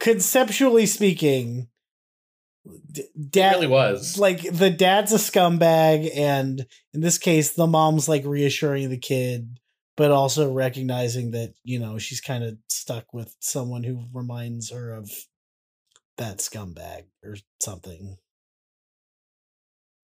conceptually 0.00 0.86
speaking, 0.86 1.68
dad 3.30 3.54
really 3.54 3.66
was. 3.66 4.18
like 4.18 4.42
the 4.42 4.70
dad's 4.70 5.12
a 5.12 5.16
scumbag 5.16 6.10
and 6.16 6.66
in 6.92 7.00
this 7.00 7.18
case 7.18 7.52
the 7.52 7.66
mom's 7.66 8.08
like 8.08 8.24
reassuring 8.24 8.90
the 8.90 8.98
kid 8.98 9.60
but 9.96 10.10
also 10.10 10.52
recognizing 10.52 11.30
that 11.30 11.54
you 11.64 11.78
know 11.78 11.98
she's 11.98 12.20
kind 12.20 12.44
of 12.44 12.56
stuck 12.68 13.12
with 13.12 13.34
someone 13.40 13.82
who 13.82 14.04
reminds 14.12 14.70
her 14.70 14.92
of 14.92 15.10
that 16.18 16.38
scumbag 16.38 17.04
or 17.24 17.36
something. 17.60 18.16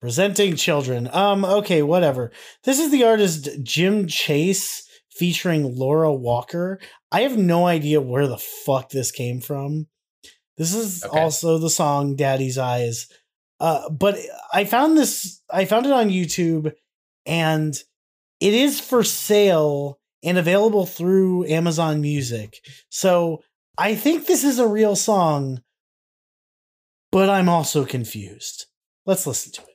Presenting 0.01 0.55
children. 0.55 1.09
Um 1.11 1.45
okay 1.45 1.81
whatever. 1.81 2.31
This 2.63 2.79
is 2.79 2.91
the 2.91 3.03
artist 3.03 3.49
jim 3.63 4.07
chase 4.07 4.87
featuring 5.17 5.75
laura 5.75 6.11
walker 6.13 6.79
i 7.11 7.21
have 7.21 7.37
no 7.37 7.65
idea 7.67 7.99
where 8.01 8.27
the 8.27 8.37
fuck 8.37 8.89
this 8.89 9.11
came 9.11 9.39
from 9.39 9.87
this 10.57 10.73
is 10.73 11.03
Okay. 11.03 11.19
also 11.19 11.57
the 11.57 11.69
song 11.69 12.15
daddy's 12.15 12.57
eyes 12.57 13.07
uh, 13.59 13.89
but 13.89 14.17
I 14.51 14.65
found 14.65 14.97
this, 14.97 15.41
I 15.49 15.63
found 15.63 15.85
it 15.85 15.93
on 15.93 16.09
YouTube 16.09 16.73
and 17.25 17.73
it 18.41 18.53
is 18.53 18.81
for 18.81 19.05
sale 19.05 19.99
and 20.21 20.37
available 20.37 20.85
through 20.85 21.45
Amazon 21.45 22.01
Music. 22.01 22.57
So 22.89 23.41
I 23.77 23.95
think 23.95 24.25
this 24.25 24.43
is 24.43 24.59
a 24.59 24.67
real 24.67 24.97
song, 24.97 25.61
but 27.09 27.29
I'm 27.29 27.47
also 27.47 27.85
confused. 27.85 28.65
Let's 29.05 29.25
listen 29.25 29.53
to 29.53 29.61
it. 29.61 29.72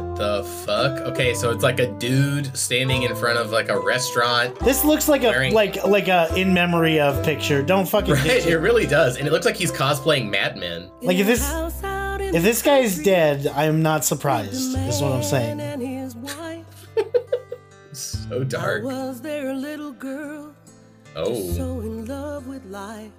What 0.00 0.16
the 0.16 0.44
fuck? 0.66 1.00
Okay, 1.12 1.34
so 1.34 1.50
it's 1.50 1.62
like 1.62 1.78
a 1.78 1.86
dude 1.98 2.56
standing 2.56 3.02
in 3.02 3.14
front 3.14 3.38
of 3.38 3.50
like 3.50 3.68
a 3.68 3.78
restaurant. 3.78 4.58
This 4.60 4.84
looks 4.84 5.08
like 5.08 5.22
a 5.24 5.50
like 5.50 5.84
like 5.84 6.08
a 6.08 6.32
in 6.36 6.54
memory 6.54 6.98
of 7.00 7.22
picture. 7.24 7.62
Don't 7.62 7.88
fucking 7.88 8.14
Right, 8.14 8.22
ditch 8.24 8.46
it 8.46 8.52
it. 8.54 8.58
really 8.58 8.86
does. 8.86 9.16
And 9.18 9.26
it 9.28 9.32
looks 9.32 9.44
like 9.46 9.56
he's 9.56 9.72
cosplaying 9.72 10.30
Mad 10.30 10.56
Men. 10.56 10.90
Like 11.02 11.18
if 11.18 11.26
this 11.26 11.50
if 12.32 12.42
this 12.42 12.62
guy's 12.62 12.98
dead, 13.02 13.46
I'm 13.48 13.82
not 13.82 14.04
surprised. 14.04 14.76
Is 14.78 15.02
what 15.02 15.12
I'm 15.12 15.22
saying. 15.22 15.60
And 15.60 15.82
his 15.82 16.14
wife. 16.16 16.64
So 17.92 18.44
dark. 18.44 18.84
Was 18.84 19.20
their 19.20 19.52
little 19.54 19.92
girl 19.92 20.54
Oh. 21.16 21.34
so 21.52 21.80
in 21.80 22.06
love 22.06 22.46
with 22.46 22.64
life? 22.66 23.10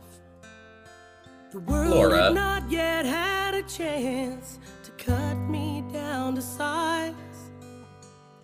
The 1.52 1.60
world 1.60 1.90
Laura. 1.92 2.32
not 2.34 2.72
yet 2.72 3.06
had 3.06 3.54
a 3.54 3.64
chance 3.64 4.58
to 4.81 4.81
cut 5.06 5.36
me 5.50 5.84
down 5.92 6.36
to 6.36 6.42
size. 6.42 7.14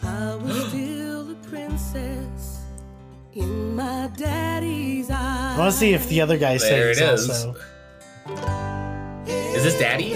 I 0.02 0.36
was 0.36 0.68
still 0.70 1.32
a 1.32 1.36
princess 1.50 2.62
in 3.34 3.76
my 3.76 4.10
daddy's 4.18 5.10
eyes. 5.12 5.56
I 5.56 5.60
want 5.60 5.72
to 5.72 5.78
see 5.78 5.94
if 5.94 6.08
the 6.10 6.22
other 6.22 6.38
guy 6.38 6.58
There 6.58 6.94
sings 6.94 7.02
it 7.02 7.14
is. 7.14 7.30
also. 7.30 7.56
Is 9.28 9.64
this 9.64 9.78
Daddy? 9.80 10.14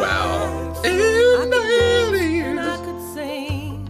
Wow. 0.00 0.72
I 0.82 0.82
could 0.82 2.58
I 2.58 2.76
could 2.84 3.14
sing. 3.14 3.88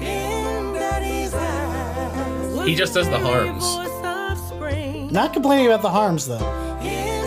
In 0.00 0.72
daddy's 0.74 1.34
eyes. 1.34 2.66
He 2.66 2.74
just 2.74 2.94
does 2.94 3.08
the 3.08 3.18
harms. 3.18 3.64
Voice 3.64 4.04
of 4.04 4.38
spring. 4.38 5.12
Not 5.12 5.32
complaining 5.32 5.66
about 5.66 5.82
the 5.82 5.90
harms 5.90 6.26
though. 6.26 6.59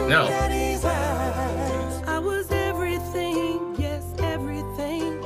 No. 0.10 0.28
I 2.06 2.20
was 2.20 2.52
everything, 2.52 3.76
yes, 3.80 4.04
everything. 4.20 5.24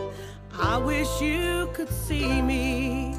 I 0.54 0.78
wish 0.78 1.22
you 1.22 1.70
could 1.74 1.90
see 1.90 2.42
me 2.42 3.16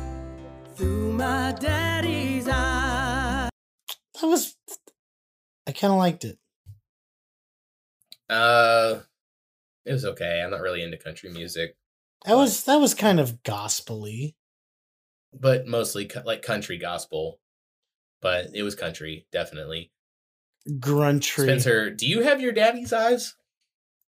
through 0.77 1.13
my 1.13 1.53
daddy's 1.61 2.49
eyes. 2.49 3.51
That 4.21 4.27
was 4.27 4.57
I 5.67 5.73
kind 5.73 5.93
of 5.93 5.99
liked 5.99 6.25
it. 6.25 6.39
Uh, 8.31 9.01
it 9.85 9.93
was 9.93 10.05
okay. 10.05 10.41
I'm 10.43 10.51
not 10.51 10.61
really 10.61 10.83
into 10.83 10.97
country 10.97 11.31
music, 11.31 11.77
That 12.25 12.35
was 12.37 12.65
that 12.65 12.77
was 12.77 12.95
kind 12.95 13.19
of 13.21 13.43
gospely. 13.43 14.37
but 15.33 15.67
mostly 15.67 16.07
co- 16.07 16.23
like 16.25 16.43
country 16.43 16.79
gospel. 16.79 17.41
But 18.21 18.47
it 18.55 18.63
was 18.65 18.75
country, 18.75 19.27
definitely. 19.31 19.93
Gruntry. 20.69 21.45
Spencer, 21.45 21.91
do 21.91 22.07
you 22.07 22.23
have 22.23 22.41
your 22.41 22.53
daddy's 22.53 22.93
eyes? 22.93 23.35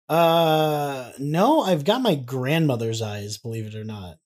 Uh 0.09 1.11
no, 1.19 1.61
I've 1.61 1.83
got 1.83 2.01
my 2.01 2.15
grandmother's 2.15 3.01
eyes, 3.01 3.37
believe 3.37 3.67
it 3.67 3.75
or 3.75 3.83
not. 3.83 4.17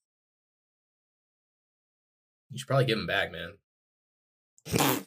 You 2.50 2.58
should 2.58 2.68
probably 2.68 2.84
give 2.84 2.98
them 2.98 3.06
back, 3.06 3.32
man. 3.32 5.06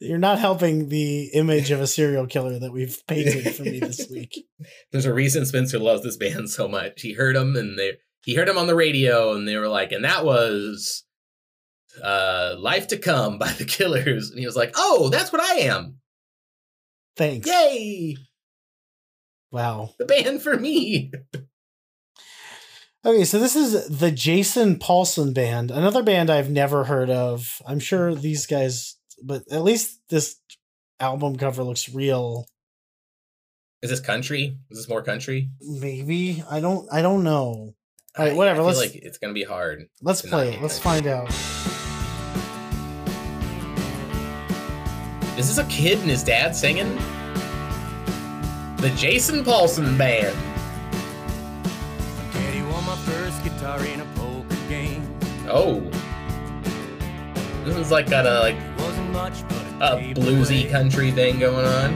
You're 0.00 0.18
not 0.18 0.38
helping 0.38 0.88
the 0.88 1.30
image 1.34 1.70
of 1.70 1.80
a 1.80 1.86
serial 1.86 2.26
killer 2.26 2.58
that 2.58 2.72
we've 2.72 3.02
painted 3.06 3.54
for 3.54 3.62
me 3.62 3.80
this 3.80 4.08
week. 4.10 4.46
There's 4.92 5.06
a 5.06 5.14
reason 5.14 5.46
Spencer 5.46 5.78
loves 5.78 6.02
this 6.02 6.16
band 6.16 6.50
so 6.50 6.68
much. 6.68 7.02
He 7.02 7.12
heard 7.14 7.36
them 7.36 7.56
and 7.56 7.78
they 7.78 7.98
he 8.24 8.34
heard 8.34 8.48
them 8.48 8.58
on 8.58 8.66
the 8.66 8.74
radio 8.74 9.34
and 9.34 9.46
they 9.46 9.56
were 9.56 9.68
like, 9.68 9.92
and 9.92 10.04
that 10.04 10.24
was 10.24 11.04
uh 12.02 12.56
Life 12.58 12.88
to 12.88 12.98
Come 12.98 13.38
by 13.38 13.52
the 13.52 13.64
Killers. 13.76 14.30
And 14.30 14.38
he 14.38 14.46
was 14.46 14.56
like, 14.56 14.72
Oh, 14.76 15.08
that's 15.10 15.32
what 15.32 15.40
I 15.42 15.54
am. 15.62 15.96
Thanks. 17.16 17.48
Yay! 17.48 18.16
Wow. 19.50 19.90
The 19.98 20.04
band 20.04 20.42
for 20.42 20.56
me. 20.56 21.10
Okay, 23.04 23.24
so 23.24 23.38
this 23.38 23.56
is 23.56 23.88
the 23.98 24.10
Jason 24.10 24.78
Paulson 24.78 25.32
band, 25.32 25.70
another 25.70 26.02
band 26.02 26.30
I've 26.30 26.50
never 26.50 26.84
heard 26.84 27.08
of. 27.10 27.46
I'm 27.66 27.78
sure 27.78 28.14
these 28.14 28.46
guys, 28.46 28.96
but 29.22 29.42
at 29.50 29.62
least 29.62 30.00
this 30.10 30.36
album 31.00 31.36
cover 31.36 31.62
looks 31.62 31.88
real. 31.88 32.46
Is 33.82 33.90
this 33.90 34.00
country? 34.00 34.58
Is 34.70 34.78
this 34.78 34.88
more 34.88 35.02
country? 35.02 35.50
Maybe 35.60 36.42
I 36.50 36.58
don't. 36.60 36.92
I 36.92 37.00
don't 37.02 37.22
know. 37.22 37.74
All 38.16 38.24
right, 38.26 38.34
whatever, 38.36 38.60
I 38.60 38.64
feel 38.64 38.66
let's- 38.78 38.94
like 38.94 38.96
it's 38.96 39.18
gonna 39.18 39.32
be 39.32 39.44
hard. 39.44 39.86
Let's 40.02 40.22
play 40.22 40.54
it. 40.54 40.60
Let's 40.60 40.78
find 40.80 41.06
out. 41.06 41.30
Is 45.38 45.46
this 45.46 45.58
a 45.58 45.68
kid 45.70 46.00
and 46.00 46.10
his 46.10 46.24
dad 46.24 46.56
singing? 46.56 46.96
The 48.78 48.92
Jason 48.96 49.44
Paulson 49.44 49.96
Band. 49.96 50.36
Daddy 52.32 52.62
won 52.62 52.84
my 52.84 52.96
first 52.96 53.44
guitar 53.44 53.80
in 53.86 54.00
a 54.00 54.04
poker 54.16 54.56
game. 54.68 55.08
Oh. 55.48 55.78
This 57.64 57.76
is 57.76 57.92
like 57.92 58.10
got 58.10 58.26
a 58.26 58.40
like 58.40 58.56
Wasn't 58.78 59.12
much, 59.12 59.34
it 59.42 59.80
a 59.80 60.20
bluesy 60.20 60.68
country 60.68 61.12
thing 61.12 61.38
going 61.38 61.66
on. 61.66 61.92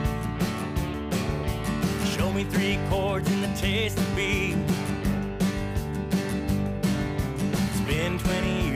Show 2.17 2.33
me 2.33 2.45
three 2.45 2.79
chords 2.89 3.29
and 3.29 3.43
the 3.43 3.61
taste 3.61 3.99
of 3.99 4.15
beat. 4.15 4.55
It's 7.53 7.81
been 7.81 8.21
20 8.21 8.72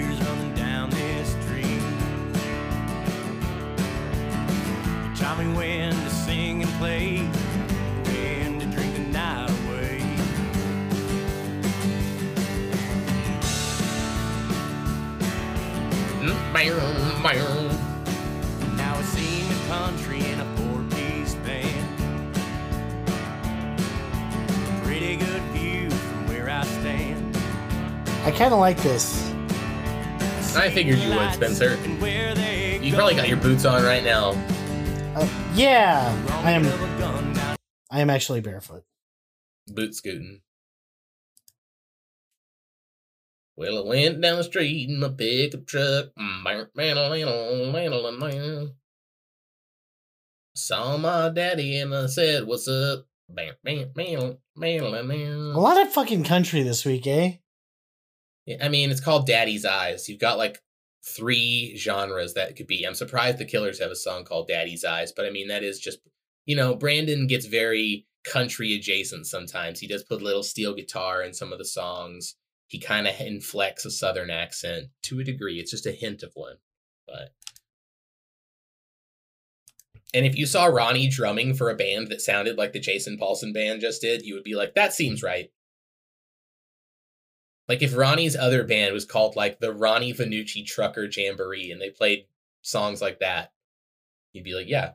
taught 5.19 5.39
me 5.39 5.51
when 5.55 5.93
to 5.93 6.11
sing 6.11 6.62
and 6.62 6.71
play, 6.73 7.19
when 8.05 8.61
to 8.61 8.67
drink 8.67 8.93
the 8.93 9.01
night 9.01 9.49
away. 9.49 10.01
Mm, 16.21 16.53
meow, 16.53 16.77
meow. 17.23 17.71
Now 18.77 18.97
I 18.97 19.03
sing 19.03 19.49
the 19.49 19.55
country 19.69 20.19
in 20.19 20.39
a 20.39 20.57
four-piece 20.57 21.35
band. 21.37 22.35
Pretty 24.85 25.17
good 25.17 25.43
view 25.53 25.89
from 25.91 26.29
where 26.29 26.51
I 26.51 26.62
stand. 26.64 27.37
I 28.25 28.33
kind 28.33 28.53
of 28.53 28.61
like 28.61 28.77
this. 28.83 29.33
I 30.55 30.71
figured 30.71 30.99
you 30.99 31.09
would, 31.14 31.33
Spencer. 31.33 31.77
You 32.83 32.93
probably 32.95 33.14
got 33.14 33.29
your 33.29 33.39
boots 33.39 33.64
on 33.64 33.83
right 33.83 34.05
now. 34.05 34.35
Uh, 35.17 35.27
yeah, 35.55 36.14
I 36.45 36.51
am. 36.51 36.67
I 37.91 38.01
am 38.01 38.11
actually 38.11 38.43
barefoot. 38.43 38.85
Boot 39.67 39.95
scooting. 39.95 40.43
Well, 43.57 43.79
I 43.79 43.89
went 43.89 44.21
down 44.21 44.37
the 44.37 44.45
street 44.45 44.91
in 44.91 45.01
my 45.01 45.09
pickup 45.09 45.67
truck. 45.67 46.09
Saw 50.55 50.99
my 50.99 51.31
daddy 51.31 51.81
and 51.81 51.95
I 51.95 52.07
said, 52.07 52.47
What's 52.47 52.69
up? 52.69 53.07
A 55.55 55.59
lot 55.59 55.81
of 55.81 55.93
fucking 55.95 56.25
country 56.25 56.62
this 56.62 56.85
week, 56.85 57.07
eh? 57.07 57.37
Yeah, 58.45 58.59
I 58.61 58.69
mean, 58.69 58.91
it's 58.91 59.01
called 59.01 59.27
Daddy's 59.27 59.64
Eyes. 59.64 60.11
You've 60.11 60.21
got 60.21 60.37
like 60.37 60.62
three 61.07 61.77
genres 61.77 62.35
that 62.35 62.57
could 62.57 62.67
be. 62.67 62.85
I'm 62.85 62.95
surprised 62.95 63.39
the 63.39 63.45
Killers 63.45 63.81
have 63.81 63.91
a 63.91 63.97
song 63.97 64.25
called 64.25 64.49
Daddy's 64.49 64.85
Eyes, 64.85 65.13
but 65.13 65.25
I 65.25 65.31
mean, 65.31 65.49
that 65.49 65.63
is 65.63 65.79
just, 65.79 65.99
you 66.45 66.57
know, 66.57 66.75
Brandon 66.75 67.27
gets 67.27 67.47
very 67.47 68.07
country 68.25 68.75
adjacent 68.75 69.27
sometimes. 69.27 69.79
He 69.79 69.87
does 69.87 70.03
put 70.03 70.21
a 70.21 70.25
little 70.25 70.43
steel 70.43 70.75
guitar 70.75 71.23
in 71.23 71.33
some 71.33 71.53
of 71.53 71.59
the 71.59 71.65
songs. 71.65 72.35
He 72.67 72.81
kind 72.81 73.07
of 73.07 73.19
inflects 73.21 73.85
a 73.85 73.91
southern 73.91 74.31
accent 74.31 74.89
to 75.05 75.21
a 75.21 75.25
degree. 75.25 75.61
It's 75.61 75.71
just 75.71 75.87
a 75.87 75.93
hint 75.93 76.23
of 76.25 76.33
one. 76.35 76.57
But. 77.07 77.33
And 80.13 80.27
if 80.27 80.37
you 80.37 80.47
saw 80.47 80.67
Ronnie 80.67 81.09
drumming 81.09 81.55
for 81.55 81.71
a 81.71 81.77
band 81.77 82.09
that 82.09 82.21
sounded 82.21 82.57
like 82.57 82.73
the 82.73 82.81
Jason 82.81 83.19
Paulson 83.19 83.53
band 83.53 83.81
just 83.81 84.01
did, 84.01 84.23
you 84.23 84.35
would 84.35 84.45
be 84.45 84.57
like, 84.57 84.75
that 84.75 84.93
seems 84.93 85.23
right. 85.23 85.51
Like 87.69 87.83
if 87.83 87.97
Ronnie's 87.97 88.37
other 88.37 88.64
band 88.64 88.93
was 88.93 89.05
called 89.05 89.37
like 89.37 89.59
the 89.59 89.73
Ronnie 89.73 90.14
Vannucci 90.14 90.64
Trucker 90.64 91.09
Jamboree 91.11 91.73
and 91.73 91.81
they 91.81 91.91
played 91.91 92.27
songs 92.62 93.03
like 93.03 93.21
that, 93.21 93.53
you'd 94.33 94.45
be 94.45 94.55
like, 94.55 94.69
yeah, 94.69 94.93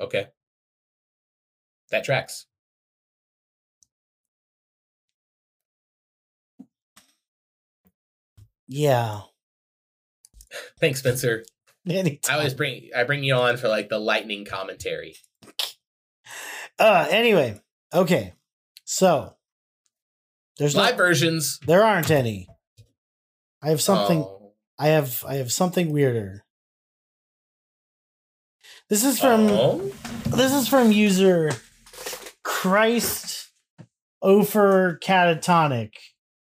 okay. 0.00 0.28
That 1.90 2.04
tracks. 2.04 2.46
Yeah. 8.66 9.22
Thanks, 10.80 10.98
Spencer. 11.00 11.44
Anytime. 11.88 12.34
I 12.34 12.38
always 12.38 12.54
bring 12.54 12.90
I 12.94 13.04
bring 13.04 13.24
you 13.24 13.34
on 13.34 13.56
for 13.56 13.68
like 13.68 13.88
the 13.88 13.98
lightning 13.98 14.44
commentary. 14.44 15.16
Uh. 16.78 17.06
Anyway. 17.10 17.60
Okay. 17.94 18.34
So. 18.84 19.37
There's 20.58 20.74
Live 20.74 20.90
not. 20.92 20.96
versions. 20.96 21.58
There 21.66 21.84
aren't 21.84 22.10
any. 22.10 22.48
I 23.62 23.70
have 23.70 23.80
something. 23.80 24.18
Oh. 24.22 24.52
I 24.78 24.88
have. 24.88 25.24
I 25.26 25.34
have 25.36 25.52
something 25.52 25.92
weirder. 25.92 26.44
This 28.88 29.04
is 29.04 29.20
from. 29.20 29.46
Oh. 29.48 29.92
This 30.26 30.52
is 30.52 30.68
from 30.68 30.92
user 30.92 31.50
Christ 32.42 33.50
Ofer 34.22 34.98
Catatonic. 35.02 35.92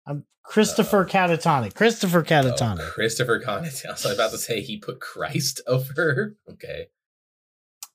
I'm 0.06 0.26
Christopher 0.44 1.06
Catatonic. 1.06 1.74
Christopher 1.76 2.20
Oh, 2.20 2.24
Catatonic. 2.24 2.90
Christopher 2.92 3.40
Connaughton. 3.40 3.86
I 3.88 3.92
was 3.92 4.06
about 4.06 4.32
to 4.32 4.38
say 4.38 4.62
he 4.62 4.78
put 4.78 5.00
Christ 5.00 5.62
over. 5.68 6.36
Okay. 6.52 6.88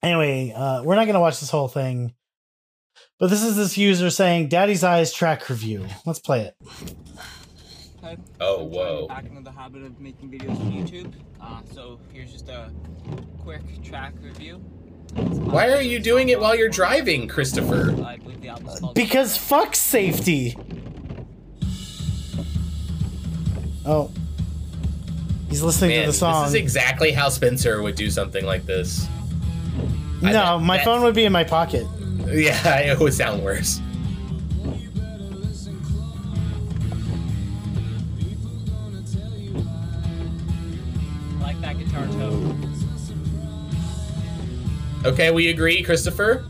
Anyway, 0.02 0.52
uh, 0.54 0.82
we're 0.84 0.94
not 0.94 1.04
going 1.04 1.14
to 1.14 1.20
watch 1.20 1.40
this 1.40 1.50
whole 1.50 1.68
thing. 1.68 2.14
But 3.18 3.30
this 3.30 3.42
is 3.42 3.56
this 3.56 3.76
user 3.76 4.10
saying 4.10 4.48
Daddy's 4.48 4.84
Eyes 4.84 5.12
track 5.12 5.48
review. 5.48 5.86
Let's 6.06 6.20
play 6.20 6.42
it. 6.42 6.56
Hi. 8.00 8.16
Oh, 8.40 8.62
I'm 8.64 8.70
whoa. 8.70 9.08
Back 9.08 9.26
into 9.26 9.42
the 9.42 9.50
habit 9.50 9.82
of 9.82 9.98
making 9.98 10.30
videos 10.30 10.56
for 10.56 10.70
YouTube. 10.70 11.12
Uh, 11.40 11.60
so 11.72 11.98
here's 12.12 12.30
just 12.30 12.48
a 12.48 12.70
quick 13.42 13.62
track 13.82 14.14
review. 14.22 14.58
Why 15.14 15.70
are 15.72 15.82
you 15.82 15.98
doing 15.98 16.28
it 16.28 16.38
while 16.38 16.54
you're 16.54 16.68
driving, 16.68 17.26
Christopher? 17.26 17.96
I 18.04 18.18
believe 18.18 18.40
the 18.40 18.48
album's 18.48 18.78
called 18.78 18.94
Because 18.94 19.36
fuck 19.36 19.74
safety. 19.74 20.56
Oh. 23.84 24.12
He's 25.48 25.62
listening 25.62 25.90
Man, 25.90 26.00
to 26.02 26.06
the 26.08 26.12
song. 26.12 26.42
this 26.44 26.50
is 26.50 26.54
exactly 26.60 27.10
how 27.10 27.30
Spencer 27.30 27.82
would 27.82 27.94
do 27.96 28.10
something 28.10 28.44
like 28.44 28.64
this. 28.66 29.08
No, 30.22 30.60
my 30.60 30.76
that- 30.76 30.84
phone 30.84 31.02
would 31.02 31.14
be 31.16 31.24
in 31.24 31.32
my 31.32 31.42
pocket. 31.42 31.84
Yeah, 32.32 32.80
it 32.80 32.98
would 32.98 33.14
sound 33.14 33.42
worse. 33.42 33.80
Like 41.40 41.58
that 41.62 41.78
guitar 41.78 42.06
tone. 42.08 42.74
Okay, 45.06 45.30
we 45.30 45.48
agree, 45.48 45.82
Christopher. 45.82 46.44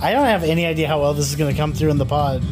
I 0.00 0.12
don't 0.12 0.26
have 0.26 0.44
any 0.44 0.64
idea 0.66 0.86
how 0.88 1.00
well 1.00 1.14
this 1.14 1.28
is 1.28 1.36
going 1.36 1.52
to 1.52 1.56
come 1.60 1.72
through 1.72 1.90
in 1.90 1.98
the 1.98 2.06
pod. 2.06 2.42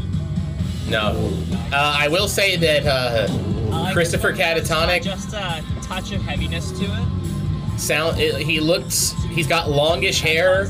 No. 0.89 1.33
Uh, 1.73 1.97
I 1.99 2.09
will 2.09 2.29
say 2.29 2.57
that 2.57 2.87
uh, 2.87 3.93
Christopher 3.93 4.33
this 4.33 4.41
one. 4.41 4.57
It's 4.59 4.69
got 4.69 4.89
Catatonic 4.89 5.03
Just 5.03 5.33
a 5.33 5.65
touch 5.87 6.13
of 6.13 6.23
heaviness 6.23 6.71
to 6.73 6.85
it. 6.85 7.79
sound. 7.79 8.19
It, 8.21 8.37
he 8.37 8.61
looks. 8.61 9.13
He's 9.31 9.47
got 9.47 9.69
longish 9.71 10.21
hair. 10.21 10.67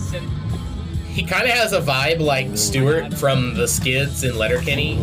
He 1.09 1.23
kind 1.25 1.45
of 1.45 1.51
has 1.51 1.73
a 1.73 1.81
vibe 1.81 2.21
like 2.21 2.57
Stewart 2.59 3.15
from 3.15 3.55
the 3.55 3.67
Skids 3.67 4.23
in 4.25 4.37
Letterkenny. 4.37 4.97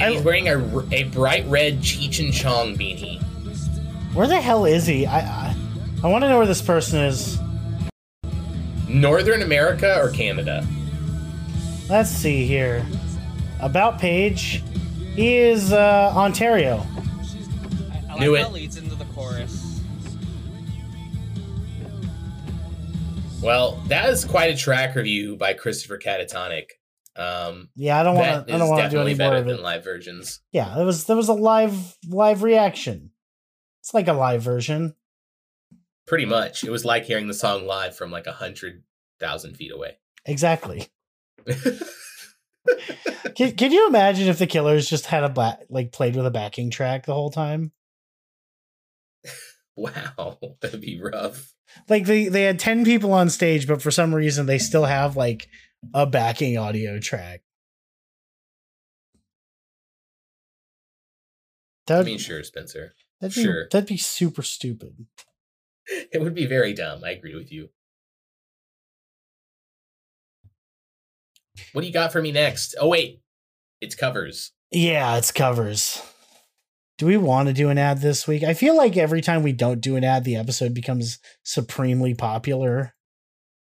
And 0.00 0.12
he's 0.14 0.22
wearing 0.22 0.48
a, 0.48 0.58
a 0.92 1.04
bright 1.04 1.46
red 1.46 1.78
Cheech 1.80 2.18
and 2.22 2.32
Chong 2.34 2.76
beanie. 2.76 3.22
Where 4.14 4.26
the 4.26 4.40
hell 4.40 4.64
is 4.64 4.86
he? 4.86 5.06
I 5.06 5.20
I, 5.20 5.56
I 6.02 6.08
want 6.08 6.22
to 6.22 6.28
know 6.28 6.38
where 6.38 6.46
this 6.46 6.62
person 6.62 7.00
is. 7.00 7.38
Northern 8.94 9.42
America 9.42 10.00
or 10.00 10.08
Canada? 10.10 10.66
Let's 11.88 12.10
see 12.10 12.46
here. 12.46 12.86
About 13.60 13.98
page. 13.98 14.62
He 15.14 15.36
is 15.36 15.72
uh, 15.72 16.12
Ontario. 16.14 16.86
I, 17.92 18.14
I 18.14 18.18
Knew 18.18 18.36
how 18.36 18.44
it. 18.44 18.46
it 18.48 18.52
leads 18.52 18.76
into 18.76 18.94
the 18.94 19.04
chorus. 19.06 19.80
Well, 23.42 23.82
that 23.88 24.08
is 24.08 24.24
quite 24.24 24.54
a 24.54 24.56
track 24.56 24.94
review 24.94 25.36
by 25.36 25.52
Christopher 25.54 25.98
Catatonic. 25.98 26.64
Um, 27.16 27.68
Yeah, 27.76 28.00
I 28.00 28.02
don't 28.02 28.14
want 28.14 28.26
that 28.26 28.46
to. 28.48 28.54
I 28.54 28.58
don't 28.58 28.68
want 28.68 28.82
to 28.82 28.88
do 28.88 28.96
definitely 28.96 29.12
any 29.12 29.18
more 29.18 29.30
better 29.30 29.42
of 29.42 29.46
than 29.46 29.62
live 29.62 29.84
versions. 29.84 30.40
Yeah, 30.50 30.72
there 30.76 30.86
was 30.86 31.04
there 31.04 31.16
was 31.16 31.28
a 31.28 31.34
live 31.34 31.96
live 32.08 32.42
reaction. 32.42 33.10
It's 33.82 33.92
like 33.92 34.08
a 34.08 34.14
live 34.14 34.42
version. 34.42 34.94
Pretty 36.06 36.26
much, 36.26 36.64
it 36.64 36.70
was 36.70 36.84
like 36.84 37.04
hearing 37.04 37.28
the 37.28 37.34
song 37.34 37.66
live 37.66 37.96
from 37.96 38.10
like 38.10 38.26
a 38.26 38.32
hundred 38.32 38.82
thousand 39.20 39.54
feet 39.54 39.72
away. 39.72 39.98
Exactly. 40.26 40.88
Can, 43.34 43.56
can 43.56 43.72
you 43.72 43.88
imagine 43.88 44.28
if 44.28 44.38
the 44.38 44.46
Killers 44.46 44.88
just 44.88 45.06
had 45.06 45.24
a 45.24 45.28
ba- 45.28 45.58
like 45.68 45.92
played 45.92 46.14
with 46.16 46.24
a 46.24 46.30
backing 46.30 46.70
track 46.70 47.04
the 47.04 47.12
whole 47.14 47.30
time? 47.30 47.72
wow, 49.76 50.38
that'd 50.60 50.80
be 50.80 51.00
rough. 51.02 51.52
Like 51.88 52.04
they 52.06 52.28
they 52.28 52.42
had 52.44 52.58
ten 52.58 52.84
people 52.84 53.12
on 53.12 53.28
stage, 53.28 53.66
but 53.66 53.82
for 53.82 53.90
some 53.90 54.14
reason 54.14 54.46
they 54.46 54.58
still 54.58 54.84
have 54.84 55.16
like 55.16 55.48
a 55.92 56.06
backing 56.06 56.56
audio 56.56 57.00
track. 57.00 57.42
I 61.88 61.92
That'd, 61.94 62.06
mean, 62.06 62.18
sure, 62.18 62.42
Spencer. 62.44 62.94
that'd 63.20 63.34
be 63.34 63.42
sure. 63.42 63.68
that'd 63.70 63.88
be 63.88 63.96
super 63.98 64.42
stupid. 64.42 65.06
It 66.12 66.20
would 66.22 66.34
be 66.34 66.46
very 66.46 66.72
dumb. 66.72 67.02
I 67.04 67.10
agree 67.10 67.34
with 67.34 67.52
you. 67.52 67.68
What 71.72 71.82
do 71.82 71.86
you 71.86 71.92
got 71.92 72.12
for 72.12 72.22
me 72.22 72.32
next? 72.32 72.74
Oh 72.80 72.88
wait, 72.88 73.20
it's 73.80 73.94
covers. 73.94 74.52
Yeah, 74.70 75.16
it's 75.16 75.30
covers. 75.30 76.02
Do 76.98 77.06
we 77.06 77.16
want 77.16 77.48
to 77.48 77.52
do 77.52 77.70
an 77.70 77.78
ad 77.78 78.00
this 78.00 78.26
week? 78.28 78.42
I 78.44 78.54
feel 78.54 78.76
like 78.76 78.96
every 78.96 79.20
time 79.20 79.42
we 79.42 79.52
don't 79.52 79.80
do 79.80 79.96
an 79.96 80.04
ad, 80.04 80.24
the 80.24 80.36
episode 80.36 80.74
becomes 80.74 81.18
supremely 81.42 82.14
popular. 82.14 82.94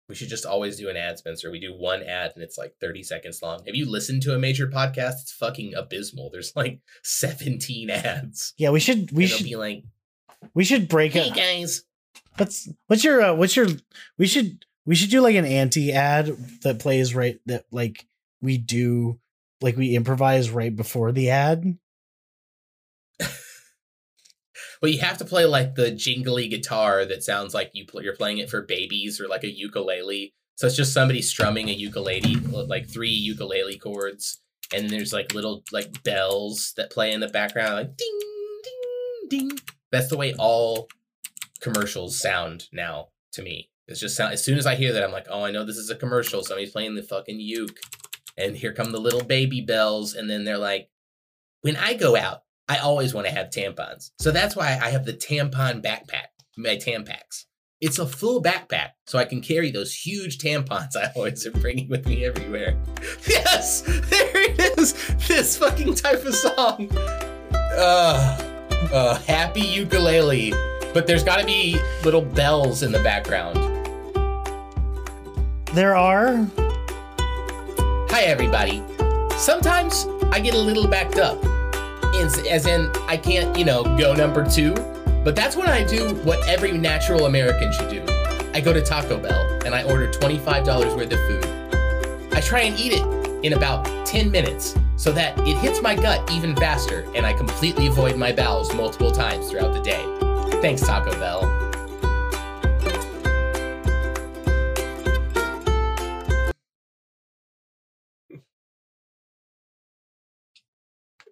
We 0.08 0.14
should 0.14 0.30
just 0.30 0.46
always 0.46 0.78
do 0.78 0.88
an 0.88 0.96
ad, 0.96 1.18
Spencer. 1.18 1.50
We 1.50 1.60
do 1.60 1.74
one 1.74 2.02
ad 2.02 2.32
and 2.34 2.42
it's 2.42 2.56
like 2.56 2.74
30 2.80 3.02
seconds 3.02 3.42
long. 3.42 3.60
Have 3.66 3.74
you 3.74 3.84
listened 3.90 4.22
to 4.22 4.34
a 4.34 4.38
major 4.38 4.66
podcast? 4.66 5.20
It's 5.20 5.32
fucking 5.32 5.74
abysmal. 5.74 6.30
There's 6.30 6.56
like 6.56 6.80
17 7.04 7.90
ads. 7.90 8.54
Yeah, 8.56 8.70
we 8.70 8.80
should 8.80 9.12
we 9.12 9.26
should 9.26 9.44
be 9.44 9.56
like, 9.56 9.84
we 10.54 10.64
should 10.64 10.88
break 10.88 11.12
hey 11.12 11.28
it. 11.28 11.34
guys. 11.34 11.84
What's 12.38 12.68
what's 12.86 13.04
your 13.04 13.22
uh, 13.22 13.34
what's 13.34 13.56
your 13.56 13.66
we 14.16 14.26
should 14.26 14.64
we 14.86 14.94
should 14.94 15.10
do 15.10 15.20
like 15.20 15.36
an 15.36 15.44
anti 15.44 15.92
ad 15.92 16.36
that 16.62 16.78
plays 16.78 17.14
right 17.14 17.38
that 17.46 17.66
like 17.70 18.06
we 18.40 18.58
do 18.58 19.18
like 19.60 19.76
we 19.76 19.94
improvise 19.94 20.50
right 20.50 20.74
before 20.74 21.12
the 21.12 21.30
ad. 21.30 21.78
But 24.80 24.92
you 24.92 25.00
have 25.00 25.18
to 25.18 25.24
play 25.24 25.44
like 25.44 25.74
the 25.74 25.90
jingly 25.90 26.46
guitar 26.48 27.04
that 27.04 27.24
sounds 27.24 27.52
like 27.52 27.70
you 27.74 27.84
pl- 27.84 28.02
you're 28.04 28.14
playing 28.14 28.38
it 28.38 28.48
for 28.48 28.62
babies 28.62 29.20
or 29.20 29.26
like 29.26 29.42
a 29.42 29.50
ukulele. 29.50 30.34
So 30.54 30.68
it's 30.68 30.76
just 30.76 30.92
somebody 30.92 31.20
strumming 31.20 31.68
a 31.68 31.72
ukulele, 31.72 32.36
like 32.36 32.88
three 32.88 33.10
ukulele 33.10 33.78
chords, 33.78 34.40
and 34.72 34.88
there's 34.88 35.12
like 35.12 35.34
little 35.34 35.64
like 35.72 36.02
bells 36.04 36.74
that 36.76 36.90
play 36.90 37.12
in 37.12 37.20
the 37.20 37.28
background, 37.28 37.74
like 37.74 37.96
ding 37.96 38.18
ding 38.62 39.28
ding. 39.28 39.58
That's 39.90 40.08
the 40.08 40.16
way 40.16 40.34
all 40.38 40.88
commercials 41.60 42.18
sound 42.18 42.68
now 42.72 43.08
to 43.32 43.42
me. 43.42 43.70
It's 43.86 44.00
just 44.00 44.16
sound 44.16 44.32
as 44.32 44.44
soon 44.44 44.58
as 44.58 44.66
I 44.66 44.74
hear 44.74 44.92
that, 44.92 45.04
I'm 45.04 45.12
like, 45.12 45.26
oh, 45.30 45.44
I 45.44 45.50
know 45.50 45.64
this 45.64 45.76
is 45.76 45.90
a 45.90 45.96
commercial. 45.96 46.42
Somebody's 46.42 46.72
playing 46.72 46.94
the 46.94 47.02
fucking 47.02 47.40
uke, 47.40 47.78
and 48.36 48.56
here 48.56 48.72
come 48.72 48.92
the 48.92 49.00
little 49.00 49.24
baby 49.24 49.60
bells, 49.60 50.14
and 50.14 50.28
then 50.28 50.44
they're 50.44 50.58
like, 50.58 50.90
when 51.62 51.76
I 51.76 51.94
go 51.94 52.16
out, 52.16 52.42
I 52.68 52.78
always 52.78 53.14
want 53.14 53.26
to 53.26 53.32
have 53.32 53.48
tampons. 53.48 54.10
So 54.18 54.30
that's 54.30 54.54
why 54.54 54.78
I 54.80 54.90
have 54.90 55.06
the 55.06 55.14
tampon 55.14 55.82
backpack, 55.82 56.28
my 56.56 56.76
Tampax. 56.76 57.46
It's 57.80 57.98
a 58.00 58.06
full 58.06 58.42
backpack, 58.42 58.90
so 59.06 59.18
I 59.18 59.24
can 59.24 59.40
carry 59.40 59.70
those 59.70 59.94
huge 59.94 60.38
tampons 60.38 60.96
I 60.96 61.12
always 61.14 61.46
am 61.46 61.52
bringing 61.60 61.88
with 61.88 62.06
me 62.06 62.24
everywhere. 62.24 62.76
Yes, 63.26 63.82
there 63.82 64.36
it 64.36 64.78
is. 64.78 64.94
This 65.28 65.56
fucking 65.56 65.94
type 65.94 66.24
of 66.24 66.34
song. 66.34 66.88
Uh, 67.52 68.58
uh, 68.92 69.18
happy 69.20 69.60
ukulele. 69.60 70.52
But 70.98 71.06
there's 71.06 71.22
got 71.22 71.38
to 71.38 71.46
be 71.46 71.80
little 72.02 72.20
bells 72.20 72.82
in 72.82 72.90
the 72.90 73.00
background. 73.04 73.56
There 75.72 75.94
are 75.94 76.44
Hi, 78.10 78.22
everybody. 78.22 78.82
Sometimes 79.36 80.08
I 80.32 80.40
get 80.40 80.54
a 80.54 80.58
little 80.58 80.88
backed 80.88 81.18
up, 81.18 81.38
as, 82.16 82.44
as 82.48 82.66
in 82.66 82.90
I 83.06 83.16
can't, 83.16 83.56
you 83.56 83.64
know, 83.64 83.84
go 83.96 84.12
number 84.12 84.44
two. 84.44 84.74
But 85.22 85.36
that's 85.36 85.54
when 85.54 85.68
I 85.68 85.84
do 85.84 86.16
what 86.24 86.44
every 86.48 86.72
natural 86.72 87.26
American 87.26 87.72
should 87.72 87.90
do. 87.90 88.04
I 88.52 88.60
go 88.60 88.72
to 88.72 88.82
Taco 88.82 89.18
Bell 89.18 89.60
and 89.64 89.76
I 89.76 89.84
order 89.84 90.08
$25 90.08 90.96
worth 90.96 91.12
of 91.12 91.20
food. 91.28 92.32
I 92.32 92.40
try 92.40 92.62
and 92.62 92.76
eat 92.76 92.94
it 92.94 93.44
in 93.44 93.52
about 93.52 94.04
10 94.04 94.32
minutes 94.32 94.74
so 94.96 95.12
that 95.12 95.38
it 95.46 95.58
hits 95.58 95.80
my 95.80 95.94
gut 95.94 96.28
even 96.32 96.56
faster 96.56 97.08
and 97.14 97.24
I 97.24 97.34
completely 97.34 97.86
avoid 97.86 98.16
my 98.16 98.32
bowels 98.32 98.74
multiple 98.74 99.12
times 99.12 99.48
throughout 99.48 99.74
the 99.74 99.80
day. 99.80 100.27
Thanks, 100.60 100.82
Taco 100.82 101.12
Bell. 101.12 101.68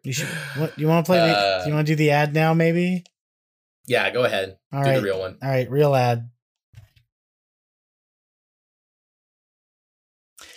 you 0.07 0.13
should 0.13 0.29
what 0.57 0.79
you 0.79 0.87
want 0.87 1.05
to 1.05 1.09
play 1.09 1.19
the, 1.19 1.37
Uh, 1.37 1.65
do 1.65 1.69
you 1.71 1.75
want 1.75 1.87
to 1.87 1.93
do 1.93 1.97
the 1.97 2.11
ad 2.11 2.33
now 2.33 2.55
maybe? 2.55 3.05
Yeah, 3.87 4.11
go 4.11 4.25
ahead. 4.25 4.57
All 4.73 4.83
do 4.83 4.89
right. 4.91 4.97
the 4.97 5.03
real 5.03 5.19
one. 5.19 5.39
All 5.43 5.49
right, 5.49 5.69
real 5.71 5.95
ad. 5.95 6.31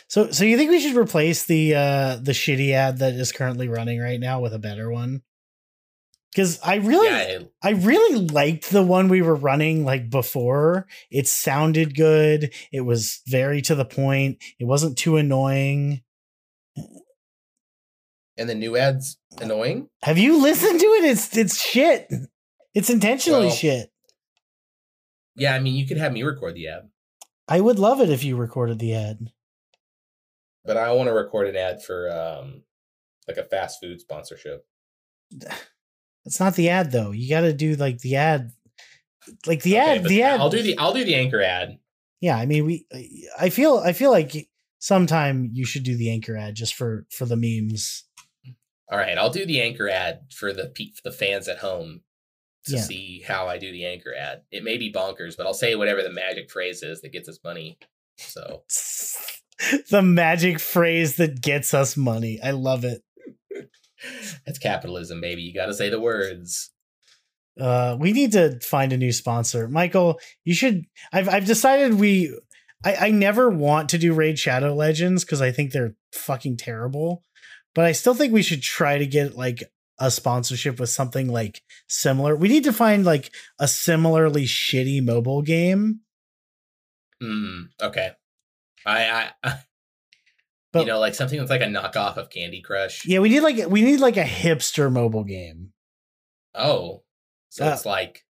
So 0.07 0.32
so 0.32 0.43
you 0.43 0.57
think 0.57 0.72
we 0.72 0.80
should 0.80 0.95
replace 0.95 1.45
the 1.45 1.76
uh 1.76 2.16
the 2.22 2.32
shitty 2.32 2.72
ad 2.74 2.99
that 2.99 3.14
is 3.14 3.32
currently 3.32 3.68
running 3.68 3.99
right 3.99 4.20
now 4.20 4.39
with 4.39 4.53
a 4.53 4.60
better 4.60 4.91
one? 4.91 5.22
Cuz 6.36 6.59
I 6.63 6.75
really 6.75 7.07
Yeah, 7.07 7.21
it- 7.21 7.53
I 7.63 7.69
really 7.71 8.27
liked 8.27 8.69
the 8.69 8.84
one 8.84 9.09
we 9.09 9.21
were 9.21 9.36
running 9.36 9.84
like 9.84 10.09
before. 10.09 10.88
It 11.09 11.27
sounded 11.27 11.95
good. 11.95 12.53
It 12.71 12.82
was 12.82 13.21
very 13.27 13.61
to 13.63 13.75
the 13.75 13.86
point. 13.86 14.38
It 14.59 14.65
wasn't 14.65 14.97
too 14.97 15.17
annoying. 15.17 16.03
and 18.38 18.47
the 18.49 18.55
new 18.55 18.77
ad's 18.77 19.17
annoying. 19.41 19.89
Have 20.03 20.17
you 20.17 20.41
listened 20.41 20.80
to 20.80 20.86
it? 20.86 21.03
It's 21.05 21.36
it's 21.38 21.61
shit. 21.61 22.09
It's 22.73 22.89
intentionally 22.89 23.47
Well- 23.47 23.55
shit. 23.55 23.91
Yeah, 25.36 25.55
I 25.55 25.59
mean, 25.59 25.75
you 25.75 25.86
could 25.87 25.97
have 25.97 26.12
me 26.13 26.24
record 26.24 26.54
the 26.55 26.67
ad. 26.67 26.89
I 27.47 27.59
would 27.62 27.79
love 27.79 27.99
it 28.01 28.09
if 28.09 28.24
you 28.24 28.36
recorded 28.37 28.79
the 28.79 28.93
ad. 28.93 29.32
but 30.66 30.78
I 30.78 30.91
want 30.91 31.08
to 31.08 31.13
record 31.13 31.47
an 31.47 31.55
ad 31.55 31.82
for 31.83 32.12
um 32.12 32.63
like 33.28 33.37
a 33.37 33.43
fast 33.43 33.79
food 33.82 33.99
sponsorship. 33.99 34.66
It's 36.30 36.39
not 36.39 36.54
the 36.54 36.70
ad 36.70 36.92
though. 36.92 37.10
You 37.10 37.28
got 37.28 37.42
to 37.42 37.54
do 37.54 37.74
like 37.76 37.97
the 38.01 38.16
ad 38.18 38.51
like 39.47 39.64
the 39.64 39.80
Okay, 39.80 39.97
ad 39.97 40.04
the 40.04 40.22
ad 40.22 40.39
I'll 40.39 40.51
do 40.51 40.62
the 40.62 40.78
I'll 40.78 40.93
do 40.93 41.04
the 41.04 41.16
anchor 41.16 41.42
ad. 41.42 41.80
Yeah, 42.22 42.38
I 42.38 42.46
mean 42.46 42.68
we 42.68 42.86
I 43.39 43.50
feel 43.50 43.78
I 43.84 43.93
feel 43.93 44.12
like 44.12 44.47
sometime 44.78 45.50
you 45.54 45.66
should 45.66 45.82
do 45.82 45.97
the 45.97 46.12
anchor 46.12 46.38
ad 46.38 46.54
just 46.54 46.76
for 46.76 47.08
for 47.10 47.26
the 47.26 47.36
memes. 47.36 48.04
All 48.92 49.00
right, 49.00 49.18
I'll 49.18 49.32
do 49.32 49.43
the 49.43 49.60
anchor 49.60 49.89
ad 49.89 50.20
for 50.32 50.54
the 50.54 50.72
for 50.96 51.01
the 51.10 51.12
fans 51.12 51.47
at 51.47 51.58
home 51.58 52.01
to 52.66 52.74
Yeah. 52.76 52.82
see 52.82 53.24
how 53.28 53.47
I 53.47 53.58
do 53.58 53.72
the 53.72 53.88
anchor 53.88 54.14
ad. 54.14 54.43
It 54.51 54.64
may 54.64 54.78
be 54.78 54.93
bonkers, 54.93 55.36
but 55.36 55.47
I'll 55.47 55.54
say 55.56 55.74
whatever 55.74 56.04
the 56.04 56.12
magic 56.12 56.51
phrase 56.51 56.84
is 56.84 57.01
that 57.01 57.12
gets 57.12 57.28
us 57.28 57.39
money. 57.43 57.80
So 58.18 58.62
the 59.89 60.04
magic 60.04 60.60
phrase 60.60 61.16
that 61.16 61.42
gets 61.42 61.74
us 61.74 61.97
money. 61.97 62.39
I 62.39 62.51
love 62.51 62.86
it. 62.86 63.01
That's 64.46 64.59
capitalism, 64.59 65.21
baby. 65.21 65.42
You 65.42 65.54
got 65.54 65.67
to 65.67 65.74
say 65.74 65.89
the 65.89 66.00
words. 66.00 66.71
Uh, 67.59 67.97
we 68.00 68.13
need 68.13 68.32
to 68.32 68.59
find 68.62 68.93
a 68.93 68.97
new 68.97 69.12
sponsor. 69.12 69.67
Michael, 69.67 70.20
you 70.46 70.54
should. 70.54 70.86
I've 71.12 71.28
I've 71.28 71.46
decided 71.46 71.96
we. 71.96 72.38
I, 72.86 72.96
I 72.96 73.12
never 73.12 73.50
want 73.50 73.89
to 73.89 73.97
do 73.97 74.13
Raid 74.13 74.39
Shadow 74.39 74.74
Legends 74.74 75.26
because 75.26 75.42
I 75.42 75.51
think 75.51 75.71
they're 75.71 75.96
fucking 76.13 76.58
terrible. 76.58 77.24
But 77.76 77.86
I 77.86 77.92
still 77.92 78.13
think 78.13 78.34
we 78.34 78.42
should 78.42 78.63
try 78.63 78.97
to 78.97 79.05
get 79.05 79.38
like 79.38 79.63
a 80.00 80.09
sponsorship 80.09 80.80
with 80.80 80.89
something 80.89 81.28
like 81.28 81.62
similar. 81.88 82.36
We 82.36 82.47
need 82.47 82.63
to 82.63 82.74
find 82.74 83.04
like 83.04 83.32
a 83.59 83.67
similarly 83.67 84.46
shitty 84.46 85.04
mobile 85.04 85.42
game. 85.42 86.01
Hmm. 87.21 87.63
Okay. 87.82 88.12
I 88.86 89.32
I 89.43 89.59
But 90.71 90.82
you 90.82 90.86
know 90.86 91.00
like 91.00 91.16
something 91.16 91.39
that's 91.39 91.50
like 91.50 91.62
a 91.62 91.66
knockoff 91.66 92.17
of 92.17 92.29
Candy 92.29 92.62
Crush. 92.62 93.05
yeah, 93.05 93.20
we 93.20 93.29
need 93.29 93.39
like 93.41 93.67
we 93.70 93.82
need 93.82 94.00
like 94.00 94.17
a 94.17 94.24
hipster 94.24 94.91
mobile 94.91 95.24
game. 95.24 95.71
Oh, 96.54 97.04
so 97.50 97.66
Uh, 97.66 97.74
it's 97.74 97.86
like 97.86 98.25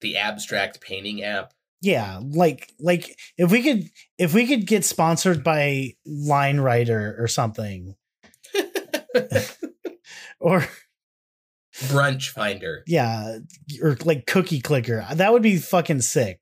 the 0.00 0.16
abstract 0.16 0.80
painting 0.80 1.22
app. 1.22 1.54
Yeah, 1.80 2.20
like 2.22 2.72
like 2.78 3.18
if 3.36 3.50
we 3.50 3.62
could 3.62 3.90
if 4.16 4.32
we 4.32 4.46
could 4.46 4.66
get 4.66 4.84
sponsored 4.84 5.42
by 5.42 5.94
Line 6.06 6.60
Writer 6.60 7.16
or 7.18 7.26
something. 7.28 7.94
or 10.40 10.66
Brunch 11.74 12.28
Finder. 12.30 12.84
yeah, 12.86 13.38
or 13.82 13.96
like 14.04 14.26
Cookie 14.26 14.60
Clicker. 14.60 15.04
That 15.14 15.32
would 15.32 15.42
be 15.42 15.56
fucking 15.58 16.00
sick. 16.02 16.40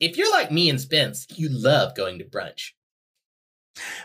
if 0.00 0.16
you're 0.16 0.30
like 0.30 0.50
me 0.50 0.68
and 0.68 0.80
Spence, 0.80 1.26
you 1.34 1.48
love 1.50 1.94
going 1.94 2.18
to 2.18 2.24
brunch. 2.24 2.70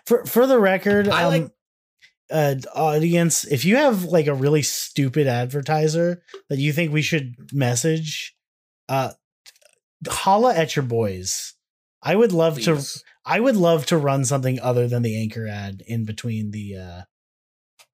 For 0.06 0.26
for 0.26 0.48
the 0.48 0.60
record, 0.60 1.08
I 1.08 1.24
um, 1.24 1.30
like- 1.32 1.52
uh, 2.30 2.56
audience, 2.74 3.44
if 3.46 3.66
you 3.66 3.76
have 3.76 4.06
like 4.06 4.28
a 4.28 4.34
really 4.34 4.62
stupid 4.62 5.28
advertiser 5.28 6.24
that 6.50 6.60
you 6.60 6.72
think 6.72 6.94
we 6.94 7.02
should 7.02 7.36
message, 7.52 8.36
uh, 8.88 9.12
holla 10.08 10.56
at 10.56 10.76
your 10.76 10.84
boys. 10.84 11.54
I 12.02 12.16
would 12.16 12.32
love 12.32 12.60
to. 12.62 12.82
I 13.26 13.40
would 13.40 13.56
love 13.56 13.86
to 13.88 13.98
run 13.98 14.26
something 14.26 14.60
other 14.60 14.88
than 14.88 15.04
the 15.04 15.22
anchor 15.22 15.48
ad 15.48 15.84
in 15.86 16.06
between 16.06 16.52
the 16.52 16.76
uh 16.78 17.02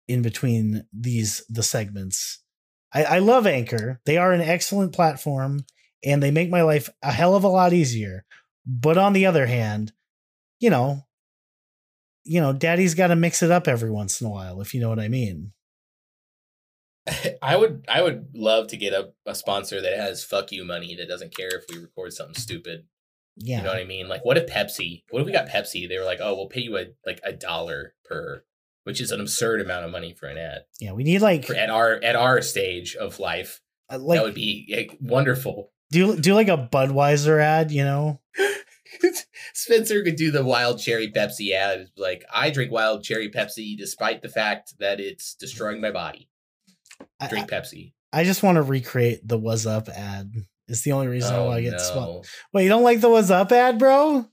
in 0.06 0.22
between 0.22 0.86
these 0.92 1.44
the 1.48 1.62
segments. 1.62 2.42
I, 2.92 3.04
I 3.04 3.18
love 3.18 3.46
Anchor. 3.46 4.00
They 4.06 4.16
are 4.16 4.32
an 4.32 4.40
excellent 4.40 4.92
platform 4.92 5.64
and 6.04 6.22
they 6.22 6.30
make 6.30 6.50
my 6.50 6.62
life 6.62 6.88
a 7.02 7.12
hell 7.12 7.34
of 7.34 7.44
a 7.44 7.48
lot 7.48 7.72
easier. 7.72 8.24
But 8.64 8.96
on 8.96 9.12
the 9.12 9.26
other 9.26 9.46
hand, 9.46 9.92
you 10.60 10.70
know, 10.70 11.06
you 12.26 12.40
know, 12.40 12.52
daddy's 12.52 12.94
got 12.94 13.08
to 13.08 13.16
mix 13.16 13.42
it 13.42 13.50
up 13.50 13.68
every 13.68 13.90
once 13.90 14.20
in 14.20 14.26
a 14.26 14.30
while, 14.30 14.60
if 14.60 14.74
you 14.74 14.80
know 14.80 14.88
what 14.88 14.98
I 14.98 15.08
mean. 15.08 15.52
I 17.40 17.56
would 17.56 17.84
I 17.88 18.02
would 18.02 18.30
love 18.34 18.66
to 18.68 18.76
get 18.76 18.92
a, 18.92 19.12
a 19.24 19.34
sponsor 19.34 19.80
that 19.80 19.96
has 19.96 20.24
fuck 20.24 20.50
you 20.50 20.64
money 20.64 20.96
that 20.96 21.08
doesn't 21.08 21.36
care 21.36 21.50
if 21.52 21.64
we 21.70 21.78
record 21.80 22.12
something 22.12 22.34
stupid. 22.34 22.86
Yeah. 23.36 23.58
You 23.58 23.62
know 23.62 23.68
what 23.70 23.78
I 23.80 23.84
mean? 23.84 24.08
Like 24.08 24.24
what 24.24 24.36
if 24.36 24.46
Pepsi? 24.48 25.04
What 25.10 25.20
if 25.20 25.26
we 25.26 25.32
got 25.32 25.48
Pepsi? 25.48 25.88
They 25.88 25.98
were 25.98 26.04
like, 26.04 26.18
"Oh, 26.20 26.34
we'll 26.34 26.48
pay 26.48 26.62
you 26.62 26.76
a 26.76 26.86
like 27.06 27.20
a 27.22 27.32
dollar 27.32 27.94
per," 28.04 28.42
which 28.82 29.00
is 29.00 29.12
an 29.12 29.20
absurd 29.20 29.60
amount 29.60 29.84
of 29.84 29.92
money 29.92 30.14
for 30.14 30.26
an 30.26 30.36
ad. 30.36 30.62
yeah, 30.80 30.92
we 30.92 31.04
need 31.04 31.20
like 31.20 31.44
For, 31.44 31.54
at 31.54 31.70
our 31.70 32.00
at 32.02 32.16
our 32.16 32.42
stage 32.42 32.96
of 32.96 33.20
life, 33.20 33.60
uh, 33.88 33.98
like 34.00 34.18
that 34.18 34.24
would 34.24 34.34
be 34.34 34.66
like, 34.74 34.98
wonderful. 35.00 35.70
do 35.92 36.16
do 36.16 36.34
like 36.34 36.48
a 36.48 36.68
Budweiser 36.72 37.40
ad, 37.40 37.70
you 37.70 37.84
know? 37.84 38.20
Spencer 39.54 40.02
could 40.02 40.16
do 40.16 40.30
the 40.30 40.44
wild 40.44 40.78
cherry 40.80 41.10
Pepsi 41.10 41.52
ad. 41.52 41.80
It's 41.80 41.90
Like, 41.96 42.24
I 42.32 42.50
drink 42.50 42.70
wild 42.72 43.02
cherry 43.04 43.30
Pepsi 43.30 43.76
despite 43.76 44.22
the 44.22 44.28
fact 44.28 44.74
that 44.78 45.00
it's 45.00 45.34
destroying 45.34 45.80
my 45.80 45.90
body. 45.90 46.28
I, 47.20 47.28
Drink 47.28 47.50
Pepsi. 47.50 47.92
I 48.12 48.24
just 48.24 48.42
want 48.42 48.56
to 48.56 48.62
recreate 48.62 49.26
the 49.26 49.38
"Was 49.38 49.66
Up" 49.66 49.88
ad. 49.88 50.32
It's 50.68 50.82
the 50.82 50.92
only 50.92 51.08
reason 51.08 51.34
I 51.34 51.38
Oh, 51.38 51.44
want 51.46 51.58
to 51.58 51.62
get 51.62 51.72
no. 51.72 51.78
spot. 51.78 52.26
Wait, 52.52 52.62
you 52.64 52.68
don't 52.68 52.82
like 52.82 53.00
the 53.00 53.10
"Was 53.10 53.30
Up" 53.30 53.52
ad, 53.52 53.78
bro? 53.78 54.26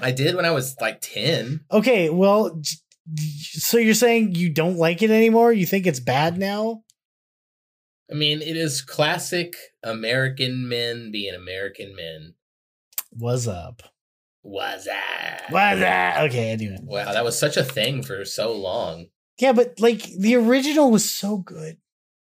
I 0.00 0.10
did 0.12 0.34
when 0.34 0.44
I 0.44 0.50
was 0.50 0.76
like 0.80 1.00
10. 1.00 1.60
Okay, 1.70 2.10
well, 2.10 2.60
so 3.52 3.76
you're 3.78 3.94
saying 3.94 4.34
you 4.34 4.50
don't 4.50 4.76
like 4.76 5.02
it 5.02 5.10
anymore? 5.10 5.52
You 5.52 5.66
think 5.66 5.86
it's 5.86 6.00
bad 6.00 6.38
now? 6.38 6.82
I 8.10 8.14
mean, 8.14 8.42
it 8.42 8.56
is 8.56 8.82
classic 8.82 9.54
American 9.82 10.68
men 10.68 11.10
being 11.10 11.34
American 11.34 11.94
men. 11.94 12.34
Was 13.20 13.46
up? 13.46 13.82
Was 14.42 14.86
that? 14.86 15.46
Was 15.50 15.80
that? 15.80 16.24
Okay, 16.28 16.50
anyway. 16.50 16.78
Wow, 16.82 17.12
that 17.12 17.24
was 17.24 17.38
such 17.38 17.56
a 17.56 17.64
thing 17.64 18.02
for 18.02 18.24
so 18.24 18.52
long. 18.52 19.06
Yeah, 19.38 19.52
but 19.52 19.78
like 19.78 20.02
the 20.18 20.36
original 20.36 20.90
was 20.90 21.08
so 21.08 21.38
good. 21.38 21.78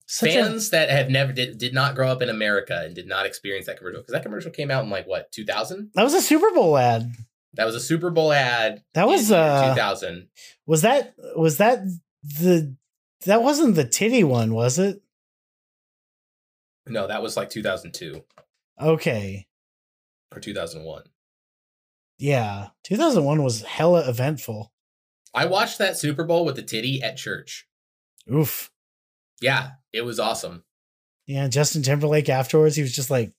Such 0.07 0.29
a, 0.29 0.33
Fans 0.33 0.71
that 0.71 0.89
have 0.89 1.09
never 1.09 1.31
did, 1.31 1.57
did 1.57 1.73
not 1.73 1.95
grow 1.95 2.09
up 2.09 2.21
in 2.21 2.29
America 2.29 2.81
and 2.83 2.93
did 2.93 3.07
not 3.07 3.25
experience 3.25 3.67
that 3.67 3.77
commercial 3.77 4.01
because 4.01 4.13
that 4.13 4.23
commercial 4.23 4.51
came 4.51 4.69
out 4.69 4.83
in 4.83 4.89
like 4.89 5.07
what 5.07 5.31
2000. 5.31 5.91
that 5.93 6.03
was 6.03 6.13
a 6.13 6.21
Super 6.21 6.51
Bowl 6.51 6.77
ad. 6.77 7.11
That 7.53 7.65
was 7.65 7.75
a 7.75 7.79
Super 7.79 8.09
Bowl 8.09 8.33
ad. 8.33 8.83
That 8.93 9.07
was, 9.07 9.29
in 9.29 9.37
the 9.37 9.43
year 9.43 9.71
uh, 9.71 9.75
2000. 9.75 10.27
Was 10.65 10.81
that 10.81 11.13
was 11.35 11.57
that 11.57 11.79
the 12.23 12.75
that 13.25 13.43
wasn't 13.43 13.75
the 13.75 13.85
titty 13.85 14.23
one, 14.23 14.53
was 14.53 14.79
it? 14.79 15.01
No, 16.87 17.07
that 17.07 17.21
was 17.21 17.37
like 17.37 17.49
2002 17.49 18.23
Okay. 18.81 19.47
Or 20.33 20.39
2001. 20.39 21.03
Yeah. 22.17 22.67
2001 22.83 23.43
was 23.43 23.63
hella 23.63 24.07
eventful. 24.07 24.71
I 25.33 25.45
watched 25.45 25.77
that 25.79 25.97
Super 25.97 26.23
Bowl 26.23 26.45
with 26.45 26.55
the 26.55 26.61
titty 26.61 27.01
at 27.01 27.17
church. 27.17 27.67
Oof. 28.31 28.71
Yeah, 29.41 29.71
it 29.91 30.01
was 30.01 30.19
awesome. 30.19 30.63
Yeah, 31.25 31.47
Justin 31.47 31.81
Timberlake 31.81 32.29
afterwards, 32.29 32.75
he 32.75 32.81
was 32.81 32.95
just 32.95 33.09
like, 33.09 33.33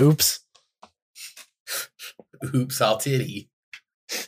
oops. 0.00 0.40
Oops, 2.54 2.80
all 2.80 2.96
titty. 2.96 3.50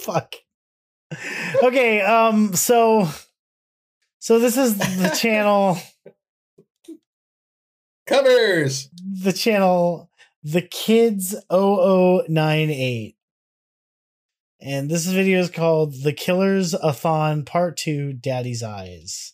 Fuck. 0.00 0.34
Okay, 1.62 2.00
um, 2.00 2.54
so 2.54 3.08
so 4.18 4.40
this 4.40 4.56
is 4.56 4.76
the 4.76 5.08
channel, 5.20 5.78
Covers. 8.06 8.88
the 9.20 9.32
channel 9.32 10.08
The 10.44 10.62
Kids 10.62 11.34
0098. 11.50 13.16
And 14.60 14.88
this 14.88 15.06
video 15.06 15.40
is 15.40 15.50
called 15.50 16.04
The 16.04 16.12
Killers 16.12 16.72
a 16.72 16.92
Thon 16.92 17.44
Part 17.44 17.76
2 17.76 18.12
Daddy's 18.12 18.62
Eyes. 18.62 19.32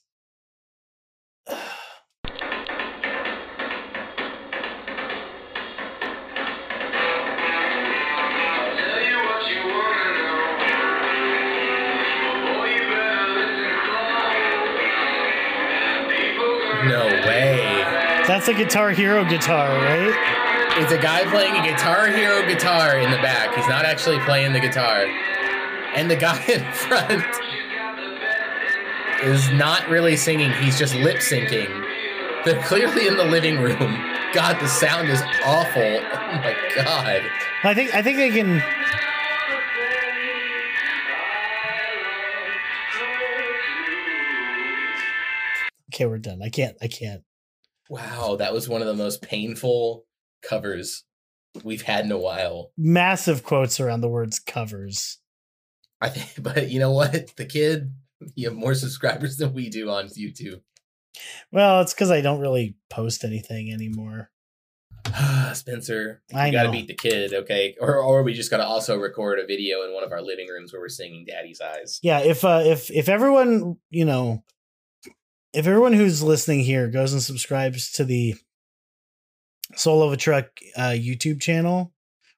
No 16.84 17.06
way. 17.26 17.61
That's 18.26 18.46
a 18.48 18.54
Guitar 18.54 18.90
Hero 18.90 19.24
guitar, 19.24 19.68
right? 19.68 20.78
It's 20.80 20.92
a 20.92 20.98
guy 20.98 21.28
playing 21.30 21.56
a 21.56 21.62
Guitar 21.68 22.06
Hero 22.06 22.46
guitar 22.46 22.98
in 22.98 23.10
the 23.10 23.16
back. 23.18 23.54
He's 23.54 23.66
not 23.68 23.84
actually 23.84 24.20
playing 24.20 24.52
the 24.52 24.60
guitar. 24.60 25.06
And 25.94 26.10
the 26.10 26.16
guy 26.16 26.42
in 26.48 26.72
front 26.72 27.24
is 29.22 29.50
not 29.50 29.88
really 29.88 30.16
singing, 30.16 30.52
he's 30.52 30.78
just 30.78 30.94
lip 30.94 31.16
syncing. 31.18 31.68
They're 32.44 32.62
clearly 32.62 33.06
in 33.06 33.16
the 33.16 33.24
living 33.24 33.58
room. 33.58 33.78
God, 34.32 34.58
the 34.60 34.66
sound 34.68 35.08
is 35.08 35.20
awful. 35.44 35.82
Oh 35.82 36.32
my 36.36 36.56
god. 36.74 37.22
I 37.64 37.74
think 37.74 37.94
I 37.94 38.02
think 38.02 38.16
they 38.16 38.30
can 38.30 38.62
Okay, 45.92 46.06
we're 46.06 46.18
done. 46.18 46.40
I 46.42 46.48
can't 46.48 46.76
I 46.80 46.88
can't. 46.88 47.22
Wow, 47.93 48.36
that 48.36 48.55
was 48.55 48.70
one 48.70 48.81
of 48.81 48.86
the 48.86 48.94
most 48.94 49.20
painful 49.20 50.06
covers 50.40 51.05
we've 51.62 51.82
had 51.82 52.06
in 52.06 52.10
a 52.10 52.16
while. 52.16 52.73
Massive 52.78 53.44
quotes 53.44 53.81
around 53.81 54.01
the 54.01 54.09
words 54.09 54.39
covers. 54.39 55.19
I 56.01 56.09
think, 56.09 56.43
but 56.43 56.70
you 56.70 56.81
know 56.81 56.93
what? 56.93 57.36
The 57.36 57.44
kid, 57.44 57.93
you 58.35 58.48
have 58.48 58.56
more 58.56 58.73
subscribers 58.73 59.36
than 59.36 59.52
we 59.52 59.69
do 59.69 59.90
on 59.90 60.06
YouTube. 60.06 60.62
Well, 61.52 61.82
it's 61.82 61.93
because 61.93 62.10
I 62.10 62.23
don't 62.23 62.40
really 62.40 62.77
post 62.89 63.24
anything 63.24 63.70
anymore. 63.70 64.31
Spencer, 65.52 66.23
I 66.35 66.47
you 66.47 66.52
got 66.52 66.62
to 66.62 66.70
beat 66.70 66.89
the 66.89 66.94
kid, 66.94 67.35
okay? 67.35 67.77
Or, 67.78 67.98
or 67.98 68.23
we 68.23 68.32
just 68.32 68.51
got 68.51 68.56
to 68.56 68.64
also 68.64 68.98
record 68.98 69.39
a 69.39 69.47
video 69.47 69.82
in 69.82 69.93
one 69.93 70.02
of 70.02 70.12
our 70.12 70.23
living 70.23 70.48
rooms 70.48 70.73
where 70.73 70.81
we're 70.81 70.89
singing 70.89 71.27
"Daddy's 71.27 71.60
Eyes." 71.60 72.01
Yeah, 72.02 72.20
if 72.20 72.43
uh 72.43 72.62
if 72.64 72.90
if 72.90 73.10
everyone, 73.10 73.77
you 73.90 74.06
know, 74.06 74.44
if 75.52 75.66
everyone 75.66 75.92
who's 75.92 76.22
listening 76.22 76.60
here 76.60 76.88
goes 76.88 77.12
and 77.12 77.22
subscribes 77.22 77.92
to 77.92 78.04
the 78.04 78.34
Soul 79.74 80.02
of 80.02 80.12
a 80.12 80.16
Truck 80.16 80.46
uh 80.76 80.90
YouTube 80.90 81.40
channel 81.40 81.92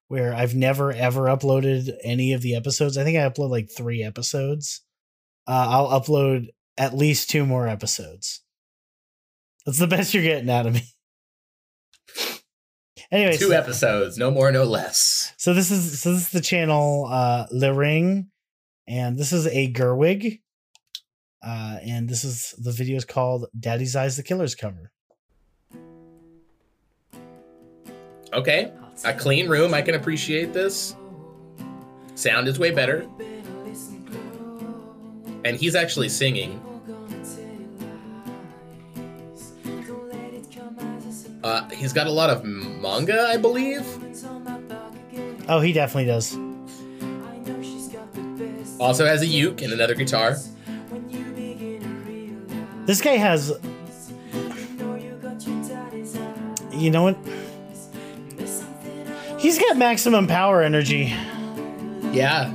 where 0.08 0.32
I've 0.34 0.54
never 0.54 0.92
ever 0.92 1.22
uploaded 1.22 1.90
any 2.04 2.32
of 2.32 2.42
the 2.42 2.54
episodes. 2.54 2.96
I 2.98 3.04
think 3.04 3.16
I 3.18 3.28
upload 3.28 3.50
like 3.50 3.70
3 3.70 4.02
episodes. 4.02 4.82
Uh 5.46 5.66
I'll 5.68 6.00
upload 6.00 6.48
at 6.76 6.94
least 6.96 7.30
two 7.30 7.44
more 7.46 7.66
episodes. 7.68 8.42
That's 9.66 9.78
the 9.78 9.86
best 9.86 10.12
you're 10.14 10.22
getting 10.22 10.50
out 10.50 10.66
of 10.66 10.74
me. 10.74 10.82
Anyway, 13.10 13.36
Two 13.36 13.48
so- 13.50 13.56
episodes, 13.56 14.18
no 14.18 14.30
more, 14.30 14.50
no 14.50 14.64
less. 14.64 15.34
so 15.36 15.54
this 15.54 15.70
is 15.70 16.00
so 16.00 16.12
this 16.12 16.22
is 16.22 16.30
the 16.30 16.40
channel 16.40 17.06
uh 17.08 17.46
Le 17.52 17.72
Ring, 17.72 18.30
and 18.88 19.16
this 19.18 19.32
is 19.32 19.46
a 19.46 19.72
Gerwig. 19.72 20.40
Uh, 21.44 21.76
and 21.84 22.08
this 22.08 22.24
is 22.24 22.54
the 22.56 22.72
video 22.72 22.96
is 22.96 23.04
called 23.04 23.46
Daddy's 23.58 23.94
Eyes 23.94 24.16
the 24.16 24.22
Killer's 24.22 24.54
cover. 24.54 24.90
Okay, 28.32 28.72
a 29.04 29.12
clean 29.12 29.48
room. 29.48 29.74
I 29.74 29.82
can 29.82 29.94
appreciate 29.94 30.54
this. 30.54 30.96
Sound 32.14 32.48
is 32.48 32.58
way 32.58 32.70
better, 32.70 33.06
and 35.44 35.56
he's 35.56 35.74
actually 35.74 36.08
singing. 36.08 36.60
Uh, 41.42 41.68
he's 41.70 41.92
got 41.92 42.06
a 42.06 42.10
lot 42.10 42.30
of 42.30 42.42
manga, 42.42 43.26
I 43.28 43.36
believe. 43.36 43.84
Oh, 45.46 45.60
he 45.60 45.74
definitely 45.74 46.06
does. 46.06 46.38
Also 48.80 49.04
has 49.04 49.20
a 49.20 49.26
uke 49.26 49.60
and 49.60 49.72
another 49.74 49.94
guitar. 49.94 50.38
This 52.86 53.00
guy 53.00 53.16
has 53.16 53.52
you 56.84 56.90
know 56.90 57.02
what? 57.02 57.16
He's 59.38 59.58
got 59.58 59.76
maximum 59.76 60.26
power 60.26 60.62
energy. 60.62 61.14
Yeah. 62.12 62.52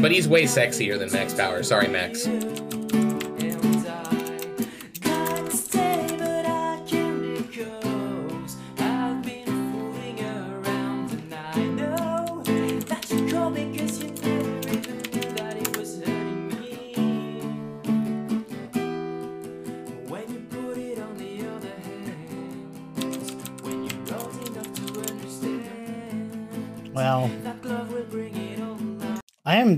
But 0.00 0.10
he's 0.10 0.28
way 0.28 0.44
sexier 0.44 0.98
than 0.98 1.10
Max 1.12 1.34
Power. 1.34 1.62
Sorry, 1.62 1.88
Max. 1.88 2.26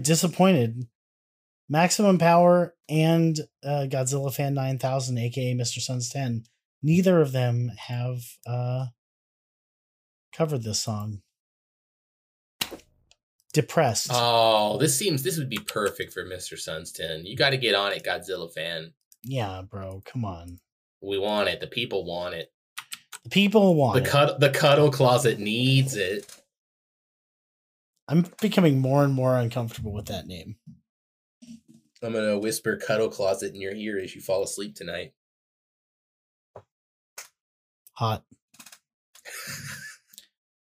Disappointed. 0.07 0.87
Maximum 1.69 2.17
Power 2.19 2.75
and 2.89 3.41
uh, 3.65 3.87
Godzilla 3.91 4.33
Fan 4.33 4.55
9000, 4.55 5.19
aka 5.19 5.55
Mr. 5.55 5.81
Suns 5.81 6.09
10, 6.11 6.45
neither 6.83 7.21
of 7.21 7.33
them 7.33 7.73
have 7.89 8.19
uh, 8.47 8.87
covered 10.33 10.63
this 10.63 10.81
song. 10.81 11.23
Depressed. 13.53 14.09
Oh, 14.13 14.77
this 14.79 14.97
seems 14.97 15.23
this 15.23 15.39
would 15.39 15.49
be 15.49 15.59
perfect 15.59 16.13
for 16.13 16.25
Mr. 16.25 16.59
Suns 16.59 16.93
10. 16.93 17.25
You 17.25 17.37
got 17.37 17.51
to 17.51 17.57
get 17.57 17.75
on 17.75 17.93
it, 17.93 18.05
Godzilla 18.05 18.53
fan. 18.53 18.93
yeah, 19.25 19.63
bro, 19.69 20.03
come 20.05 20.25
on. 20.25 20.61
We 21.03 21.19
want 21.19 21.49
it. 21.49 21.61
The 21.61 21.67
people 21.67 22.05
want 22.05 22.35
it. 22.35 22.53
The 23.25 23.31
people 23.31 23.75
want 23.75 24.05
The 24.05 24.29
it. 24.35 24.41
the 24.41 24.51
cuddle 24.51 24.91
closet 24.91 25.39
needs 25.39 25.97
it. 25.97 26.31
I'm 28.09 28.27
becoming 28.41 28.79
more 28.79 29.05
and 29.05 29.13
more 29.13 29.37
uncomfortable 29.37 29.93
with 29.93 30.07
that 30.07 30.27
name. 30.27 30.57
I'm 32.03 32.13
gonna 32.13 32.39
whisper 32.39 32.77
cuddle 32.77 33.09
closet 33.09 33.55
in 33.55 33.61
your 33.61 33.75
ear 33.75 33.99
as 33.99 34.15
you 34.15 34.21
fall 34.21 34.45
asleep 34.45 34.75
tonight. 34.77 35.13
Hot. 37.95 38.25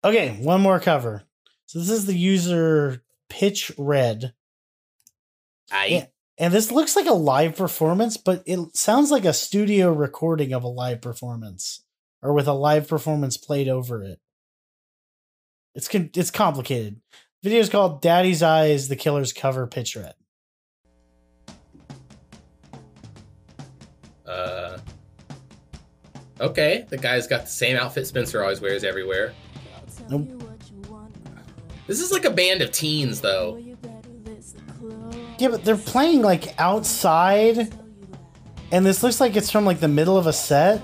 Okay, 0.02 0.36
one 0.40 0.60
more 0.60 0.80
cover. 0.80 1.24
So 1.66 1.78
this 1.78 1.90
is 1.90 2.06
the 2.06 2.16
user 2.16 3.02
Pitch 3.28 3.72
Red. 3.76 4.34
I 5.70 5.86
Yeah. 5.86 6.06
And 6.38 6.52
this 6.52 6.70
looks 6.70 6.96
like 6.96 7.06
a 7.06 7.14
live 7.14 7.56
performance, 7.56 8.16
but 8.16 8.42
it 8.46 8.76
sounds 8.76 9.10
like 9.10 9.24
a 9.24 9.32
studio 9.32 9.90
recording 9.92 10.52
of 10.52 10.64
a 10.64 10.68
live 10.68 11.00
performance 11.00 11.84
or 12.22 12.32
with 12.34 12.46
a 12.46 12.52
live 12.52 12.88
performance 12.88 13.36
played 13.36 13.68
over 13.68 14.02
it. 14.02 14.20
It's 15.74 15.88
con- 15.88 16.10
it's 16.14 16.30
complicated. 16.30 17.00
Video 17.42 17.60
is 17.60 17.68
called 17.68 18.00
Daddy's 18.00 18.42
Eyes, 18.42 18.88
the 18.88 18.96
Killer's 18.96 19.32
Cover 19.32 19.68
Red. 19.96 20.14
uh 24.26 24.78
Okay, 26.40 26.84
the 26.88 26.98
guy's 26.98 27.26
got 27.26 27.42
the 27.42 27.50
same 27.50 27.76
outfit 27.76 28.06
Spencer 28.06 28.42
always 28.42 28.60
wears 28.60 28.84
everywhere. 28.84 29.32
Nope. 30.10 30.42
This 31.86 32.00
is 32.00 32.12
like 32.12 32.24
a 32.24 32.30
band 32.30 32.62
of 32.62 32.72
teens 32.72 33.20
though. 33.20 33.62
Yeah, 35.38 35.48
but 35.48 35.64
they're 35.64 35.76
playing 35.76 36.22
like 36.22 36.58
outside, 36.58 37.72
and 38.72 38.84
this 38.84 39.02
looks 39.02 39.20
like 39.20 39.36
it's 39.36 39.50
from 39.50 39.64
like 39.64 39.80
the 39.80 39.88
middle 39.88 40.18
of 40.18 40.26
a 40.26 40.32
set. 40.32 40.82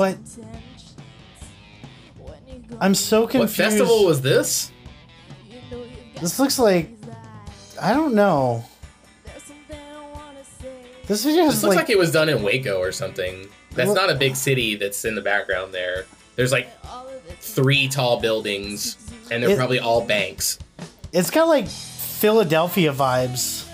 But 0.00 0.16
I'm 2.80 2.94
so 2.94 3.26
confused. 3.26 3.58
What 3.58 3.64
festival 3.68 4.06
was 4.06 4.22
this? 4.22 4.72
This 6.18 6.38
looks 6.38 6.58
like 6.58 6.88
I 7.78 7.92
don't 7.92 8.14
know. 8.14 8.64
This 11.06 11.22
This 11.24 11.36
looks 11.36 11.62
like, 11.64 11.76
like, 11.76 11.90
it 11.90 11.98
was 11.98 12.12
done 12.12 12.30
in 12.30 12.42
Waco 12.42 12.78
or 12.78 12.92
something. 12.92 13.46
That's 13.72 13.92
not 13.92 14.08
a 14.08 14.14
big 14.14 14.36
city 14.36 14.74
that's 14.74 15.04
in 15.04 15.14
the 15.14 15.20
background 15.20 15.74
there. 15.74 16.06
There's 16.34 16.50
like 16.50 16.70
three 17.40 17.86
tall 17.86 18.20
buildings, 18.20 18.96
and 19.30 19.42
they're 19.42 19.50
It- 19.50 19.58
probably 19.58 19.80
all 19.80 20.00
banks. 20.00 20.58
it's 21.12 21.30
got 21.30 21.46
like 21.46 21.68
Philadelphia 21.68 22.94
vibes. 22.94 23.66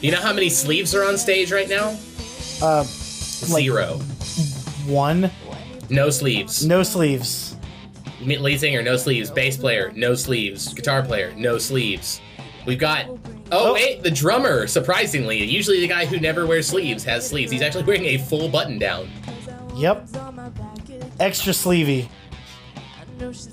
You 0.00 0.12
know 0.12 0.20
how 0.20 0.32
many 0.32 0.48
sleeves 0.48 0.94
are 0.94 1.04
on 1.04 1.16
stage 1.18 1.50
right 1.52 1.68
now? 1.68 1.96
Uh, 2.62 2.84
Zero. 2.84 3.98
one, 4.86 5.30
No 5.90 6.10
sleeves. 6.10 6.64
no 6.66 6.82
sleeves. 6.82 7.56
Lead 8.22 8.58
singer, 8.60 8.82
no 8.82 8.96
sleeves. 8.96 9.30
Bass 9.30 9.56
player, 9.56 9.92
no 9.94 10.14
sleeves. 10.14 10.72
Guitar 10.74 11.02
player, 11.02 11.32
no 11.36 11.58
sleeves. 11.58 12.20
We've 12.66 12.78
got. 12.78 13.06
Oh, 13.52 13.70
Oh. 13.70 13.74
wait, 13.74 14.02
the 14.02 14.10
drummer, 14.10 14.66
surprisingly. 14.66 15.44
Usually 15.44 15.80
the 15.80 15.86
guy 15.86 16.04
who 16.06 16.18
never 16.18 16.46
wears 16.46 16.66
sleeves 16.66 17.04
has 17.04 17.28
sleeves. 17.28 17.52
He's 17.52 17.62
actually 17.62 17.84
wearing 17.84 18.04
a 18.06 18.18
full 18.18 18.48
button 18.48 18.78
down. 18.78 19.08
Yep, 19.76 20.08
extra 21.20 21.52
sleevey. 21.52 22.08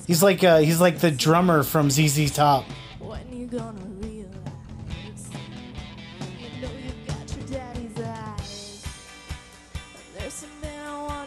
He's 0.08 0.24
like 0.24 0.44
uh, 0.44 0.60
he's 0.60 0.80
like 0.82 1.00
the 1.00 1.12
drummer 1.12 1.64
from 1.64 1.90
ZZ 1.92 2.32
Top. 2.32 2.66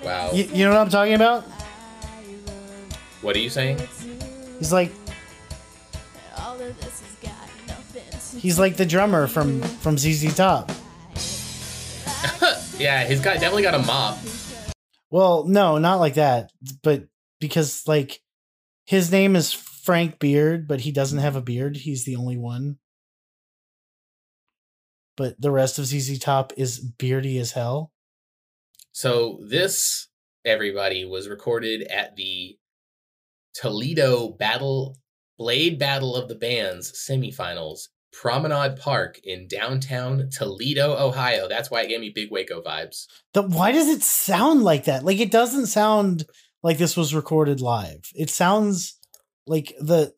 Wow. 0.07 0.31
You, 0.31 0.45
you 0.45 0.65
know 0.65 0.71
what 0.71 0.79
I'm 0.79 0.89
talking 0.89 1.15
about? 1.15 1.43
What 3.23 3.35
are 3.35 3.41
you 3.41 3.51
saying? 3.51 3.81
He's 4.57 4.73
like 4.73 4.93
All 6.39 6.55
of 6.55 6.81
this 6.81 7.01
has 7.01 7.17
got 7.21 7.67
nothing 7.67 8.41
he's 8.41 8.57
like 8.57 8.77
the 8.77 8.87
drummer 8.87 9.27
from 9.27 9.61
from 9.63 9.99
ZZ 9.99 10.35
Top. 10.37 10.71
Yeah, 12.79 13.05
he's 13.05 13.21
got 13.21 13.41
definitely 13.41 13.63
got 13.63 13.75
a 13.75 13.79
mop. 13.79 14.19
Well, 15.11 15.45
no, 15.45 15.79
not 15.79 15.99
like 15.99 16.15
that, 16.15 16.53
but 16.83 17.09
because 17.41 17.89
like 17.89 18.21
his 18.85 19.11
name 19.11 19.35
is 19.35 19.53
Frank 19.53 20.19
Beard, 20.19 20.69
but 20.69 20.83
he 20.83 20.93
doesn't 20.93 21.21
have 21.21 21.37
a 21.37 21.41
beard. 21.41 21.79
He's 21.79 22.05
the 22.05 22.17
only 22.17 22.37
one. 22.37 22.77
But 25.17 25.41
the 25.41 25.51
rest 25.51 25.79
of 25.79 25.87
ZZ 25.87 26.19
Top 26.19 26.53
is 26.59 26.79
beardy 26.79 27.39
as 27.39 27.53
hell. 27.53 27.93
So 28.97 29.41
this 29.47 30.09
everybody 30.47 31.05
was 31.05 31.29
recorded 31.29 31.83
at 31.83 32.17
the 32.17 32.57
Toledo 33.53 34.31
Battle 34.31 34.97
Blade 35.37 35.79
Battle 35.79 36.17
of 36.17 36.29
the 36.31 36.35
Bands 36.35 36.93
semifinals, 36.93 37.89
Promenade 38.11 38.79
Park 38.79 39.21
in 39.23 39.49
downtown 39.49 40.31
Toledo, 40.31 40.97
Ohio. 40.97 41.47
That's 41.47 41.71
why 41.71 41.83
it 41.83 41.89
gave 41.89 42.01
me 42.01 42.09
big 42.15 42.31
Waco 42.31 42.63
vibes. 42.63 43.05
The 43.35 43.43
why 43.43 43.71
does 43.71 43.89
it 43.89 44.03
sound 44.03 44.63
like 44.63 44.85
that? 44.85 45.05
Like 45.05 45.21
it 45.21 45.31
doesn't 45.31 45.67
sound 45.67 46.25
like 46.63 46.79
this 46.79 46.97
was 46.97 47.15
recorded 47.15 47.61
live. 47.61 48.11
It 48.15 48.31
sounds 48.31 48.99
like 49.47 49.75
the 49.79 50.15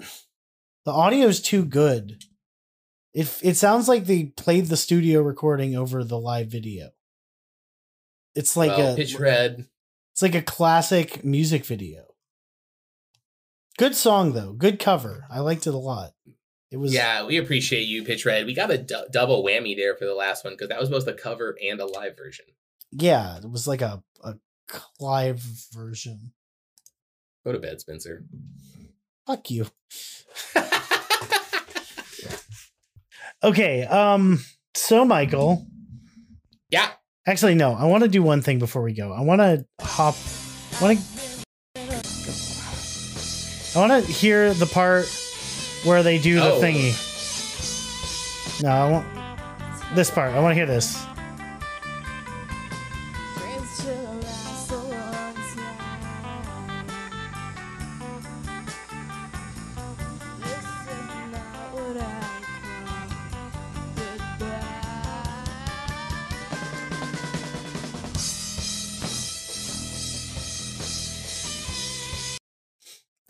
the 0.84 0.92
audio 0.92 1.26
is 1.26 1.42
too 1.42 1.64
good. 1.64 2.22
It 3.12 3.40
it 3.42 3.56
sounds 3.56 3.88
like 3.88 4.04
they 4.04 4.26
played 4.26 4.66
the 4.66 4.76
studio 4.76 5.20
recording 5.20 5.74
over 5.74 6.04
the 6.04 6.20
live 6.20 6.46
video. 6.46 6.90
It's 8.38 8.56
like 8.56 8.70
well, 8.70 8.92
a 8.92 8.96
pitch 8.96 9.18
red. 9.18 9.66
It's 10.12 10.22
like 10.22 10.36
a 10.36 10.42
classic 10.42 11.24
music 11.24 11.64
video. 11.64 12.04
Good 13.78 13.96
song 13.96 14.32
though. 14.32 14.52
Good 14.52 14.78
cover. 14.78 15.26
I 15.28 15.40
liked 15.40 15.66
it 15.66 15.74
a 15.74 15.78
lot. 15.78 16.12
It 16.70 16.76
was 16.76 16.94
Yeah, 16.94 17.26
we 17.26 17.36
appreciate 17.36 17.88
you, 17.88 18.04
Pitch 18.04 18.24
Red. 18.24 18.46
We 18.46 18.54
got 18.54 18.70
a 18.70 18.78
double 18.78 19.42
whammy 19.42 19.74
there 19.74 19.96
for 19.96 20.04
the 20.04 20.14
last 20.14 20.44
one 20.44 20.54
because 20.54 20.68
that 20.68 20.78
was 20.78 20.88
both 20.88 21.08
a 21.08 21.14
cover 21.14 21.56
and 21.60 21.80
a 21.80 21.86
live 21.86 22.16
version. 22.16 22.44
yeah, 22.92 23.38
it 23.38 23.50
was 23.50 23.66
like 23.66 23.80
a 23.80 24.04
a 24.22 24.34
live 25.00 25.40
version. 25.72 26.32
Go 27.44 27.50
to 27.50 27.58
bed, 27.58 27.80
Spencer. 27.80 28.24
Fuck 29.26 29.50
you. 29.50 29.66
Okay, 33.40 33.84
um 33.84 34.40
so 34.74 35.04
Michael, 35.04 35.64
yeah. 36.70 36.90
Actually 37.28 37.54
no, 37.54 37.74
I 37.74 37.84
want 37.84 38.02
to 38.04 38.08
do 38.08 38.22
one 38.22 38.42
thing 38.42 38.58
before 38.58 38.82
we 38.82 38.92
go. 38.94 39.12
I 39.12 39.20
want 39.20 39.40
to 39.40 39.64
hop 39.80 40.14
want 40.80 40.98
to 40.98 41.04
I 43.76 43.80
want 43.86 44.04
to 44.04 44.10
hear 44.12 44.54
the 44.54 44.66
part 44.66 45.06
where 45.84 46.02
they 46.02 46.18
do 46.18 46.36
the 46.36 46.52
Oh. 46.54 46.60
thingy. 46.60 46.94
No, 48.62 48.70
I 48.70 48.90
want 48.90 49.06
this 49.94 50.10
part. 50.10 50.32
I 50.34 50.40
want 50.40 50.52
to 50.52 50.54
hear 50.56 50.66
this. 50.66 50.96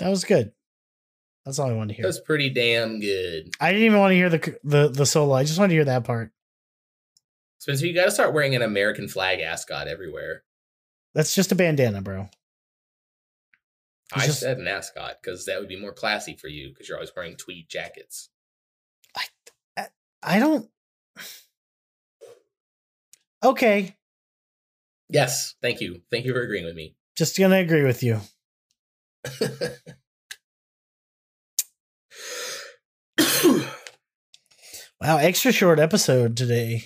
That 0.09 0.13
was 0.13 0.25
good. 0.25 0.53
That's 1.45 1.59
all 1.59 1.69
I 1.69 1.75
wanted 1.75 1.89
to 1.89 1.95
hear. 1.97 2.03
That 2.05 2.09
was 2.09 2.21
pretty 2.21 2.49
damn 2.49 2.99
good. 2.99 3.51
I 3.61 3.73
didn't 3.73 3.85
even 3.85 3.99
want 3.99 4.13
to 4.13 4.15
hear 4.17 4.31
the 4.31 4.59
the 4.65 4.89
the 4.89 5.05
solo. 5.05 5.35
I 5.35 5.45
just 5.45 5.59
wanted 5.59 5.69
to 5.69 5.75
hear 5.75 5.85
that 5.85 6.05
part. 6.05 6.33
Spencer, 7.59 7.87
you 7.87 7.93
got 7.93 8.07
to 8.07 8.11
start 8.11 8.33
wearing 8.33 8.55
an 8.55 8.63
American 8.63 9.07
flag 9.07 9.41
ascot 9.41 9.87
everywhere. 9.87 10.45
That's 11.15 11.35
just 11.35 11.53
a 11.53 11.55
bandana, 11.55 12.01
bro. 12.01 12.31
It's 14.15 14.23
I 14.25 14.27
just- 14.27 14.41
said 14.41 14.57
an 14.57 14.67
ascot 14.67 15.17
because 15.23 15.45
that 15.45 15.61
would 15.61 15.69
be 15.69 15.79
more 15.79 15.93
classy 15.93 16.35
for 16.37 16.49
you 16.49 16.71
because 16.71 16.89
you're 16.89 16.97
always 16.97 17.13
wearing 17.15 17.37
tweed 17.37 17.69
jackets. 17.69 18.31
I 19.77 19.89
I 20.23 20.39
don't. 20.39 20.71
Okay, 23.45 23.95
Yes, 25.11 25.55
thank 25.61 25.83
you. 25.83 26.01
Thank 26.11 26.25
you 26.25 26.33
for 26.33 26.41
agreeing 26.41 26.65
with 26.65 26.75
me. 26.77 26.97
just 27.15 27.37
gonna 27.39 27.59
agree 27.59 27.83
with 27.85 28.03
you. 28.03 28.23
Wow, 35.01 35.19
extra 35.19 35.53
short 35.53 35.79
episode 35.79 36.37
today. 36.37 36.85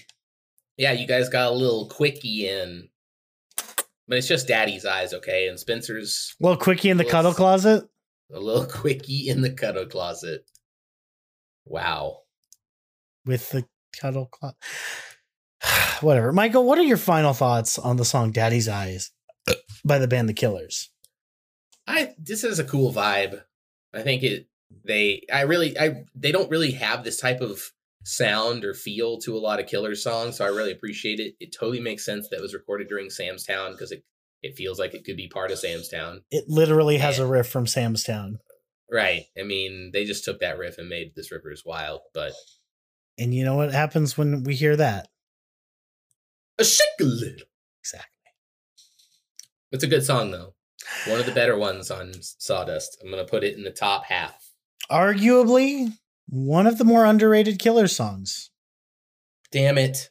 yeah, 0.76 0.92
you 0.92 1.06
guys 1.06 1.28
got 1.28 1.50
a 1.50 1.54
little 1.54 1.88
quickie 1.88 2.46
in, 2.48 2.88
but 4.06 4.18
it's 4.18 4.28
just 4.28 4.48
Daddy's 4.48 4.84
eyes, 4.84 5.14
okay? 5.14 5.48
And 5.48 5.58
Spencer's 5.58 6.34
a 6.40 6.42
little 6.44 6.58
quickie 6.62 6.90
in 6.90 6.98
the 6.98 7.04
Well, 7.04 7.10
cuddle 7.10 7.32
closet. 7.34 7.88
a 8.32 8.38
little 8.40 8.66
quickie 8.70 9.28
in 9.28 9.40
the 9.40 9.50
cuddle 9.50 9.86
closet. 9.86 10.44
Wow. 11.64 12.18
with 13.24 13.48
the 13.50 13.64
cuddle 13.98 14.26
closet. 14.26 14.56
Whatever. 16.02 16.32
Michael, 16.32 16.64
what 16.66 16.78
are 16.78 16.82
your 16.82 16.96
final 16.96 17.32
thoughts 17.32 17.78
on 17.78 17.96
the 17.96 18.04
song 18.04 18.30
Daddy's 18.32 18.68
Eyes 18.68 19.10
by 19.84 19.98
the 19.98 20.08
band 20.08 20.28
The 20.28 20.34
Killers? 20.34 20.90
I 21.86 22.14
this 22.18 22.44
is 22.44 22.58
a 22.58 22.64
cool 22.64 22.92
vibe. 22.92 23.42
I 23.94 24.02
think 24.02 24.22
it 24.22 24.48
they 24.84 25.24
I 25.32 25.42
really 25.42 25.78
I 25.78 26.04
they 26.14 26.30
don't 26.32 26.50
really 26.50 26.72
have 26.72 27.04
this 27.04 27.18
type 27.18 27.40
of 27.40 27.72
sound 28.04 28.64
or 28.64 28.74
feel 28.74 29.18
to 29.18 29.36
a 29.36 29.38
lot 29.38 29.60
of 29.60 29.66
killer 29.66 29.94
songs, 29.94 30.36
so 30.38 30.44
I 30.44 30.48
really 30.48 30.72
appreciate 30.72 31.20
it. 31.20 31.34
It 31.40 31.54
totally 31.58 31.80
makes 31.80 32.04
sense 32.04 32.28
that 32.28 32.38
it 32.38 32.42
was 32.42 32.54
recorded 32.54 32.88
during 32.88 33.10
Sam's 33.10 33.44
Town 33.44 33.72
because 33.72 33.92
it 33.92 34.02
it 34.42 34.56
feels 34.56 34.78
like 34.78 34.92
it 34.92 35.04
could 35.04 35.16
be 35.16 35.28
part 35.28 35.52
of 35.52 35.58
Sam's 35.58 35.88
Town. 35.88 36.22
It 36.30 36.44
literally 36.48 36.98
has 36.98 37.18
a 37.20 37.26
riff 37.26 37.46
from 37.48 37.66
Sam's 37.66 38.02
Town. 38.02 38.40
Right. 38.90 39.26
I 39.38 39.44
mean, 39.44 39.90
they 39.92 40.04
just 40.04 40.24
took 40.24 40.40
that 40.40 40.58
riff 40.58 40.78
and 40.78 40.88
made 40.88 41.12
this 41.14 41.30
River 41.30 41.52
Is 41.52 41.64
Wild, 41.64 42.00
but 42.12 42.32
And 43.16 43.32
you 43.32 43.44
know 43.44 43.54
what 43.54 43.72
happens 43.72 44.18
when 44.18 44.42
we 44.42 44.54
hear 44.56 44.74
that? 44.76 45.08
a 46.58 46.64
shake 46.64 46.86
a 47.00 47.04
little. 47.04 47.46
Exactly. 47.80 48.08
It's 49.70 49.84
a 49.84 49.88
good 49.88 50.04
song 50.04 50.30
though. 50.32 50.54
One 51.06 51.20
of 51.20 51.26
the 51.26 51.32
better 51.32 51.56
ones 51.56 51.90
on 51.90 52.12
Sawdust. 52.20 52.98
I'm 53.02 53.10
gonna 53.10 53.24
put 53.24 53.44
it 53.44 53.56
in 53.56 53.62
the 53.64 53.70
top 53.70 54.04
half. 54.06 54.50
Arguably 54.90 55.92
one 56.28 56.66
of 56.66 56.78
the 56.78 56.84
more 56.84 57.04
underrated 57.04 57.58
killer 57.58 57.86
songs. 57.88 58.50
Damn 59.50 59.78
it. 59.78 60.10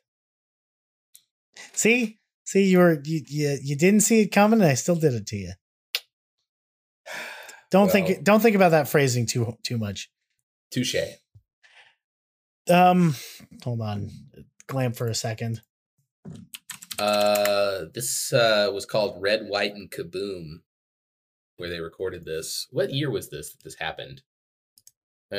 See? 1.73 2.19
See, 2.43 2.65
you 2.65 2.79
were 2.79 3.01
you, 3.03 3.21
you 3.27 3.57
you 3.61 3.75
didn't 3.77 4.01
see 4.01 4.21
it 4.21 4.27
coming 4.27 4.61
and 4.61 4.69
I 4.69 4.73
still 4.75 4.95
did 4.95 5.13
it 5.13 5.27
to 5.27 5.37
you. 5.37 5.53
Don't 7.69 7.85
Well. 7.85 7.89
think 7.93 8.23
don't 8.23 8.41
think 8.41 8.55
about 8.55 8.71
that 8.71 8.87
phrasing 8.89 9.25
too 9.25 9.57
too 9.63 9.77
much. 9.77 10.11
Touche. 10.71 10.95
Um 12.69 13.15
hold 13.63 13.81
on. 13.81 14.09
Glam 14.67 14.93
for 14.93 15.07
a 15.07 15.15
second. 15.15 15.61
Uh, 16.99 17.85
this 17.95 18.31
uh, 18.31 18.69
was 18.71 18.85
called 18.85 19.19
Red, 19.19 19.47
White, 19.47 19.73
and 19.73 19.89
Kaboom, 19.89 20.61
where 21.57 21.67
they 21.69 21.79
recorded 21.79 22.25
this. 22.25 22.67
What 22.69 22.93
year 22.93 23.09
was 23.09 23.31
this 23.31 23.51
that 23.51 23.63
this 23.63 23.75
happened? 23.79 24.21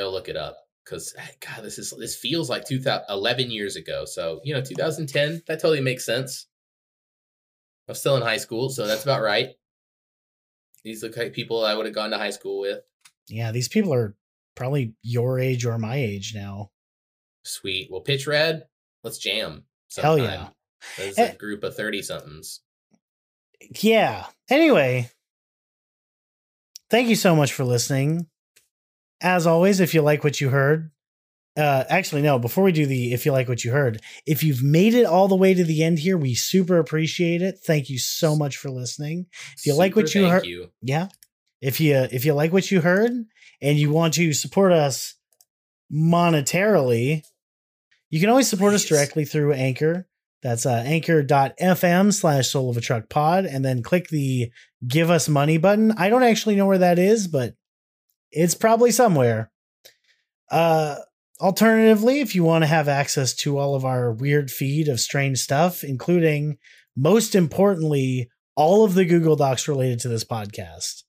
I'll 0.00 0.12
look 0.12 0.28
it 0.28 0.36
up 0.36 0.56
because 0.84 1.14
God, 1.40 1.62
this 1.64 1.78
is 1.78 1.92
this 1.98 2.16
feels 2.16 2.48
like 2.50 2.64
2011 2.66 3.50
years 3.50 3.76
ago. 3.76 4.04
So 4.04 4.40
you 4.44 4.54
know, 4.54 4.62
2010. 4.62 5.42
That 5.46 5.60
totally 5.60 5.80
makes 5.80 6.04
sense. 6.06 6.46
I'm 7.88 7.94
still 7.94 8.16
in 8.16 8.22
high 8.22 8.36
school, 8.38 8.70
so 8.70 8.86
that's 8.86 9.02
about 9.02 9.22
right. 9.22 9.50
These 10.84 11.02
look 11.02 11.16
like 11.16 11.32
people 11.32 11.64
I 11.64 11.74
would 11.74 11.86
have 11.86 11.94
gone 11.94 12.10
to 12.10 12.18
high 12.18 12.30
school 12.30 12.60
with. 12.60 12.80
Yeah, 13.28 13.52
these 13.52 13.68
people 13.68 13.92
are 13.94 14.16
probably 14.54 14.94
your 15.02 15.38
age 15.38 15.64
or 15.64 15.78
my 15.78 15.96
age 15.96 16.32
now. 16.34 16.70
Sweet. 17.44 17.88
Well, 17.90 18.00
Pitch 18.00 18.26
Red, 18.26 18.64
let's 19.04 19.18
jam. 19.18 19.64
Hell 19.96 20.18
yeah. 20.18 20.48
There's 20.96 21.18
Eh. 21.18 21.32
a 21.32 21.36
group 21.36 21.62
of 21.64 21.76
30 21.76 22.02
somethings. 22.02 22.60
Yeah. 23.80 24.26
Anyway, 24.48 25.10
thank 26.90 27.08
you 27.08 27.16
so 27.16 27.36
much 27.36 27.52
for 27.52 27.64
listening. 27.64 28.26
As 29.22 29.46
always, 29.46 29.80
if 29.80 29.94
you 29.94 30.02
like 30.02 30.24
what 30.24 30.40
you 30.40 30.50
heard, 30.50 30.90
uh 31.56 31.84
actually 31.88 32.22
no, 32.22 32.38
before 32.38 32.64
we 32.64 32.72
do 32.72 32.86
the 32.86 33.12
if 33.12 33.24
you 33.26 33.32
like 33.32 33.48
what 33.48 33.64
you 33.64 33.72
heard, 33.72 34.00
if 34.26 34.42
you've 34.42 34.62
made 34.62 34.94
it 34.94 35.04
all 35.04 35.28
the 35.28 35.36
way 35.36 35.54
to 35.54 35.64
the 35.64 35.82
end 35.82 35.98
here, 35.98 36.16
we 36.16 36.34
super 36.34 36.78
appreciate 36.78 37.42
it. 37.42 37.58
Thank 37.64 37.90
you 37.90 37.98
so 37.98 38.34
much 38.34 38.56
for 38.56 38.70
listening. 38.70 39.26
If 39.56 39.66
you 39.66 39.74
like 39.74 39.94
what 39.94 40.14
you 40.14 40.28
heard- 40.28 40.46
you. 40.46 40.70
Yeah. 40.80 41.08
If 41.60 41.80
you 41.80 41.94
if 42.10 42.24
you 42.24 42.34
like 42.34 42.52
what 42.52 42.70
you 42.70 42.80
heard 42.80 43.12
and 43.60 43.78
you 43.78 43.92
want 43.92 44.14
to 44.14 44.32
support 44.32 44.72
us 44.72 45.14
monetarily, 45.92 47.22
you 48.10 48.20
can 48.20 48.28
always 48.30 48.48
support 48.48 48.74
us 48.74 48.84
directly 48.84 49.24
through 49.24 49.52
Anchor. 49.52 50.06
That's 50.42 50.66
uh, 50.66 50.82
anchor.fm 50.84 52.12
slash 52.12 52.48
soul 52.48 52.68
of 52.70 52.76
a 52.76 52.80
truck 52.80 53.08
pod. 53.08 53.44
And 53.46 53.64
then 53.64 53.82
click 53.82 54.08
the 54.08 54.50
give 54.86 55.08
us 55.08 55.28
money 55.28 55.56
button. 55.56 55.92
I 55.96 56.08
don't 56.08 56.24
actually 56.24 56.56
know 56.56 56.66
where 56.66 56.78
that 56.78 56.98
is, 56.98 57.28
but 57.28 57.54
it's 58.32 58.54
probably 58.54 58.90
somewhere. 58.90 59.50
Uh, 60.50 60.96
alternatively, 61.40 62.20
if 62.20 62.34
you 62.34 62.44
want 62.44 62.62
to 62.62 62.68
have 62.68 62.88
access 62.88 63.34
to 63.34 63.58
all 63.58 63.74
of 63.74 63.84
our 63.84 64.12
weird 64.12 64.50
feed 64.50 64.88
of 64.88 65.00
strange 65.00 65.38
stuff, 65.38 65.84
including 65.84 66.58
most 66.96 67.34
importantly, 67.34 68.30
all 68.54 68.84
of 68.84 68.94
the 68.94 69.04
Google 69.04 69.36
Docs 69.36 69.68
related 69.68 70.00
to 70.00 70.08
this 70.08 70.24
podcast. 70.24 71.04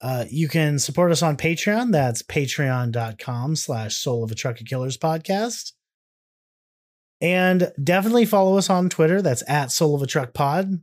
Uh, 0.00 0.24
you 0.30 0.48
can 0.48 0.78
support 0.78 1.12
us 1.12 1.22
on 1.22 1.36
Patreon. 1.36 1.92
That's 1.92 2.22
patreon.com 2.22 3.56
slash 3.56 3.96
soul 3.96 4.24
of 4.24 4.30
a 4.30 4.34
trucker 4.34 4.64
killers 4.64 4.98
podcast. 4.98 5.72
And 7.20 7.72
definitely 7.82 8.26
follow 8.26 8.58
us 8.58 8.68
on 8.68 8.90
Twitter. 8.90 9.22
That's 9.22 9.42
at 9.48 9.70
soul 9.70 9.94
of 9.94 10.02
a 10.02 10.06
truck 10.06 10.34
pod, 10.34 10.80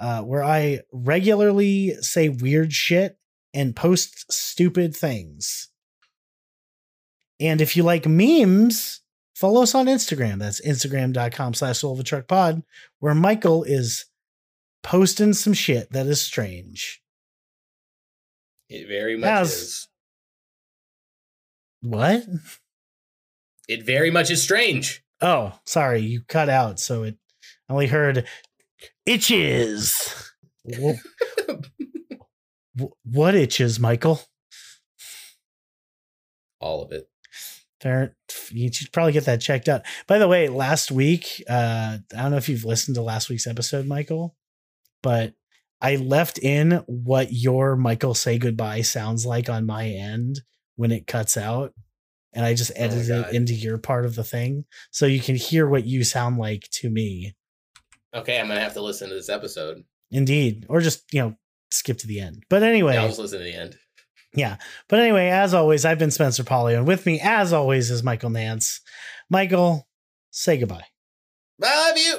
uh, 0.00 0.22
where 0.22 0.42
I 0.42 0.80
regularly 0.92 1.94
say 2.00 2.28
weird 2.28 2.72
shit 2.72 3.16
and 3.54 3.74
post 3.74 4.30
stupid 4.32 4.94
things. 4.94 5.68
And 7.40 7.60
if 7.60 7.76
you 7.76 7.82
like 7.82 8.06
memes, 8.06 9.00
follow 9.34 9.62
us 9.62 9.74
on 9.74 9.86
Instagram. 9.86 10.38
That's 10.38 10.60
instagram.com 10.66 11.54
slash 11.54 11.78
soul 11.78 11.92
of 11.92 12.00
a 12.00 12.04
truck 12.04 12.26
pod, 12.26 12.62
where 12.98 13.14
Michael 13.14 13.62
is 13.64 14.06
posting 14.82 15.32
some 15.32 15.52
shit 15.52 15.92
that 15.92 16.06
is 16.06 16.20
strange. 16.20 17.00
It 18.68 18.86
very 18.88 19.16
much 19.16 19.42
is. 19.42 19.88
What? 21.80 22.24
It 23.68 23.84
very 23.84 24.10
much 24.10 24.30
is 24.30 24.42
strange. 24.42 25.02
Oh, 25.20 25.58
sorry, 25.64 26.00
you 26.00 26.22
cut 26.28 26.48
out, 26.48 26.80
so 26.80 27.02
it 27.04 27.16
I 27.68 27.72
only 27.72 27.86
heard 27.86 28.26
itches. 29.04 30.32
Wh- 32.78 32.82
wh- 32.82 33.06
what 33.06 33.34
itches, 33.34 33.78
Michael? 33.78 34.20
All 36.60 36.82
of 36.82 36.92
it. 36.92 37.08
Fair, 37.80 38.16
you 38.50 38.72
should 38.72 38.92
probably 38.92 39.12
get 39.12 39.26
that 39.26 39.40
checked 39.40 39.68
out. 39.68 39.82
By 40.08 40.18
the 40.18 40.26
way, 40.26 40.48
last 40.48 40.90
week, 40.90 41.42
uh, 41.48 41.98
I 42.12 42.22
don't 42.22 42.32
know 42.32 42.36
if 42.36 42.48
you've 42.48 42.64
listened 42.64 42.96
to 42.96 43.02
last 43.02 43.28
week's 43.28 43.46
episode, 43.46 43.86
Michael, 43.86 44.34
but 45.00 45.34
I 45.80 45.94
left 45.96 46.38
in 46.38 46.82
what 46.86 47.32
your 47.32 47.76
Michael 47.76 48.14
say 48.14 48.38
goodbye 48.38 48.80
sounds 48.80 49.24
like 49.24 49.48
on 49.48 49.64
my 49.64 49.86
end 49.86 50.40
when 50.74 50.90
it 50.90 51.06
cuts 51.06 51.36
out. 51.36 51.72
And 52.32 52.44
I 52.44 52.54
just 52.54 52.72
Oh 52.72 52.82
edited 52.82 53.10
it 53.10 53.34
into 53.34 53.54
your 53.54 53.78
part 53.78 54.04
of 54.04 54.14
the 54.14 54.24
thing. 54.24 54.64
So 54.90 55.06
you 55.06 55.20
can 55.20 55.36
hear 55.36 55.66
what 55.68 55.86
you 55.86 56.04
sound 56.04 56.36
like 56.36 56.68
to 56.72 56.90
me. 56.90 57.34
Okay, 58.12 58.38
I'm 58.38 58.48
gonna 58.48 58.60
have 58.60 58.74
to 58.74 58.82
listen 58.82 59.08
to 59.08 59.14
this 59.14 59.28
episode. 59.28 59.84
Indeed. 60.10 60.66
Or 60.68 60.80
just, 60.80 61.04
you 61.12 61.22
know, 61.22 61.36
skip 61.70 61.98
to 61.98 62.06
the 62.06 62.20
end. 62.20 62.44
But 62.48 62.62
anyway. 62.62 62.94
Yeah, 62.94 63.02
I'll 63.02 63.08
just 63.08 63.18
listen 63.18 63.38
to 63.38 63.44
the 63.44 63.54
end. 63.54 63.76
Yeah. 64.34 64.56
But 64.88 65.00
anyway, 65.00 65.28
as 65.28 65.54
always, 65.54 65.84
I've 65.84 65.98
been 65.98 66.10
Spencer 66.10 66.44
Polly, 66.44 66.74
and 66.74 66.86
with 66.86 67.06
me, 67.06 67.20
as 67.22 67.52
always, 67.52 67.90
is 67.90 68.02
Michael 68.02 68.30
Nance. 68.30 68.80
Michael, 69.30 69.88
say 70.30 70.58
goodbye. 70.58 70.84
I 71.62 71.88
love 71.88 71.98
you. 71.98 72.18